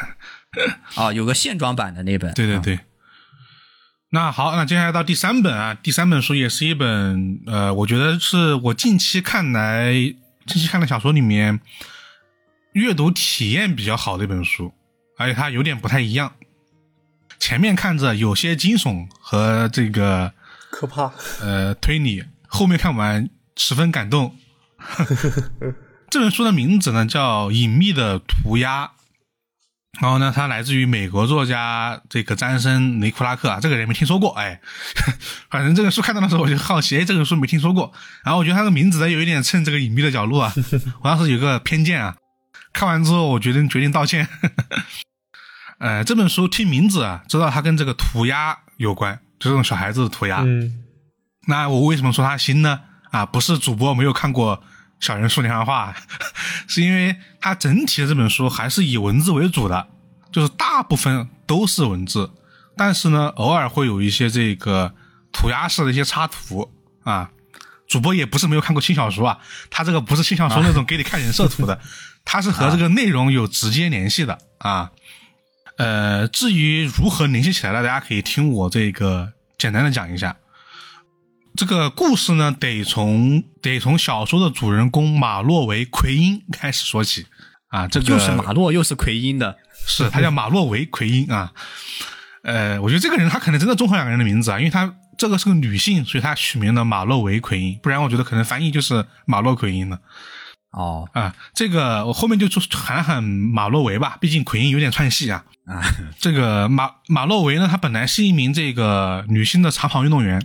[0.96, 2.30] 啊， 有个线装版的那本。
[2.30, 2.80] 啊对对对。
[4.12, 9.94] 那好，那接下来到第三本啊，第三本书也是一本呃，我觉得是我近期看来
[10.48, 11.60] 近期看的小说里面
[12.74, 14.74] 阅读体验比较好的一本书，
[15.16, 16.34] 而且它有点不太一样。
[17.38, 20.34] 前面看着有些惊悚和这个
[20.72, 24.36] 可怕，呃推理，后面看完十分感动。
[26.10, 28.86] 这本书的名字呢叫《隐秘的涂鸦》，
[30.02, 34.60] 然后呢，它来自于美国作家这个詹森·雷库拉克啊，这个人没听说过，哎，
[35.52, 37.94] 反正这个书看到的时候我就好奇，哎，这个书没听说过，
[38.24, 40.54] 然后我觉得他的名字呢有一点蹭这个隐秘的角落啊，
[41.02, 42.16] 我当时有个偏见啊，
[42.74, 44.28] 看完之后我决定决定道歉。
[45.80, 50.42] 呃，这本书听名字啊，知道它跟这个涂鸦有关，就这种小孩子的涂鸦。
[50.42, 50.84] 嗯，
[51.48, 52.82] 那我为什么说它新呢？
[53.12, 54.58] 啊，不是主播没有看过
[55.00, 55.94] 《小人书连环画》，
[56.68, 59.88] 是因为它整体的这本书还是以文字为主的，
[60.32, 62.32] 就是大部分都是文字，
[62.76, 64.94] 但是呢，偶尔会有一些这个
[65.32, 66.72] 涂鸦式的一些插图
[67.04, 67.32] 啊。
[67.88, 69.40] 主播也不是没有看过轻小说啊，
[69.72, 71.82] 他这个不是轻小说那种给你看人设图的，
[72.24, 74.92] 它是和这个内容有直接联系的啊。
[75.78, 80.36] 呃，至于如何联系起来的，大家可以听我这个简单的讲一下。
[81.60, 87.26] 这个故事呢，得从得从小说的主人公马洛维奎因开始说起
[87.68, 87.86] 啊。
[87.86, 91.52] 这个又是马洛又是奎因的，是他叫马洛维奎因啊。
[92.44, 100.00] 呃，我觉得这个人他可能真的综合两个人的名字啊，因为他这个是个女性，所以他取名了马洛维奎因，不然我觉得可能翻译就是马洛奎因了
[100.72, 101.36] 哦啊。
[101.54, 105.44] 这个我后面就就喊喊马洛维吧，毕竟奎因有点串戏啊。
[105.66, 105.84] 啊，
[106.20, 110.42] 这个马马洛维呢，他本来是一名这个女性的长跑运动员，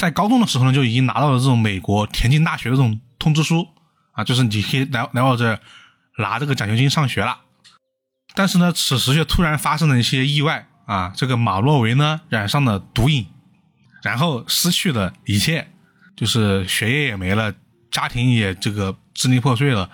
[0.00, 3.68] 在高中的时候呢就已经拿到了这种美国田径大学的这种通知书
[4.12, 5.60] 啊，就是你可以来来我这
[6.16, 7.38] 拿这个奖学金上学了。
[8.34, 13.26] 但是呢，此时却突然发生了一些意外啊，这个马洛维呢染上了毒瘾，
[14.02, 15.70] 然后失去了一切，
[16.16, 17.52] 就是学业也没了，
[17.90, 19.90] 家庭也这个支离破碎了，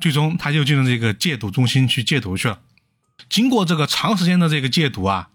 [0.00, 2.58] 最终他就进入这个戒毒中心去戒毒去了。
[3.28, 5.28] 经过这个长时间的这个戒毒啊，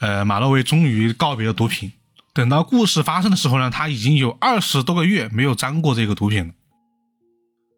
[0.00, 1.92] 呃，马洛维终于告别了毒品。
[2.38, 6.54] 等到故事发生的时候呢，他已经有二十多个月没有沾过这个毒品了。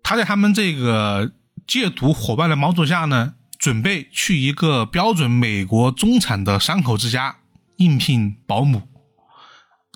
[0.02, 1.32] 他在他们这个
[1.66, 7.38] 戒毒伙伴的帮助下呢，准备去一个标准美国中产的三口之家
[7.76, 8.82] 应聘保姆。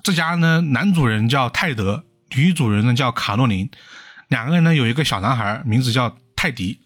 [0.02, 3.68] 这家呢，男主人叫泰德，女主人呢叫卡洛琳，
[4.28, 6.80] 两个人呢有一个小男孩，名字叫泰迪。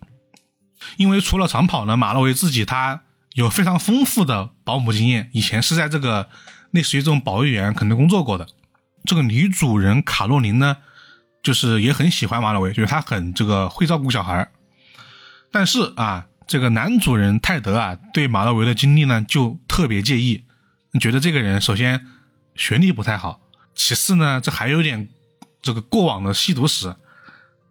[0.96, 3.02] 因为除了长跑呢，马洛维自己他
[3.34, 6.28] 有非常丰富的保姆经验，以前是在这个
[6.78, 8.46] 类似于这种保育员可能工作过的。
[9.04, 10.76] 这个女主人卡洛琳呢，
[11.42, 14.48] 就是也很喜欢马洛维，就是她很这个会照顾小孩。
[15.50, 20.44] 但是啊，这个男主人泰德啊，对马洛维的经历呢就特别介意，
[21.00, 22.06] 觉得这个人首先
[22.54, 23.40] 学历不太好，
[23.74, 25.08] 其次呢这还有点
[25.60, 26.94] 这个过往的吸毒史，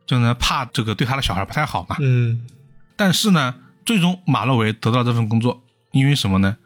[0.05, 1.95] 就呢怕这个对他的小孩不太好嘛。
[2.01, 2.45] 嗯
[2.97, 3.55] 但是呢，
[3.85, 6.57] 最终马洛维得到这份工作，因为什么呢？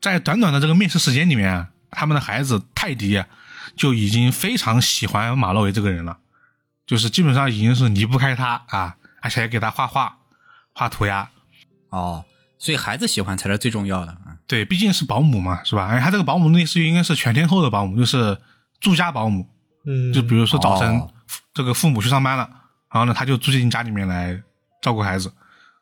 [0.00, 3.26] 在短短的这个面试时间里面啊，他们的孩子泰迪啊，
[3.76, 6.18] 就已经非常喜欢马洛维这个人了，
[6.86, 10.18] 就是基本上已经是离不开他啊，而且还给他画画、
[10.72, 11.30] 画涂鸦。
[11.90, 12.24] 哦，
[12.58, 14.36] 所以孩子喜欢才是最重要的啊。
[14.46, 15.86] 对，毕竟是保姆嘛，是吧？
[15.86, 18.38] 而且他这个保姆类似于应该是全天候的保姆，就是
[18.80, 19.48] 住家保姆。
[19.86, 21.10] 嗯，就比如说早晨、哦
[21.52, 22.48] 这个父母去上班了，
[22.88, 24.40] 然后呢，他就住进家里面来
[24.80, 25.30] 照顾孩子，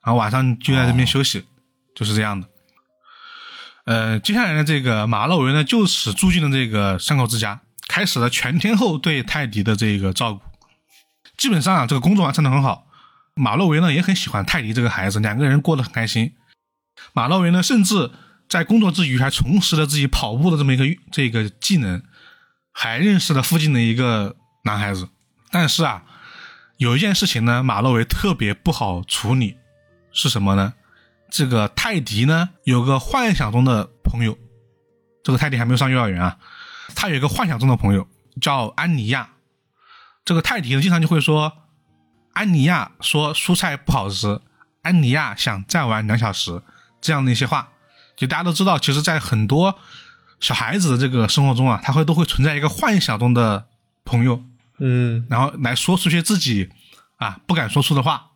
[0.02, 1.44] 然后晚上就在这边休息，
[1.94, 2.48] 就是这样的。
[3.86, 10.42] 呃，接下来呢，这个马洛维呢就此住进了这个三口之家，开始了全天候对泰迪的这个照顾。
[11.36, 12.88] 基本上啊，这个工作完成的很好。
[13.34, 16.34] 马洛维呢也很喜欢泰迪这个孩子，两个人过得很开心。
[17.12, 18.10] 马洛维呢甚至
[18.48, 22.02] 在工作之余还重拾了自己跑步的这么一个这个技能，
[22.72, 24.34] 还认识了附近的一个
[24.64, 25.08] 男孩子。
[25.52, 26.02] 但是啊，
[26.76, 29.56] 有一件事情呢，马洛维特别不好处理，
[30.12, 30.74] 是什么呢？
[31.30, 34.38] 这个泰迪呢有个幻想中的朋友，
[35.22, 36.38] 这个泰迪还没有上幼儿园啊，
[36.94, 38.08] 他有一个幻想中的朋友
[38.40, 39.30] 叫安妮亚。
[40.24, 41.52] 这个泰迪呢经常就会说，
[42.32, 44.40] 安妮亚说蔬菜不好吃，
[44.82, 46.62] 安妮亚想再玩两小时
[47.00, 47.68] 这样的一些话。
[48.16, 49.78] 就大家都知道，其实，在很多
[50.40, 53.66] 小孩子的这个生活中啊，他会都会存在一个幻想中的
[54.04, 54.42] 朋友，
[54.78, 56.70] 嗯然后来说出些自己
[57.16, 58.30] 啊不敢说出的话。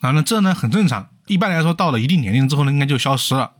[0.00, 1.08] 然后呢，这呢很正常。
[1.26, 3.52] 一般来说，到了一定年龄之后呢，应该就消失了。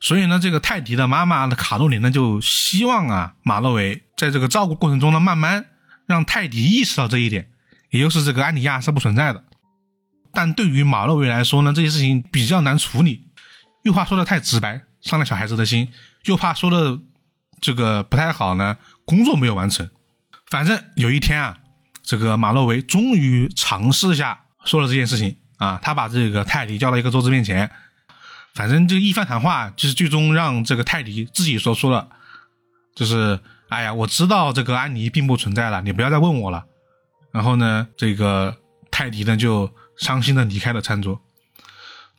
[0.00, 5.66] 所以呢，这个泰迪的妈妈的卡洛琳呢，就希望啊马洛维在这个照顾过程中呢，慢慢
[6.06, 7.50] 让泰迪意识到这一点，
[7.90, 9.44] 也就是这个安妮亚是不存在的。
[10.32, 13.28] 但对于马洛维来说呢，这些事情比较难处理，
[13.82, 15.88] 又怕说的太直白，伤了小孩子的心，
[16.24, 16.98] 又怕说的
[17.60, 19.90] 这个不太好呢，工作没有完成。
[20.48, 21.58] 反正有一天啊，
[22.02, 27.70] 这个马洛维终于尝试下说了这件事情啊，他把这个泰迪叫到一个桌子面前，
[28.54, 32.08] 反正这一番谈话，就是最终让这个泰迪自己说出了，
[32.94, 33.38] 就是
[33.68, 36.64] 哎呀，我知道这个安妮并不存在了，你不要再问我了。
[37.30, 38.56] 然后呢，这个
[38.90, 41.20] 泰迪呢就伤心的离开了餐桌。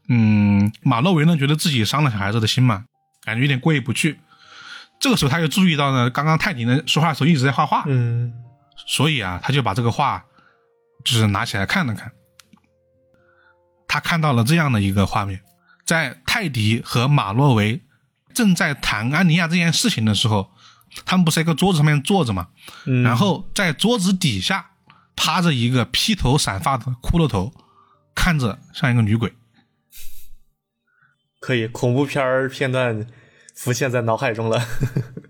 [0.08, 2.86] 嗯，马洛维呢觉得自己伤了小孩子的心嘛，
[3.24, 4.20] 感觉有点过意不去。
[5.00, 8.32] 这个时候他就注意到呢，刚刚泰迪呢说话的时候一直在画画，嗯
[8.88, 10.24] 所以啊，他就把这个画
[11.04, 12.12] 就是拿起来看了看。
[13.92, 15.42] 他看到了这样的一个画面，
[15.84, 17.82] 在泰迪和马洛维
[18.34, 20.50] 正在谈安妮亚这件事情的时候，
[21.04, 22.48] 他们不是在一个桌子上面坐着嘛，
[22.86, 24.72] 嗯，然后在桌子底下
[25.14, 27.54] 趴着一个披头散发的骷髅头，
[28.16, 29.34] 看着像一个女鬼。
[31.42, 33.06] 可以恐怖片儿片段
[33.54, 34.66] 浮现在脑海中了。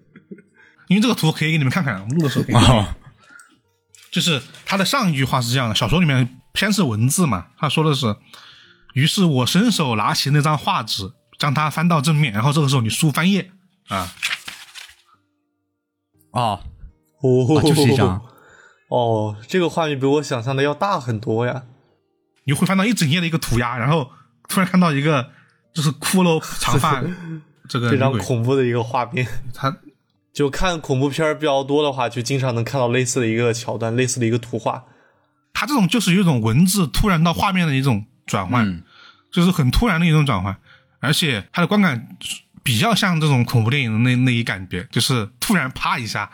[0.87, 2.95] 因为这个图可以给你们看看，我们录的时候可以看
[4.11, 8.15] 就是他的上一句话是这样的，小说里面先是文字嘛，他说的是，
[8.93, 13.51] 于是我伸手拿起那张画纸，将它翻到正面，然后这个时候你书翻页
[13.87, 14.13] 啊，
[16.31, 16.61] 哦，
[17.21, 18.21] 哦啊就是一张。
[18.89, 21.63] 哦，这个画面比我想象的要大很多呀。
[22.43, 24.09] 你会翻到一整页的一个涂鸦，然后
[24.49, 25.31] 突然看到一个
[25.73, 27.01] 就是骷髅长发
[27.69, 29.25] 这个非常，恐怖的一个画面。
[29.53, 29.77] 他
[30.33, 34.83] 就看恐怖片比较多的话，就经常能看到类似的一个桥段，类似的一个图画。
[35.53, 38.83] 他这种就是有一种文字突然到画面的一种转换，嗯。
[39.31, 40.57] 就是很突然的一种转换，
[40.99, 42.17] 而且它的观感
[42.63, 46.29] 比较像这种恐怖电影的那那一感觉，就是突然啪一下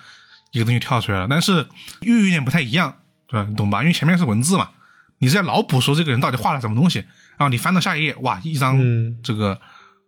[0.51, 1.67] 一个东西跳出来了，但是
[2.01, 3.45] 又有点不太一样对吧？
[3.47, 3.81] 你懂吧？
[3.81, 4.71] 因为前面是文字嘛，
[5.19, 6.99] 你是在脑补说这个人到底画了什么东西，
[7.37, 9.19] 然后你翻到下一页，哇，一张嗯。
[9.21, 9.61] 这个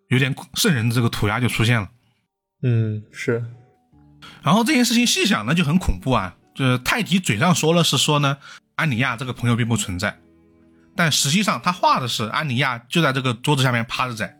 [0.07, 1.89] 有点瘆人的这个涂鸦就出现了。
[2.63, 3.45] 嗯，是，
[4.41, 8.37] 然后这件事情细想呢就很恐怖啊，就是泰迪嘴上说了是说呢，
[8.75, 10.17] 安妮亚这个朋友并不存在，
[10.99, 14.37] 但实际上他画的是安妮亚就在这个桌子下面趴着在。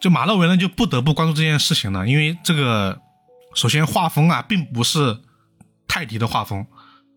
[0.00, 3.00] 就马勒维呢就不得不关注这件事情了，因为这个
[3.52, 5.20] 首先画风啊并不是
[5.88, 6.64] 泰迪的画风，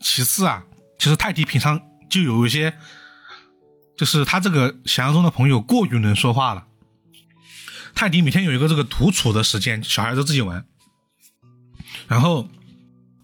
[0.01, 0.63] 其次啊，
[0.97, 1.79] 其实泰迪平常
[2.09, 2.73] 就有一些，
[3.95, 6.65] 就是他这个想象中的朋友过于能说话了。
[7.93, 10.65] 泰迪每天有一个这个独处的时间，小孩子自己玩。
[12.07, 12.49] 然后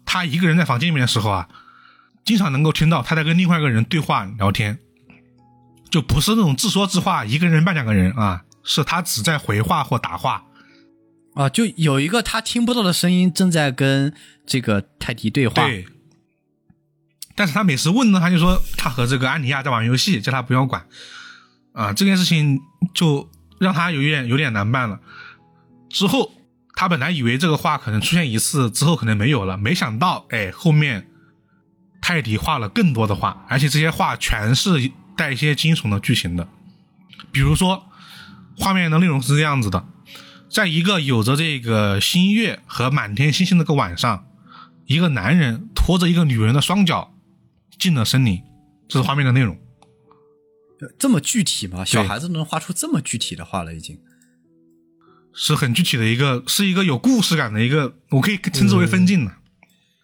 [0.04, 1.48] 他一个人在房间里面的时候啊，
[2.24, 4.78] 经常能够听到他在跟另外一个人对话聊天，
[5.96, 10.44] 就不是那种自说自话，一个人扮两个人啊，是他只在回话或答话。
[11.34, 14.12] 啊，就有一个他听不到的声音正在跟
[14.46, 15.66] 这个泰迪对话。
[15.66, 15.86] 对。
[17.34, 20.86] 但是他每次问呢，他就说他和这个安妮亚在玩游戏，叫他不要管。
[21.72, 22.60] 啊，这件事情
[22.92, 25.00] 就让他有点有点难办了。
[25.88, 26.30] 之后
[26.74, 31.08] 他本来以为这个话可能出现一次之后可能没有了，没想到哎后面
[32.02, 36.48] 泰迪画了更多的画，而且这些画全是带一些惊悚的剧情的。
[37.32, 37.86] 比如说
[38.56, 39.86] 画面的内容是这样子的，
[40.48, 44.26] 在一个有着这个新月和满天星星的个晚上，
[44.86, 47.14] 一个男人拖着一个女人的双脚
[47.78, 48.42] 进了森林，
[48.88, 49.58] 这是画面的内容。
[50.98, 51.84] 这么具体吗？
[51.84, 53.98] 小孩子能画出这么具体的画了，已经
[55.32, 59.32] 是很具体的一个，是一个有故事感的一个，我可以称之为分镜的。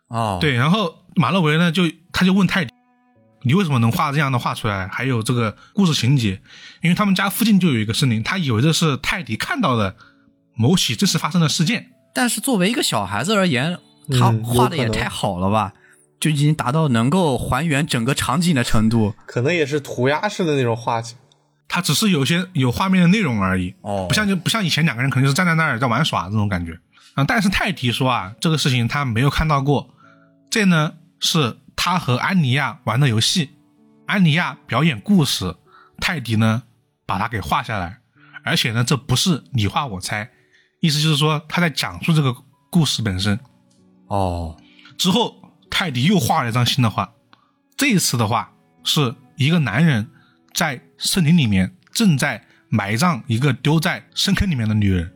[0.09, 2.73] 哦，对，然后马勒维呢，就他就问泰迪，
[3.45, 4.89] 你为什么能画这样的画出来？
[4.89, 6.41] 还有这个故事情节，
[6.83, 9.97] 因为他们家附近就有一个森林，他以为这是泰迪看到的
[10.55, 11.91] 某起真实发生的事件。
[12.15, 13.79] 但是作为一个小孩子而言，
[14.19, 15.73] 他嗯画的也太好了吧，
[16.21, 19.15] 就已经达到能够还原整个场景的程度。
[19.27, 21.17] 可能也是涂鸦式的那种画景。
[21.69, 26.79] 它只是有些有画面的内容而已，哦不像就不像以前两个人可能就是站在那儿在玩耍这种感觉
[27.15, 27.25] 啊。
[27.25, 29.89] 但是泰迪说啊，这个事情他没有看到过，
[30.51, 33.51] 这呢是他和安妮亚玩的游戏，
[34.07, 35.57] 安妮亚表演故事，
[35.99, 36.63] 泰迪呢
[37.07, 38.01] 把它给画下来，
[38.45, 40.31] 而且呢这不是你画我猜，
[40.81, 42.35] 意思就是说他在讲述这个
[42.71, 43.39] 故事本身。
[44.07, 44.61] 哦，
[44.99, 47.13] 之后，泰迪又画了一张新的画，
[47.77, 48.53] 这一次的话
[48.85, 50.11] 是一个男人
[50.53, 55.15] 在森林里面正在埋葬一个丢在深坑里面的女人，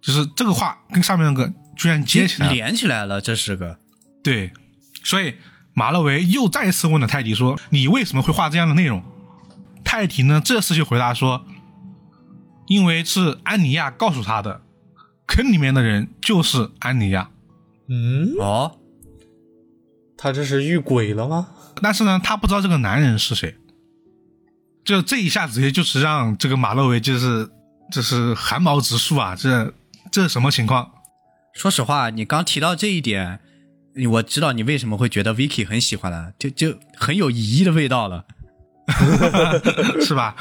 [0.00, 2.50] 就是这个画跟上面那个居然接起来。
[2.50, 3.78] 连起来了，这是个。
[4.22, 4.52] 对，
[5.02, 5.34] 所以
[5.74, 9.02] 马勒维又再次问了泰迪说：“你为什么会画这样的内容？”
[9.84, 11.44] 泰迪呢这次就回答说
[12.68, 14.62] ：“因为是安妮亚告诉他的，
[15.26, 17.30] 坑里面的人就是安妮亚。”
[17.88, 18.78] 嗯，哦，
[20.16, 21.48] 他这是遇鬼了吗？
[21.82, 23.56] 但是呢，他不知道这个男人是谁，
[24.84, 27.50] 就这一下直接就是让这个马勒维就是
[27.90, 29.34] 就是汗毛直竖啊！
[29.34, 29.74] 这
[30.10, 30.92] 这是什么情况？
[31.54, 33.40] 说实话，你刚提到这一点，
[34.10, 38.24] 我知道你为什么会觉得 Vicky 很喜欢了，就就很有疑义的味道了。
[40.04, 40.36] 是吧？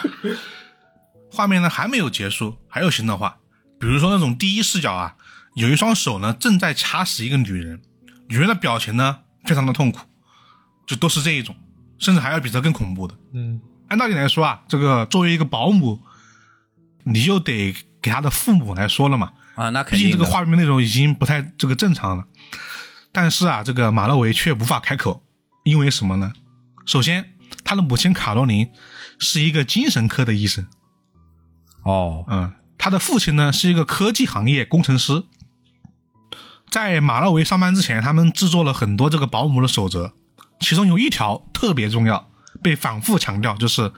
[1.32, 3.38] 画面呢还没有结束，还有新的画，
[3.80, 5.16] 比如说那种第一视角啊，
[5.56, 7.82] 有一双手呢正在掐死一个女人，
[8.28, 10.00] 女人的表情呢非常的痛苦，
[10.88, 11.56] 就都是这一种，
[12.00, 13.16] 甚至还要比这更恐怖的。
[13.34, 16.02] 嗯按道理来说啊，这个作为一个保姆，
[17.04, 22.26] 你就得给他的父母来说了嘛，啊，那肯毕定毕竟这个画面内容已经不太这个正常了。
[23.12, 25.24] 但是啊，这个马勒维却无法开口，
[25.64, 26.34] 因为什么呢？
[26.86, 27.34] 首先，
[27.64, 28.70] 他的母亲卡罗琳
[29.20, 30.66] 是一个精神科的医生，
[31.84, 35.24] 哦，嗯，他的父亲呢是一个科技行业工程师。
[36.70, 40.14] 在马勒维上班之前，他们制作了很多这个保姆的守则，
[40.62, 42.30] 其中有一条特别重要，
[42.64, 43.92] 被反复强调，就是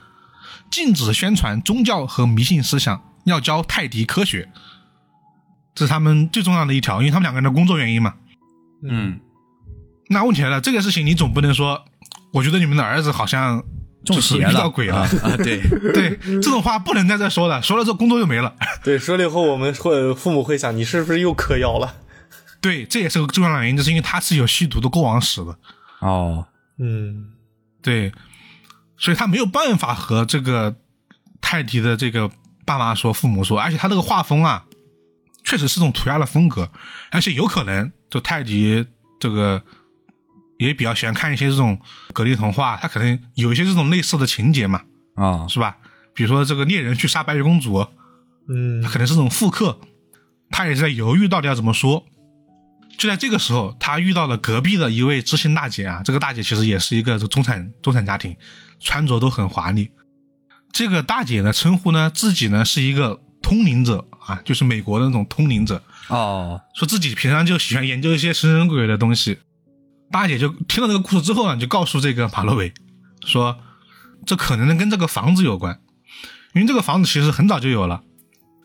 [0.72, 4.51] 禁止宣传宗教和迷信思想，要教泰迪科学。
[5.76, 8.16] 这是他们最重要的一条，因为他们两个人的工作原因嘛。
[8.88, 9.20] 嗯，
[10.10, 11.86] 那问题来了，这个事情你总不能说，
[12.34, 13.64] 我觉得你们的儿子好像
[14.06, 15.38] 就是遇中邪了到鬼了，啊啊！
[15.42, 15.62] 对，
[15.94, 18.54] 对，这种话不能在这说了，说了之后工作就没了。
[18.84, 21.96] 对，说了以后我们会父母会想，你是不是又嗑药了？
[22.60, 25.58] 对，这也是个重要的原因，就是因为他是有吸毒的过往史的，
[26.00, 26.46] 哦，
[26.80, 27.32] 嗯
[27.82, 28.12] 对，
[28.98, 30.76] 所以他没有办法和这个
[31.42, 32.30] 泰迪的这个
[32.66, 34.64] 爸妈说、父母说，而且他这个画风啊，
[35.44, 36.70] 确实是这种涂鸦的风格，
[37.12, 38.86] 而且有可能就泰迪
[39.20, 39.62] 这个
[40.58, 41.80] 也比较喜欢看一些这种
[42.14, 44.82] 格林童话，他可能有一些这种类似的情节嘛，
[45.16, 45.78] 啊，是吧？
[46.14, 47.88] 比如说这个猎人去杀白雪公主，
[48.48, 49.80] 嗯他可能是这种复刻，
[50.52, 52.06] 他也是在犹豫到底要怎么说。
[52.96, 58.38] 就在这个时候，他遇到了隔壁的一位知心大姐啊，这个大姐其实也是一个中产中产家庭，
[58.80, 59.89] 穿着都很华丽。
[60.72, 69.38] 这个大姐呢，称呼呢自己呢是一个通灵者啊，就是美国的那种通灵者，哦，说自己平常就喜欢研究一些神神鬼鬼的东西。
[70.10, 72.74] 大姐就听到这个故事之后呢，就告诉这个马洛维
[73.26, 73.60] 说，
[74.26, 75.80] 这可能跟这个房子有关，
[76.54, 78.02] 因为这个房子其实很早就有了，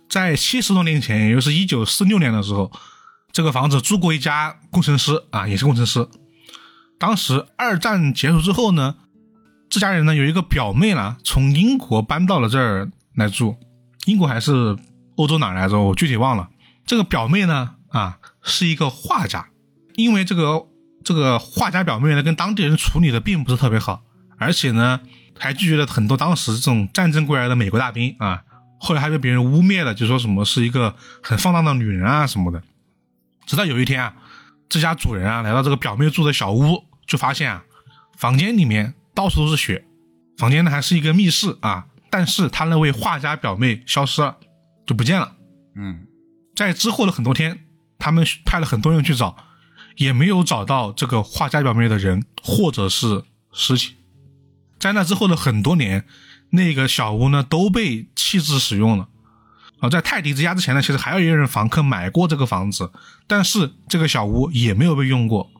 [0.08, 2.70] 在七十多年前，也就是一九四六年的时候，
[3.32, 6.06] 这个房子住过一家工程师啊，也是工程师。
[6.98, 8.96] 当时二战结束之后呢，
[9.70, 13.56] 这家人呢有一个表妹呢，从英国搬到了这儿来住，
[14.08, 14.74] 英国还是
[15.16, 15.78] 欧洲哪来着？
[15.78, 16.48] 我具体忘了。
[16.86, 19.50] 这个表妹呢啊是一个画家，
[19.96, 20.66] 因为这个
[21.04, 24.02] 这个画家表妹呢跟当地人处理的并不是特别好，
[24.38, 24.98] 而且呢
[25.38, 28.42] 还拒绝了很多当时这种战争归来的美国大兵啊，
[28.80, 32.62] 后来还被别人污蔑了，就说什么是一个很放荡的女人啊什么的。
[33.44, 34.14] 直到有一天啊，
[34.70, 37.62] 这家主人啊来到这个表妹住的小屋，就发现啊
[38.16, 39.84] 房间里面到处都是血，
[40.38, 44.36] 房间呢还是一个密室啊，但是他那位画家表妹消失了，
[44.86, 45.36] 就不见了。
[45.76, 46.06] 嗯，
[46.56, 47.66] 在之后的很多天，
[47.98, 49.36] 他们派了很多人去找，
[49.96, 53.94] 也没有找到这个画家表妹的人或者是尸体。
[54.78, 56.04] 在那之后的很多年，
[56.50, 59.08] 那个小屋呢都被弃置使用了。
[59.80, 62.90] 啊，在泰迪之家之前呢，其实还有一个人房客买过这个房子，
[63.28, 65.50] 但是这个小屋也没有被用过，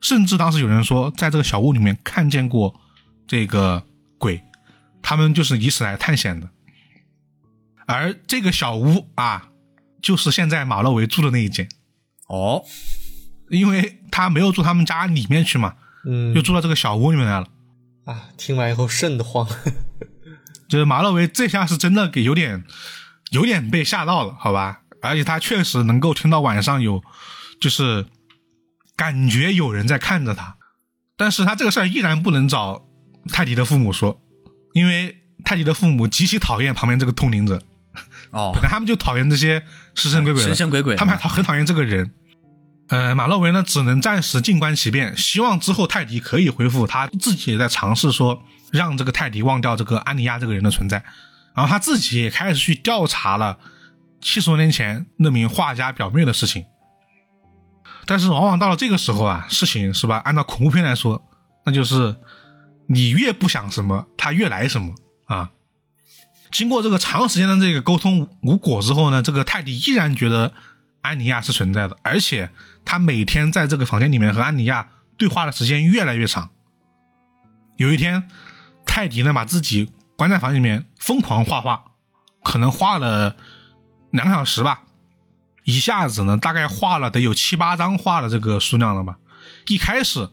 [0.00, 2.74] 甚至当时有人说，在这个小屋里面看见过
[3.28, 3.84] 这个
[4.18, 4.42] 鬼，
[5.02, 6.48] 他们就是以此来探险的。
[7.86, 9.50] 而这个小屋啊，
[10.00, 11.68] 就是现在马洛维住的那一间，
[12.28, 12.64] 哦，
[13.48, 15.74] 因为他没有住他们家里面去嘛，
[16.04, 17.48] 嗯就住到这个小屋里面来了。
[18.04, 19.48] 啊，听完以后瘆得慌。
[20.68, 22.64] 就是马洛维这下是真的给有点
[23.30, 24.82] 有点被吓到了，好吧？
[25.02, 27.02] 而且他确实能够听到晚上有，
[27.60, 28.06] 就是
[28.94, 30.58] 感觉有人在看着他，
[31.16, 32.86] 但是他这个事儿依然不能找
[33.32, 34.20] 泰迪的父母说，
[34.72, 37.60] 因为泰迪的父母极其讨厌旁边这个通灵者，
[38.30, 39.62] 哦 本，来他们就讨厌这些
[39.94, 42.12] 神神鬼鬼的，神神鬼鬼他们还很讨厌这个人。
[42.88, 46.88] 呃，马洛维呢，只能暂时静观其变，希望之后泰迪可以恢复。
[46.88, 48.42] 他自己也在尝试说，
[48.72, 51.00] 让这个泰迪忘掉这个安妮亚这个人的存在。
[51.54, 53.56] 然后他自己也开始去调查了
[54.20, 56.64] 七十多年前那名画家表妹的事情。
[58.06, 60.16] 但是往往到了这个时候啊，事情是吧？
[60.24, 61.22] 按照恐怖片来说，
[61.64, 62.16] 那就是
[62.92, 65.52] 你越不想什么，他越来什么啊。
[66.50, 70.52] 经过这个长时间的这个沟通无果之后呢，这个泰迪依然觉得
[71.00, 72.50] 安妮亚是存在的，而且
[72.84, 76.50] 他每天在这个房间里面和安妮亚对话的时间越来越长。
[77.76, 78.28] 有一天，
[78.84, 81.84] 泰迪呢把自己关在房里面疯狂画画，
[82.42, 83.36] 可能画了
[84.10, 84.82] 两个小时吧，
[85.62, 89.16] 一下子呢大概画了得有七八张画的这个数量了吧。
[89.68, 90.28] 一开始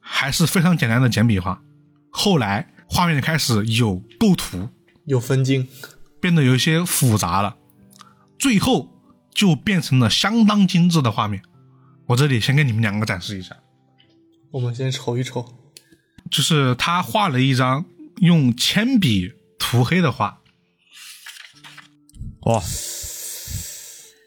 [0.00, 1.60] 还是非常简单的简笔画，
[2.10, 4.68] 后来画面开始有构图，
[5.04, 5.68] 有分镜，
[6.20, 7.56] 变得有一些复杂了，
[8.38, 9.00] 最后
[9.32, 11.42] 就变成了相当精致的画面。
[12.06, 13.56] 我这里先给你们两个展示一下，
[14.50, 15.56] 我们先瞅一瞅。
[16.30, 17.84] 就是他画了一张
[18.18, 20.40] 用铅笔涂黑的画，
[22.42, 22.62] 哇，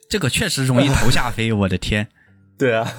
[0.09, 2.09] 这个确实容易头下飞，我的天！
[2.57, 2.93] 对啊，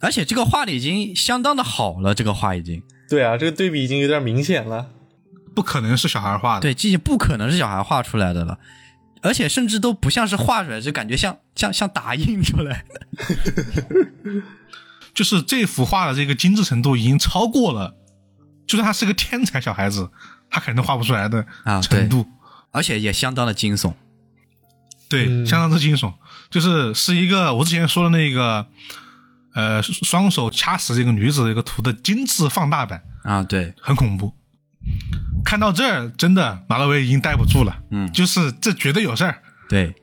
[0.00, 2.82] 而且这个画的已经相当的好了，这个画已经
[3.12, 4.88] 对啊，这个对比已经有点明显了。
[5.54, 6.62] 不可能是小孩画的。
[6.62, 8.58] 对，这些不可能是小孩画出来的了，
[9.20, 14.42] 而且甚至都不像是画出来，就感觉像像像打印出来的。
[15.12, 17.94] 就是这幅画的这个精致程度已经超过了，
[18.66, 20.10] 就算他是个天才小孩子，
[20.48, 22.26] 他可能都画不出来的啊程度。
[22.70, 23.92] 而且也相当的惊悚。
[25.10, 26.14] 对，嗯相当之惊悚，
[26.48, 28.66] 就是是一个我之前说的那个，
[29.54, 34.32] 呃，双手掐死这个女子的一个图的精致放大版，啊，对，很恐怖。
[35.44, 39.94] 看到这儿，真的马洛维已经待不住了，嗯就是这绝对有事儿，对，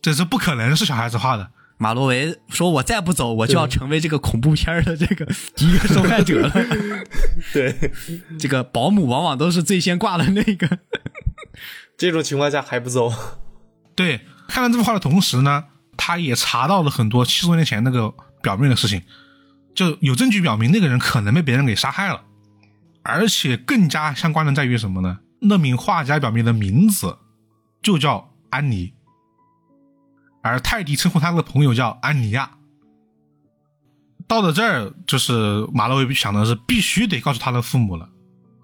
[0.00, 1.50] 这是不可能是小孩子画的。
[1.78, 6.50] 马洛维说：“我再不走，我就要成为这个恐怖片的这个第一个受害者了。
[7.52, 7.92] 对，
[8.40, 10.78] 这个保姆往往都是最先挂的那个。
[11.98, 13.12] 这种情况下还不走，
[13.94, 15.64] 对，看到这幅画的同时呢，
[15.98, 18.14] 他也查到了很多七十多年前那个
[18.46, 19.02] 表面的事情，
[19.74, 22.22] 就有证据表明那个人可能被别人给杀害了，
[23.02, 25.18] 而且更加相关的在于什么呢？
[25.40, 27.18] 那名画家表面的名字
[27.82, 28.94] 就叫安妮，
[30.42, 32.52] 而泰迪称呼他的朋友叫安妮亚。
[34.28, 38.08] 到了这儿，就是马洛维想的是必须得告诉他的父母了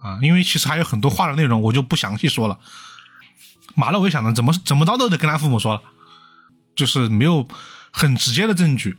[0.00, 2.60] 啊，因为其实还有很多画的内容，我就不详细说了。
[3.74, 5.82] 马洛维想的怎么怎么着都得跟他父母说了，
[6.76, 7.48] 就是没有
[7.90, 8.96] 很直接的证据。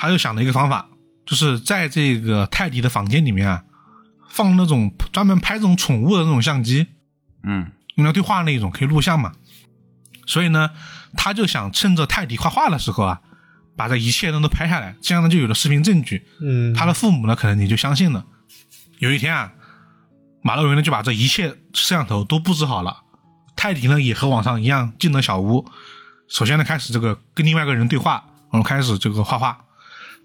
[0.00, 0.88] 他就想了一个方法，
[1.26, 3.62] 就是在这个泰迪的房间里面啊，
[4.30, 6.86] 放那种专门拍这种宠物的那种相机，
[7.42, 9.34] 嗯，用来对话那种，可以录像嘛。
[10.26, 10.70] 所以呢，
[11.18, 13.20] 他就想趁着泰迪画画的时候啊，
[13.76, 16.26] 把这一切呢都拍下来，这样呢就有了视频证据。
[16.40, 18.24] 嗯，他的父母呢，可能也就相信了。
[19.00, 19.52] 有一天啊，
[20.40, 23.02] 马洛维呢就把这一切摄像头都布置好了，
[23.54, 25.66] 泰迪呢也和往常一样进了小屋。
[26.26, 29.66] 首先呢，开始这个跟另外一个人对话，我们开始这个画画。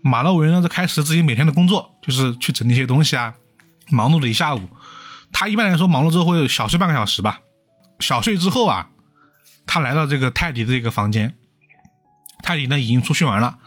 [0.08, 3.34] 马洛维呢，就开始自己每天的工作，就是去整理一些东西啊，
[3.90, 4.70] 忙碌了一下午。
[5.34, 7.40] 他一般来说忙碌之后会小睡半个小时吧。
[8.00, 8.90] 小睡之后啊，
[9.66, 11.36] 他来到这个泰迪的这个房间，
[12.44, 13.58] 泰迪呢已经出去玩了。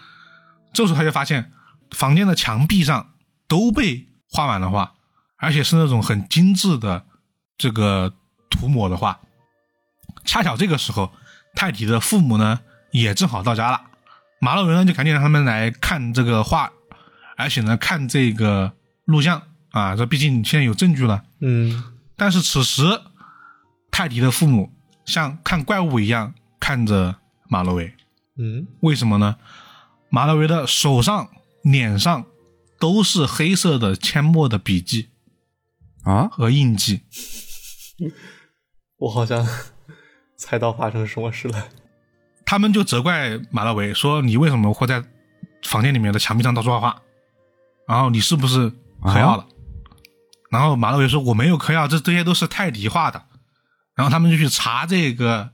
[0.72, 1.50] 这时候他就发现，
[1.90, 3.14] 房间的墙壁上
[3.48, 4.94] 都被画满了画，
[5.38, 7.04] 而且是那种很精致的
[7.56, 8.14] 这个
[8.48, 9.18] 涂抹的画。
[10.24, 11.12] 恰巧这个时候，
[11.56, 12.60] 泰迪的父母呢
[12.92, 13.82] 也正好到家了，
[14.40, 16.72] 马洛维呢就赶紧让他们来看这个画，
[17.36, 18.72] 而且呢看这个
[19.04, 21.24] 录像啊，这毕竟现在有证据了。
[21.40, 21.82] 嗯
[22.16, 22.82] 但是此时，
[23.90, 24.72] 泰迪的父母
[25.04, 27.16] 像看怪物一样看着
[27.48, 27.94] 马洛维，
[28.36, 29.36] 嗯，为什么呢？
[30.10, 31.28] 马洛维的手上、
[31.62, 32.26] 脸上
[32.80, 35.10] 都是黑色的阡陌的笔记
[36.02, 37.02] 啊，和印记。
[38.98, 39.46] 我好像
[40.36, 41.68] 猜到发生什么事了。
[42.48, 45.04] 他们就责怪马洛维说：“你为什么会在
[45.64, 47.02] 房间里面的墙壁上到处画画？
[47.86, 48.72] 然后你是不是
[49.02, 49.46] 嗑药了？”
[50.50, 53.22] 然后马洛维说：“我没有嗑药，这这些都是泰迪画的。”
[53.94, 55.50] 然后他们就去查这个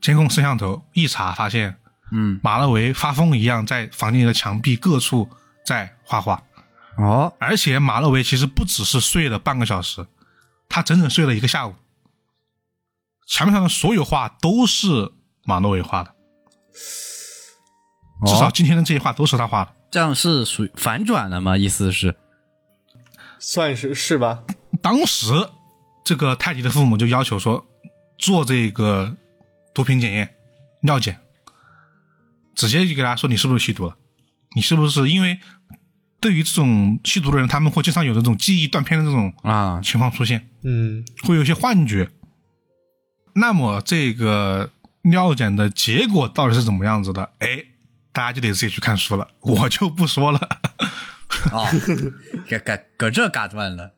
[0.00, 1.78] 监控摄像头，一查发现
[2.10, 5.30] 嗯，马洛维发疯一样在房间里的墙壁各处
[5.64, 6.42] 在画画，
[6.96, 10.04] 哦，而且马勒维其实不只是睡了半个小时，
[10.68, 11.76] 他整整睡了一个下午。
[13.28, 15.12] 墙壁上的所有画都是
[15.48, 16.14] 马诺维画的，
[18.26, 19.72] 至少哦今天的这些画都是他画的。
[19.90, 21.56] 这样是属于反转了吗？
[21.56, 22.14] 意思是，
[23.38, 24.44] 算是是吧？
[24.82, 25.32] 当时
[26.04, 27.66] 这个泰迪的父母就要求说，
[28.18, 29.16] 做这个
[29.72, 30.34] 毒品检验、
[30.82, 31.18] 尿检，
[32.54, 33.96] 直接就给他说你是不是吸毒了，
[34.54, 35.40] 你是不是因为
[36.20, 42.10] 对于这种吸毒的人，他们会经常有这种记忆断片的这种啊，情况出现，嗯会有一些幻觉。
[43.34, 44.68] 那么这个
[45.10, 47.30] 尿检的结果到底是怎么样子的？
[47.38, 47.64] 哎，
[48.12, 50.40] 大家就得自己去看书了， 我就不说了。
[51.52, 51.66] 哦，
[52.48, 53.94] 搁搁搁这嘎断了，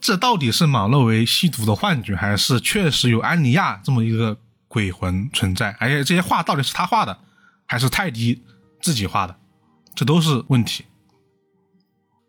[0.00, 4.38] 这到底是马洛维吸毒的幻觉，还是确实有安妮亚这么一个
[4.68, 5.76] 鬼魂存在？
[5.78, 7.18] 而且这些画到底是他画的，
[7.66, 8.42] 还是泰迪
[8.80, 9.36] 自己画的？
[9.94, 10.84] 这都是问题。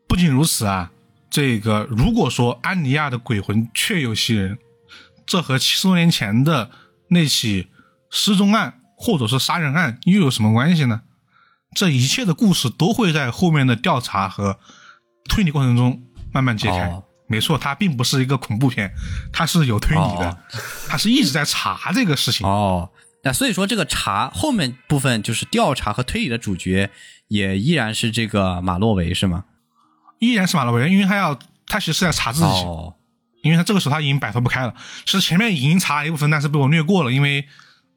[0.07, 0.91] 不仅如此啊，
[1.29, 4.59] 这个如果说安妮亚的鬼魂确有其人，
[5.25, 6.69] 这和七十多年前的
[7.07, 7.69] 那起
[8.13, 11.01] 失踪案或者是杀人案又有什么关系呢？
[11.75, 14.59] 这一切的故事都会在后面的调查和
[15.27, 16.87] 推理过程中慢慢揭开。
[16.87, 18.91] 哦没错，它并不是一个恐怖片，
[19.31, 20.37] 它是有推理的，哦
[20.87, 22.45] 它是一直在查这个事情。
[22.45, 22.91] 哦，
[23.23, 26.91] 那所以说这个查后面部分就是调查和推理的主角，
[27.29, 29.45] 也依然是这个马洛维是吗？
[30.19, 32.93] 依然是马洛维，因为他要他其实是在查自己，哦，
[33.41, 34.75] 因为他这个时候他已经摆脱不开了。
[35.05, 37.47] 其实前面已经查了一部分，但是被我略过了，因为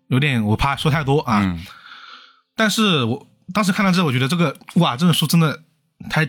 [0.08, 1.40] 有点我怕说太多啊。
[1.42, 1.64] 嗯
[2.58, 5.64] 但是我当时看到这，我觉得这个哇，这本书真的，
[6.08, 6.26] 它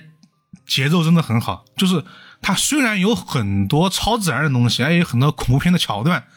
[0.66, 1.64] 节奏真的很好。
[1.78, 2.04] 就是
[2.42, 6.28] 它虽然有很多超自然的东西，还有很多恐怖片的桥段，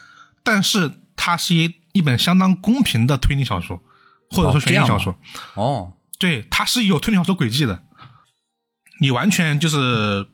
[0.43, 3.83] 但是它是一一本相当公平的推理小说，
[4.29, 5.13] 或者说悬疑小说。
[5.55, 7.83] 哦，对，它是有推理小说轨迹的。
[9.01, 10.25] 你完全就是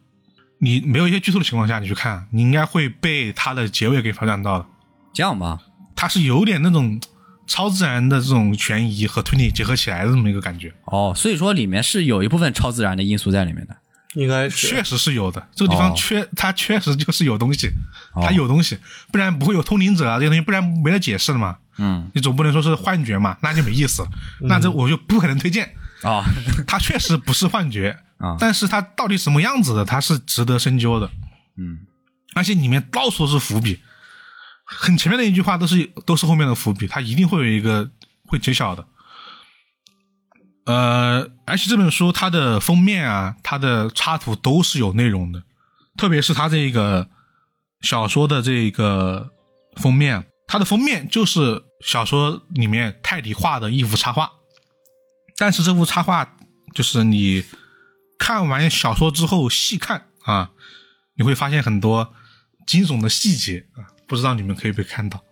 [0.60, 4.68] 你没有一些剧透的情况下，你去看，你应该会被它的结尾给反转到的。
[5.16, 5.62] 这样吧，
[5.98, 7.02] 它是有点那种
[7.46, 13.76] 超自然的这种悬疑和推理结合起来的这么一个感觉，哦，所以说里面是有一部分超自然的因素在里面的。
[14.14, 15.48] 应该是确实是有的。
[15.54, 17.68] 这个地方哦确，它确实就是有东西，
[18.14, 18.78] 哦它有东西，
[19.12, 21.58] 不然不会有通灵者啊这些东西，不然没得解释了嘛。
[21.78, 24.10] 嗯，你总不能说是幻觉嘛，那就没意思了，
[24.42, 25.70] 那这我就不可能推荐。
[26.02, 26.24] 哦，
[26.66, 31.12] 它确实不是幻觉啊但是它到底什么样子的，它是值得深究的。
[31.58, 31.80] 嗯，
[32.34, 33.80] 而且里面到处是伏笔，
[34.70, 37.90] 很前面的一句话都是都是后面的伏笔，它一定会有一个
[38.26, 38.86] 会揭晓的。
[40.66, 45.42] 呃，而且这本书它的封面啊，它的插图都是有内容的，
[45.96, 47.10] 特别是它这个
[47.80, 49.32] 小说的这个
[49.78, 54.30] 封面，它的封面就是小说里面泰迪画的一幅插画，
[55.38, 56.36] 但是这幅插画
[56.76, 57.46] 就是你
[58.20, 60.52] 看完小说之后细看啊，
[61.16, 62.14] 你会发现很多
[62.66, 65.24] 惊悚的细节啊，不知道你们可以不可以看到？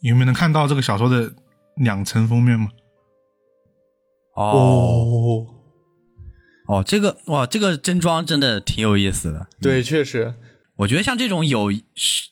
[0.00, 1.32] 你们能看到这个小说的
[1.76, 2.68] 两层封面吗？
[4.34, 5.46] 哦
[6.66, 9.46] 哦，这个哇，这个真装真的挺有意思的。
[9.60, 10.34] 对，确实，
[10.76, 11.72] 我觉得像这种有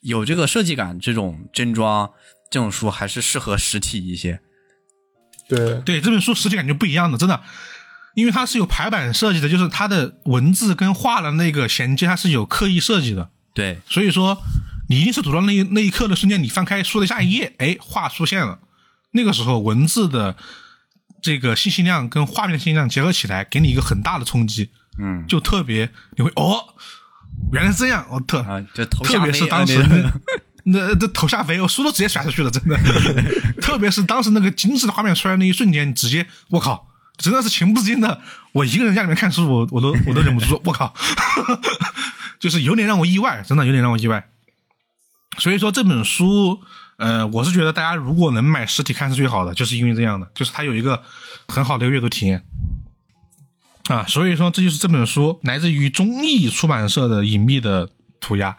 [0.02, 2.12] 有这个设计感这种真装
[2.50, 4.40] 这种书，还是适合实体一些。
[5.48, 7.42] 对对，这本书实体感觉不一样的，真的，
[8.14, 13.30] 因为它是有排版设计的，就是它的文字跟画的那个衔接，它是有刻意设计的。
[13.54, 14.36] 对，所以说，
[14.88, 18.58] 你一定是读到那一那一刻的瞬间，你翻开书的下一页，哎，画出现了。
[19.12, 20.36] 那个时候，文字的
[21.22, 26.74] 这个信息量跟画面的信息量结合起来，给你一个很大的冲击，嗯就特别你会哦，
[27.52, 29.88] 原来是这样，我、特啊，就头特别是当时啊
[30.64, 32.76] 那 那这头下飞，我书都直接甩出去了，真的。
[33.60, 38.20] 特别是当时那个精致的画面出来那一瞬间，你直接我靠，真的是情不自禁的。
[38.52, 40.94] 我一个人在家里面看书，我我都我都忍不住说，我靠，
[42.40, 44.26] 就是有点让我意外，真的有点让我意外。
[45.38, 46.60] 所以说这本书，
[46.96, 51.02] 呃，我是觉得大家如果能买实体看是最好的，就是因为这样的，就是它有一个
[51.48, 52.44] 很好的阅读体验。
[53.88, 57.90] 啊，所以说这就是这本书来自于中译出版社的隐秘的
[58.20, 58.56] 涂鸦。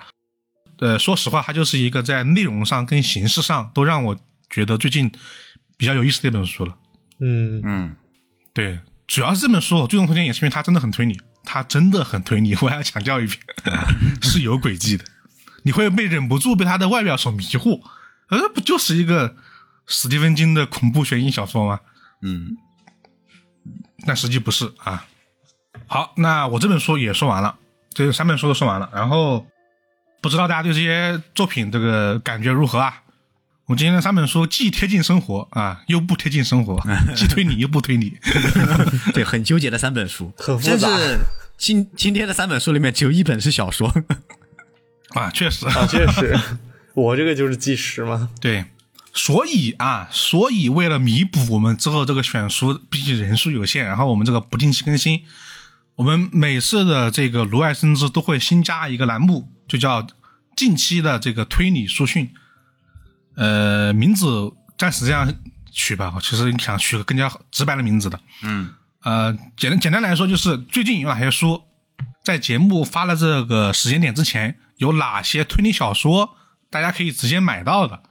[0.79, 4.15] 呃，说实话，它就是一个在内容上跟形式上都让我
[4.49, 5.11] 觉得最近
[5.77, 6.77] 比较有意思的一本书了。
[7.19, 7.95] 嗯嗯，
[8.53, 13.39] 对，主要是这本书我最终推荐也是因为它真的很推理，它真的很推理，我还要强调一遍，
[14.21, 15.05] 是有轨迹的，
[15.65, 17.81] 你会被忍不住被他的外表所迷惑，
[18.29, 19.35] 呃，不就是一个
[19.87, 21.79] 史蒂芬金的恐怖悬疑小说吗？
[22.21, 22.55] 嗯，
[24.05, 25.07] 但实际不是啊。
[25.87, 27.57] 好，那我这本书也说完了，
[27.95, 29.47] 这三本书都说完了，然后
[30.21, 33.01] 不知道大家对这些作品这个感觉如何啊？
[33.65, 36.79] 我今天的三本书既贴近生活啊，又不贴近生活，
[37.17, 38.15] 既推理又不推理。
[39.15, 40.87] 对，很纠结的三本书，很复杂
[41.57, 43.91] 今今天的三本书里面只有一本是小说。
[45.15, 46.39] 啊，确实，啊，确实，
[46.93, 48.29] 我这个就是计时嘛。
[48.39, 48.65] 对，
[49.13, 55.23] 所以啊，所以为了弥补我们之后这个选书，毕竟人数有限，然后我们这个不定期更新，
[55.95, 60.05] 我们每次的这个卢爱生枝都会新加一个栏目，就叫
[60.55, 62.29] 近期的这个推理书讯。
[63.35, 65.33] 呃，名字暂时这样
[65.71, 68.19] 取吧，我其实想取个更加直白的名字的。
[68.43, 68.69] 嗯，
[69.03, 71.61] 呃，简单简单来说，就是最近有哪些书，
[72.23, 76.35] 在节目发了这个时间点之前，有哪些推理小说
[76.69, 78.03] 大家可以直接买到的，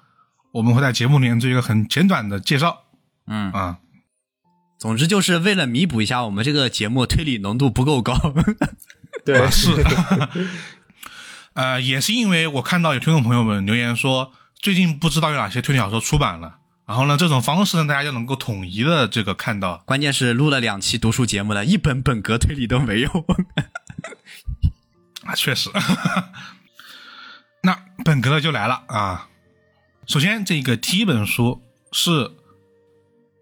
[0.53, 2.85] 我们会在节目里面做一个很简短的介绍。
[3.27, 3.79] 嗯啊，
[4.79, 8.15] 总之就是为了弥补一下我们这个节目推理浓度不够高。
[9.25, 9.71] 对，啊是，
[11.55, 19.83] 呃，也是因为我看到有听众朋友们留言说，最近不知道有哪些推理小说出版了，然后呢，这种方式呢，大家就能够统一的这个看到。
[19.87, 23.11] 关键是录了两期读书节目了，一本本格推理都没有。
[25.25, 25.71] 啊，确实。
[27.65, 29.29] 那本格的就来了啊！
[30.07, 31.63] 首先，这个第一本书
[31.93, 32.31] 是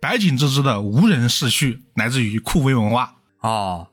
[0.01, 3.17] 白井之之的《无人逝去》，来自于酷威文化。
[3.41, 3.89] 哦，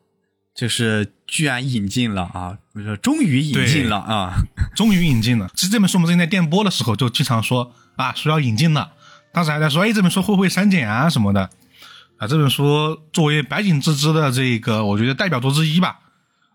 [0.53, 2.59] 就是居然引进了啊！
[2.75, 4.35] 我说终于引进了啊！
[4.75, 5.49] 终于引进了。
[5.55, 8.93] 其实这本书我们之前在电波的时候就经常说啊，书要引进了，
[9.33, 11.49] 当时还在说，哎，这本书会不会删减啊什么的
[12.17, 12.27] 啊？
[12.27, 16.01] 这本书作为白井之之的这个，我觉得代表作之一吧，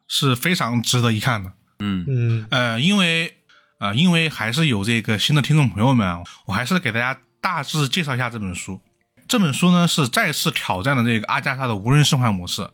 [0.07, 1.53] 是非常值得一看的。
[1.81, 3.37] 嗯嗯呃，因为
[3.85, 8.81] 呃，因为还是有这个新的听众朋友们啊，我还是给大家大致介绍一下这本书。
[9.29, 12.71] 这本书呢是再次挑战了这个阿加莎的无人生还模式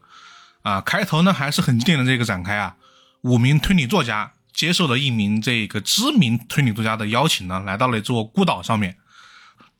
[0.63, 0.81] 啊。
[0.81, 2.77] 开头呢还是很经典的这个展开啊，
[3.23, 8.97] 五名推理作家接受了一名这个知名推理作家的邀请呢，来到了一座孤岛上面。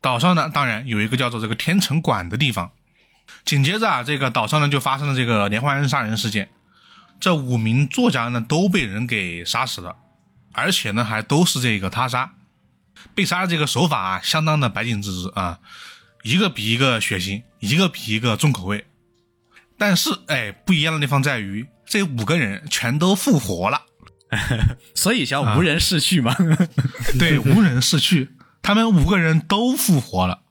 [0.01, 2.71] 岛上呢，当然有一个叫做这个天成馆的地方。
[3.45, 6.49] 紧接着啊，这个岛上呢就发生了这个连环杀人事件。
[7.21, 9.95] 这五名作家呢都被人给杀死了，
[10.53, 12.33] 而且呢还都是这个他杀。
[13.15, 15.59] 被杀的这个手法啊，相当的白净之之啊，
[16.23, 18.85] 一个比一个血腥，一个比一个重口味。
[19.77, 23.81] 但是哎，不一样的地方在于，这五个人全都复活了。
[24.93, 26.35] 所以叫无人逝去嘛。
[27.17, 28.29] 对，无人逝去，
[28.61, 30.43] 他们五个人都复活了，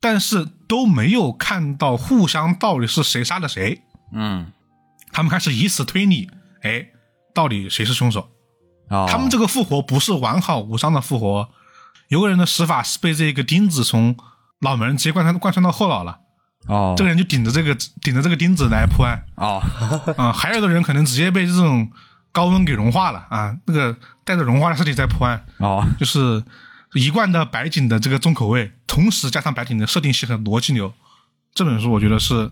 [0.00, 3.82] 但是都没有看到互相到底是谁杀的谁。
[4.12, 4.50] 嗯，
[5.12, 6.30] 他们开始以此推理，
[6.62, 6.86] 哎，
[7.34, 8.30] 到底谁是凶手？
[8.90, 11.48] 哦，他们这个复活不是完好无伤的复活，
[12.08, 14.16] 有个人的死法是被这个钉子从
[14.60, 16.18] 脑门直接贯穿贯穿到后脑了，
[16.66, 16.94] 哦。
[16.96, 19.24] 这个人就顶着这个顶着这个钉子来破案。
[19.36, 19.62] 哦。
[20.16, 21.90] 啊、 还有的人可能直接被这种
[22.32, 23.24] 高温给融化了。
[23.30, 25.86] 啊，那个带着融化的尸体在破案，哦。
[25.98, 26.42] 就是
[26.94, 30.92] 一贯的白井的这个重口味，同时加上白井的设定系和逻辑流，
[31.54, 32.50] 这本书我觉得是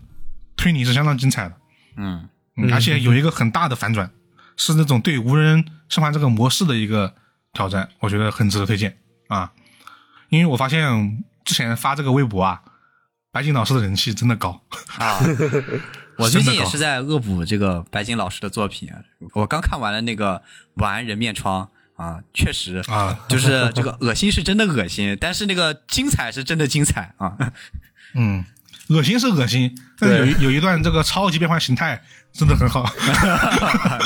[0.55, 1.55] 推理是相当精彩的。
[1.97, 2.29] 嗯。
[2.55, 4.09] 嗯，而且有一个很大的反转，
[4.57, 7.13] 是那种对无人生还这个模式的一个
[7.51, 8.97] 挑战，我觉得很值得推荐
[9.27, 9.51] 啊。
[10.29, 12.61] 因为我发现之前发这个微博啊，
[13.31, 14.61] 白金老师的人气真的高。
[14.99, 15.19] 啊，
[16.17, 18.89] 我最近也是在恶补这个白金老师的作品。
[19.33, 20.35] 我刚看完了那个
[20.75, 21.67] 《晚安人面疮》
[22.03, 27.35] 啊，确实啊，就是这个恶心是真的恶心，但是那个精彩是真的精彩啊。
[28.13, 28.45] 嗯，
[28.89, 32.03] 恶心是恶心，但是有一有一段这个超级变换形态
[32.33, 32.85] 真的很好。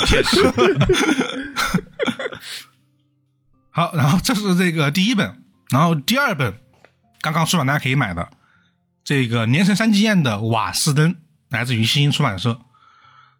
[0.05, 0.41] 确实，
[3.69, 6.59] 好，然后这是这个第一本，然后第二本
[7.21, 8.31] 刚刚出版，大家可以买的
[9.03, 11.13] 这个连城三季宴的《瓦斯灯》，
[11.49, 12.61] 来自于新兴出版社。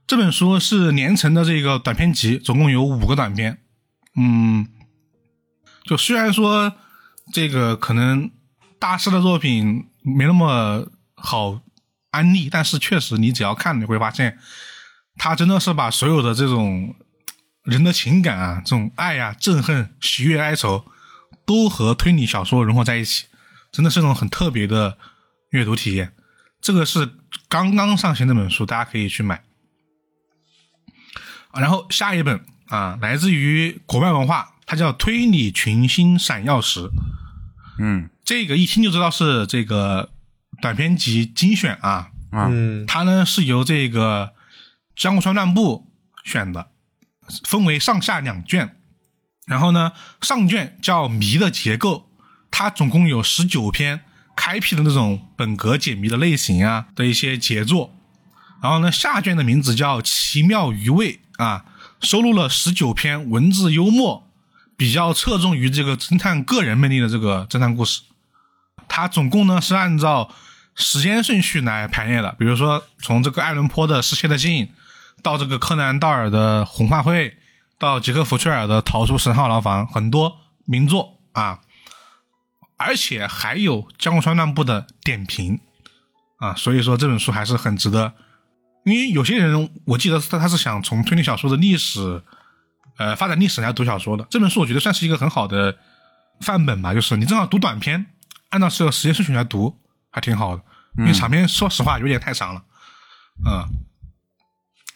[0.05, 3.59] 这本书是连城的这个短篇集，总共有五个短篇。
[4.15, 4.67] 嗯，
[5.85, 6.73] 就虽然说
[7.31, 8.29] 这个可能
[8.77, 11.61] 大师的作品没那么好
[12.11, 14.37] 安利，但是确实你只要看，你会发现
[15.17, 16.95] 他真的是把所有的这种
[17.63, 20.85] 人的情感啊，这种爱呀、憎恨、喜悦、哀愁，
[21.45, 23.25] 都和推理小说融合在一起，
[23.71, 24.97] 真的是一种很特别的
[25.51, 26.13] 阅读体验。
[26.61, 27.09] 这个是
[27.47, 29.43] 刚刚上线这本书，大家可以去买。
[31.51, 36.79] 啊然后下一本啊，来自于国外文化，它叫《推理群星闪耀时》。
[37.77, 40.09] 嗯这个一听就知道是这个
[40.61, 44.32] 短篇集精选啊，啊嗯它呢是由这个
[44.95, 45.87] 江户川乱步
[46.23, 46.67] 选的，
[47.43, 48.77] 分为上下两卷。
[49.45, 49.91] 然后呢，
[50.21, 52.09] 上卷叫《谜的结构》，
[52.49, 54.01] 它总共有十九篇，
[54.35, 57.93] 开辟了那种本格解谜的类型啊的一些杰作。
[58.61, 61.65] 然后呢，下卷的名字叫《奇妙余味》啊，
[62.01, 64.31] 收录了十九篇文字幽默、
[64.77, 68.03] 比较侧重于这个侦探个人魅力的这个侦探故事。
[68.87, 70.33] 它总共呢是按照
[70.75, 74.67] 时间顺序来排列的，比如说从这个爱伦坡的《失窃的信》，
[75.23, 77.29] 到这个柯南道尔的《红发会》，
[77.79, 81.61] 到杰克福切尔的《逃出神号牢房》，很多名作啊，
[82.77, 85.61] 而且还有江户川乱步的点评
[86.37, 88.13] 啊，所以说这本书还是很值得。
[88.83, 92.21] 因为有些人我记得他他是想从推理小说的历史，
[92.97, 94.27] 呃发展历史来读小说的。
[94.29, 95.77] 这本书我觉得算是一个很好的
[96.41, 98.05] 范本吧，就是你正好读短篇，
[98.49, 99.79] 按照这个时间顺序来读，
[100.11, 100.63] 还挺好的。
[100.97, 102.61] 因为长篇说实话有点太长了，
[103.45, 103.65] 嗯，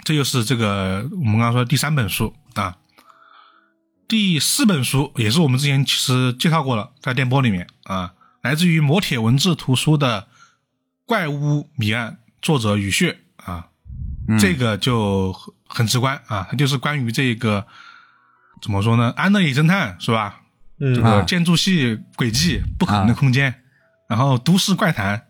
[0.07, 2.77] 这就是这个我们刚刚说的第三本书啊。
[4.07, 10.21] 第四本书也是我们之前其实介绍过了，在电波里面啊，来自于磨铁文字图书的
[11.05, 13.67] 《怪屋谜案》，作者雨穴啊，
[14.39, 17.67] 这个就很很直观啊，它就是关于这个
[18.61, 19.13] 怎么说呢？
[19.17, 20.39] 安乐椅侦探是吧？
[20.79, 23.53] 这嗯个建筑系轨迹、不可能的空间，
[24.07, 25.26] 然后都市怪谈，对，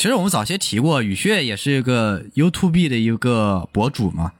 [0.00, 4.32] 其实我们早些提过，雨穴也是一个 YouTube 的一个博主嘛，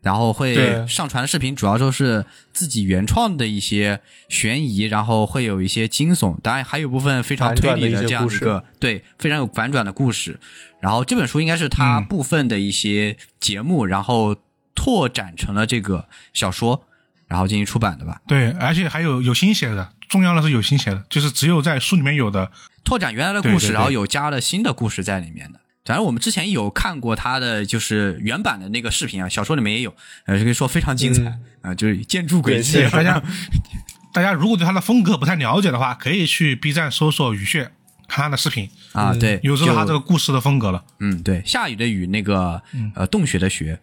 [0.00, 10.38] 然后会上传的视频主要就是自己原创的一些悬疑，然后会有一些惊悚，当然还有部分非常推理的这样一个对非常有反转的故事。
[10.78, 14.36] 然后这本书应该是他嗯部分的一些节目，然后
[14.76, 16.84] 拓展成了这个小说，
[17.26, 18.22] 然后进行出版的吧。
[18.28, 22.52] 对，而且还有有新写的，重要的是有新写的，就是只有在书里面有的，
[22.88, 25.60] 拓展原来的故事，对对对然后有加了新的故事在里面的。
[25.84, 29.94] 反正我们之前有看过他的就是原版的那个视频啊，小说里面也有，
[30.24, 33.22] 呃，可以说非常精彩啊、嗯就是建筑轨迹对大家
[34.14, 37.64] 大家如果对他的风格不太了解的话，可以去 B 站搜索雨穴，
[38.06, 40.84] 看他的视频，啊，对，有知道他这个故事的风格了。
[41.00, 42.90] 嗯，对，下雨的雨，那个嗯。
[42.94, 43.78] 呃，洞穴的穴，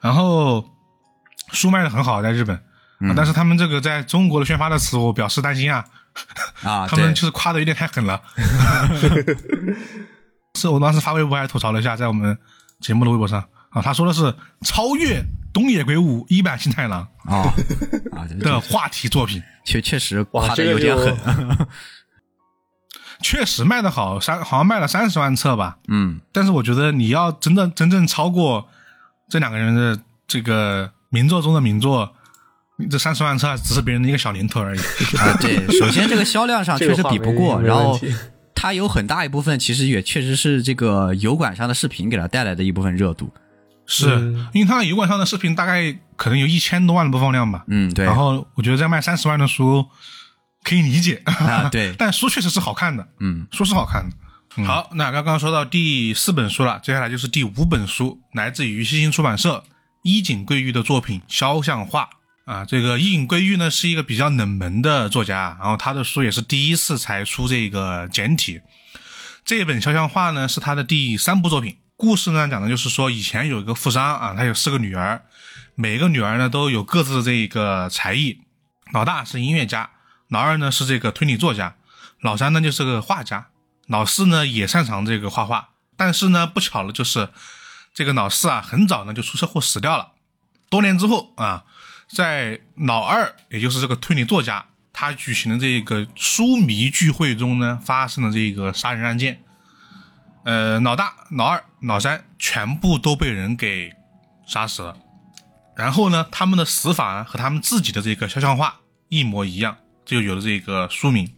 [0.00, 0.68] 然后
[1.52, 2.58] 书卖的很好，在日本，
[3.00, 3.10] 嗯。
[3.10, 5.84] 啊但是他们这个在中国的宣发的词，我表示担心啊，
[6.62, 8.20] 啊，他们就是夸的有点太狠了。
[10.54, 12.36] 是我当时发微博还吐槽了一下，在我们
[12.80, 13.40] 节目的微博上
[13.70, 15.22] 啊，他说的是超越
[15.52, 17.52] 东野圭吾一版新太郎啊
[18.10, 21.16] 啊，的话题作品，确确实夸的有点狠，
[23.22, 25.78] 确实 卖的好，三好像卖了三十万册吧。
[25.86, 28.68] 嗯，但是我觉得你要真的真正超过
[29.28, 32.17] 这两个人的这个名作中的名作，你
[32.90, 34.80] 这三十万册只是别人的一个小零头而已。
[35.18, 37.98] 啊，对，首先这个销量上确实比不过，然后
[38.54, 43.32] 它有很大一部分其实也确实是这个油管上的视频给它带来的一部分热度，
[43.86, 47.64] 是、嗯因为他油管上的视频大概可能有一千多万的播放量吧。
[47.68, 49.86] 嗯，对，然后我觉得在卖三十万的书
[50.62, 54.16] 可以理解啊对 但书确实是好看的，嗯书是好看的。
[54.56, 59.62] 嗯好，那刚刚说到第四本书了，接下来就是第五本书，来自于西星出版社
[60.02, 62.02] 伊井贵玉的作品《肖像画》
[62.48, 62.64] 啊。
[62.64, 68.62] 这个伊井贵玉呢是一个比较冷门的作家，然后他的书也是第一次才出这个简体。
[69.44, 75.22] 这本《肖像画》呢是他的第三部作品，故事呢讲的就是说以前有一个富商啊，他有四个女儿，
[75.74, 78.40] 每个女儿呢都有各自的这个才艺，
[78.92, 79.90] 老大是音乐家，
[80.28, 81.76] 老二呢是这个推理作家，
[82.20, 83.46] 老三呢就是个画家，
[83.86, 87.30] 老四呢也擅长这个画画，但是呢不巧了，就是
[87.94, 90.12] 这个老四啊很早呢就出车祸死掉了。
[90.68, 91.64] 多年之后啊，
[92.08, 99.42] 在老二，也就是这个推理作家，他举行的这个书迷聚会中呢，发生了这个杀人案件。
[100.44, 103.92] 呃，老大、老二、老三全部都被人给
[104.46, 104.96] 杀死了。
[105.76, 108.80] 然后呢，他们的死法呢和他们自己的这个肖像画
[109.10, 109.76] 一模一样，
[110.06, 111.30] 就有了这个书名，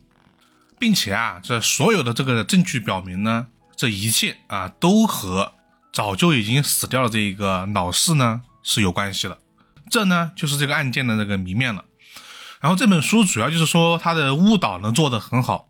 [0.79, 5.55] 并且啊，这所有的这个证据表明呢，这一切啊都和
[5.93, 9.37] 早就已经死掉的这个老四呢是有关系的。
[9.91, 11.85] 这呢就是这个案件的这个谜面了。
[12.61, 15.69] 然后这本书主要就是说它的误导呢做得很好，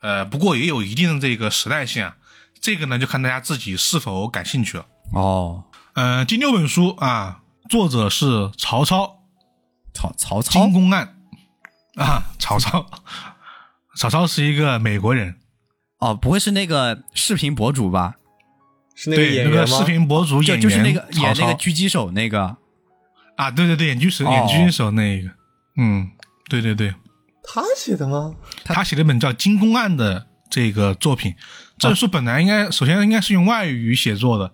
[0.00, 2.16] 呃，不过也有一定的这个时代性啊。
[2.60, 4.84] 这个呢，就看大家自己是否感兴趣了。
[5.14, 5.64] 哦，
[5.94, 7.40] 呃，第六本书啊，
[7.70, 9.22] 作者是曹操，
[9.94, 11.16] 曹曹操金公案
[11.94, 12.84] 啊，曹操，
[13.96, 15.36] 曹操是一个美国人，
[16.00, 18.16] 哦，不会是那个视频博主吧？
[18.94, 19.60] 是那个对，演员吗？
[19.64, 22.58] 那个视频博主演员就是那个演那个狙击手那个。
[23.40, 25.30] 啊，对对对，演狙手，哦演狙手那个，
[25.78, 26.10] 嗯，
[26.50, 26.94] 对对对，
[27.42, 28.34] 他写的吗？
[28.64, 31.34] 他写了一本叫《金公案》的这个作品。
[31.78, 34.52] 这本书本来应该首先应该是用外语写作的，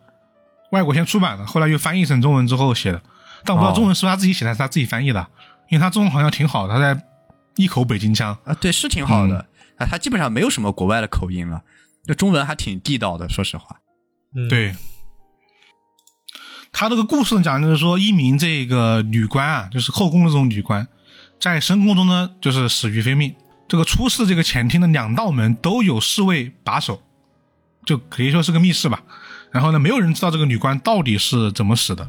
[0.70, 3.02] 外国先出版的，后来又翻译成中文之后写的。
[3.44, 5.26] 但我不知道哦中文是不是他自己写的，还是他自己翻译的，
[5.68, 7.02] 因为他中文好像挺好的，他在
[7.56, 8.38] 一口北京腔。
[8.44, 9.44] 啊，对，是挺好的。
[9.78, 11.60] 啊，他基本上没有什么国外的口音了，
[12.06, 13.76] 就中文还挺地道的，说实话。
[14.36, 14.74] 嗯，对，
[16.72, 20.86] 他这个故事讲的就是说，一名这个女官啊，就是后宫的这种女官，
[21.40, 23.34] 在深宫中呢，就是死于非命。
[23.68, 27.02] 这个出事这个前厅的两道门都有侍卫把守，
[27.84, 29.02] 就可以说是个密室吧。
[29.50, 32.08] 然后呢，没有人知道这个女官到底是怎么死的。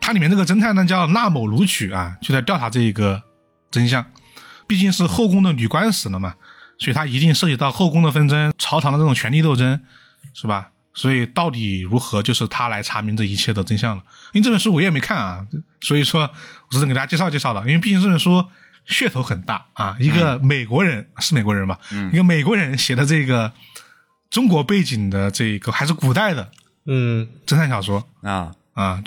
[0.00, 3.22] 它里面这个侦探呢叫纳某卢曲啊，就在调查这个
[3.70, 4.04] 真相。
[4.68, 6.34] 毕竟是后宫的女官死了嘛，
[6.78, 9.80] 所以它一定涉及到后宫的纷争、朝堂的这种权力斗争，
[10.34, 10.70] 是吧？
[10.96, 14.02] 所以到底如何，就是他来查明这一切的真相了。
[14.32, 15.46] 因为这本书我也没看啊，
[15.82, 17.60] 所以说我只是给大家介绍介绍了。
[17.60, 18.44] 因为毕竟这本书
[18.88, 21.78] 噱头很大啊，一个美国人、是美国人吧，
[22.12, 23.52] 一个美国人写的这个
[24.30, 26.50] 中国背景的这个还是古代的
[26.86, 29.02] 嗯，侦探小说啊，啊，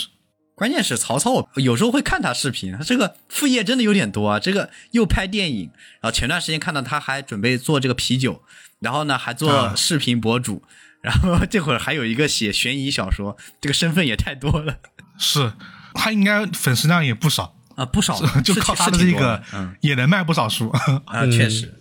[0.53, 4.39] 关键是曹操，我有时候会看他视频，他这个副业真的有点多啊。
[4.39, 5.71] 这个又拍电影，
[6.01, 8.43] 然后前段时间看到他还准备做这个啤酒，
[8.79, 10.61] 然后呢还做啊视频博主，
[11.01, 14.77] 然后这会儿还有一个写悬疑小说，这个身份也太多了
[15.17, 15.53] 是
[15.93, 20.69] 他应该粉丝量也不少，啊，不少，就靠他的这个嗯也能卖不少书。
[21.05, 21.73] 啊，确实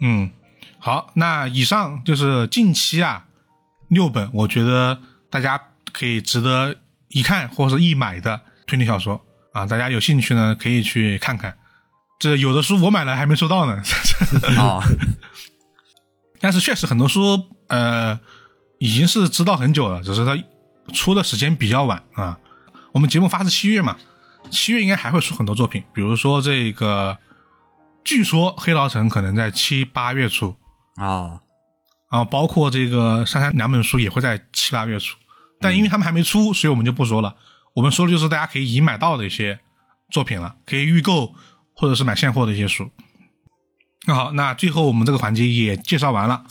[0.00, 0.30] 嗯，
[0.78, 3.26] 好，那以上就是近期啊
[3.88, 5.00] 六本，我觉得
[5.30, 5.60] 大家
[5.92, 6.76] 可以值得
[7.08, 9.20] 一看或者是一买的推理小说
[9.52, 11.56] 啊，大家有兴趣呢可以去看看。
[12.18, 13.82] 这有的书我买了还没收到呢，
[14.58, 14.82] 啊
[16.40, 18.18] 但是确实很多书呃
[18.80, 20.36] 已经是知道很久了，只是它
[20.92, 22.38] 出的时间比较晚啊。
[22.92, 23.96] 我们节目发是七月嘛，
[24.50, 27.18] 七月应该还会出很多作品，比如说这个，
[28.02, 30.56] 据说黑牢城可能在七八月出。
[30.96, 31.40] 啊，
[32.08, 35.18] 啊，包括这个杉杉两本书也会在七八月出，
[35.60, 37.36] 但因为他们还没出，所以我们就不说了。
[37.74, 39.60] 我们说的就是大家可以已买到的一些
[40.10, 41.34] 作品了，可以预购
[41.74, 42.90] 或者是买现货的一些书。
[44.06, 46.44] 那好，那最后我们这个环节也介绍完了，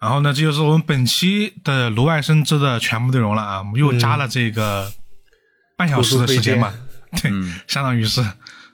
[0.00, 4.90] 然后呢，这就是我们本期的炉外生枝的全部内容了啊，我们又加了这个
[5.76, 6.72] 半小时的时间嘛，
[7.20, 7.30] 对，
[7.68, 8.24] 相当于是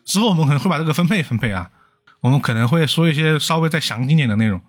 [0.04, 1.68] 之后我们可能会把这个分配分配啊，
[2.20, 4.60] 我们可能会说一些稍微再详尽点的内容。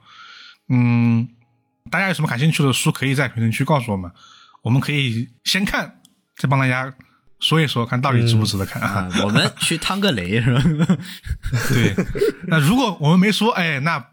[0.69, 1.29] 嗯，
[1.91, 4.11] 大家有什么感兴趣的书，可以在评论区告诉我们，
[4.63, 5.99] 我们可以先看，
[6.37, 6.91] 再帮大家
[7.39, 9.01] 说一说，看到底值不值得看啊？
[9.01, 10.63] 啊，我们去趟个雷是吧？
[11.69, 11.95] 对，
[12.47, 14.03] 那如果我们没说，哎，那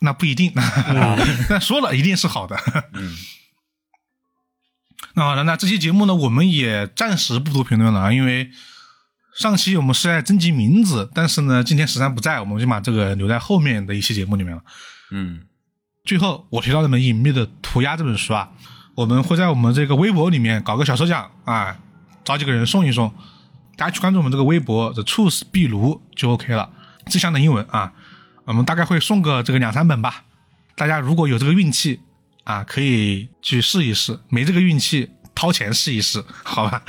[0.00, 0.52] 那不一定，
[1.48, 2.56] 但说了一定是好的。
[2.92, 3.16] 嗯，
[5.14, 8.50] 那好的，那这期节目呢，我们也暂时不读评论了啊，因为
[9.38, 14.62] 上期我们是在征集名字，但是呢，今天十三不在，我们就把这个留在后面的一期节目里面了。
[15.10, 15.42] 嗯，
[16.04, 18.50] 最后，我提到这本《隐秘的涂鸦》这本书啊，
[18.94, 21.78] 我们会在我们这个微博里面搞个小抽奖啊，
[22.24, 23.14] 找几个人送一送，
[23.76, 26.70] 大家去关注我们这个微博的 “truth 壁炉”就 OK 了。
[27.08, 27.92] 志向的英文啊，
[28.46, 30.24] 我们大概会送个这个两三本吧。
[30.74, 32.00] 大家如果有这个运气
[32.44, 36.82] 啊，可以去试一试；没这个运气，掏钱试一试， 好吧？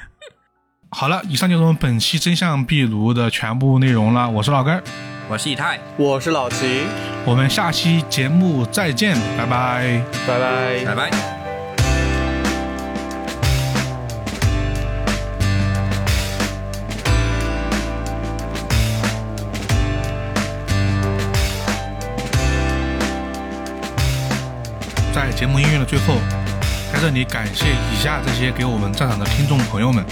[0.90, 4.28] 好了，以上就是我们本期真相壁炉的全部内容了。
[4.28, 4.82] 我是老根儿，
[5.28, 6.82] 我是以太，我是老齐，
[7.24, 10.04] 我们下期节目再见，拜拜。
[10.26, 11.39] 拜拜拜拜。
[25.32, 26.14] 节目音乐的最后，
[26.92, 30.04] 在这里感谢以下这些给我们赞赏的听众朋友们：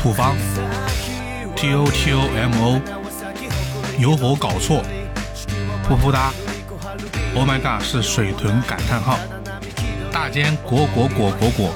[0.00, 0.36] 土方
[1.56, 2.80] T O T O M O，
[3.98, 4.82] 有否搞错？
[5.88, 6.32] 噗噗哒
[7.34, 9.18] ，Oh my god，是水豚感叹号，
[10.12, 11.72] 大坚果果果果果，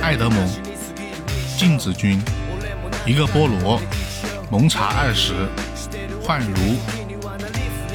[0.00, 0.48] 爱德蒙，
[1.58, 2.22] 镜子君，
[3.04, 3.80] 一个菠萝，
[4.50, 5.34] 蒙茶二十，
[6.22, 6.76] 幻如，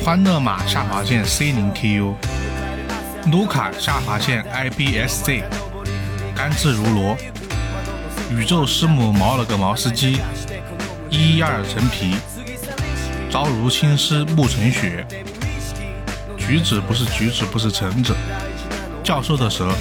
[0.04, 2.14] 欢乐马下划线 C 零 TU，
[3.32, 5.44] 卢卡下划线 IBSZ，
[6.36, 7.18] 甘蔗如罗，
[8.30, 10.20] 宇宙师母毛了个毛司机，
[11.10, 12.16] 一二陈皮。
[13.32, 15.06] 朝如青丝暮成雪，
[16.38, 18.16] 橘子不是橘子，不是橙子。
[19.04, 19.76] 教授的蛇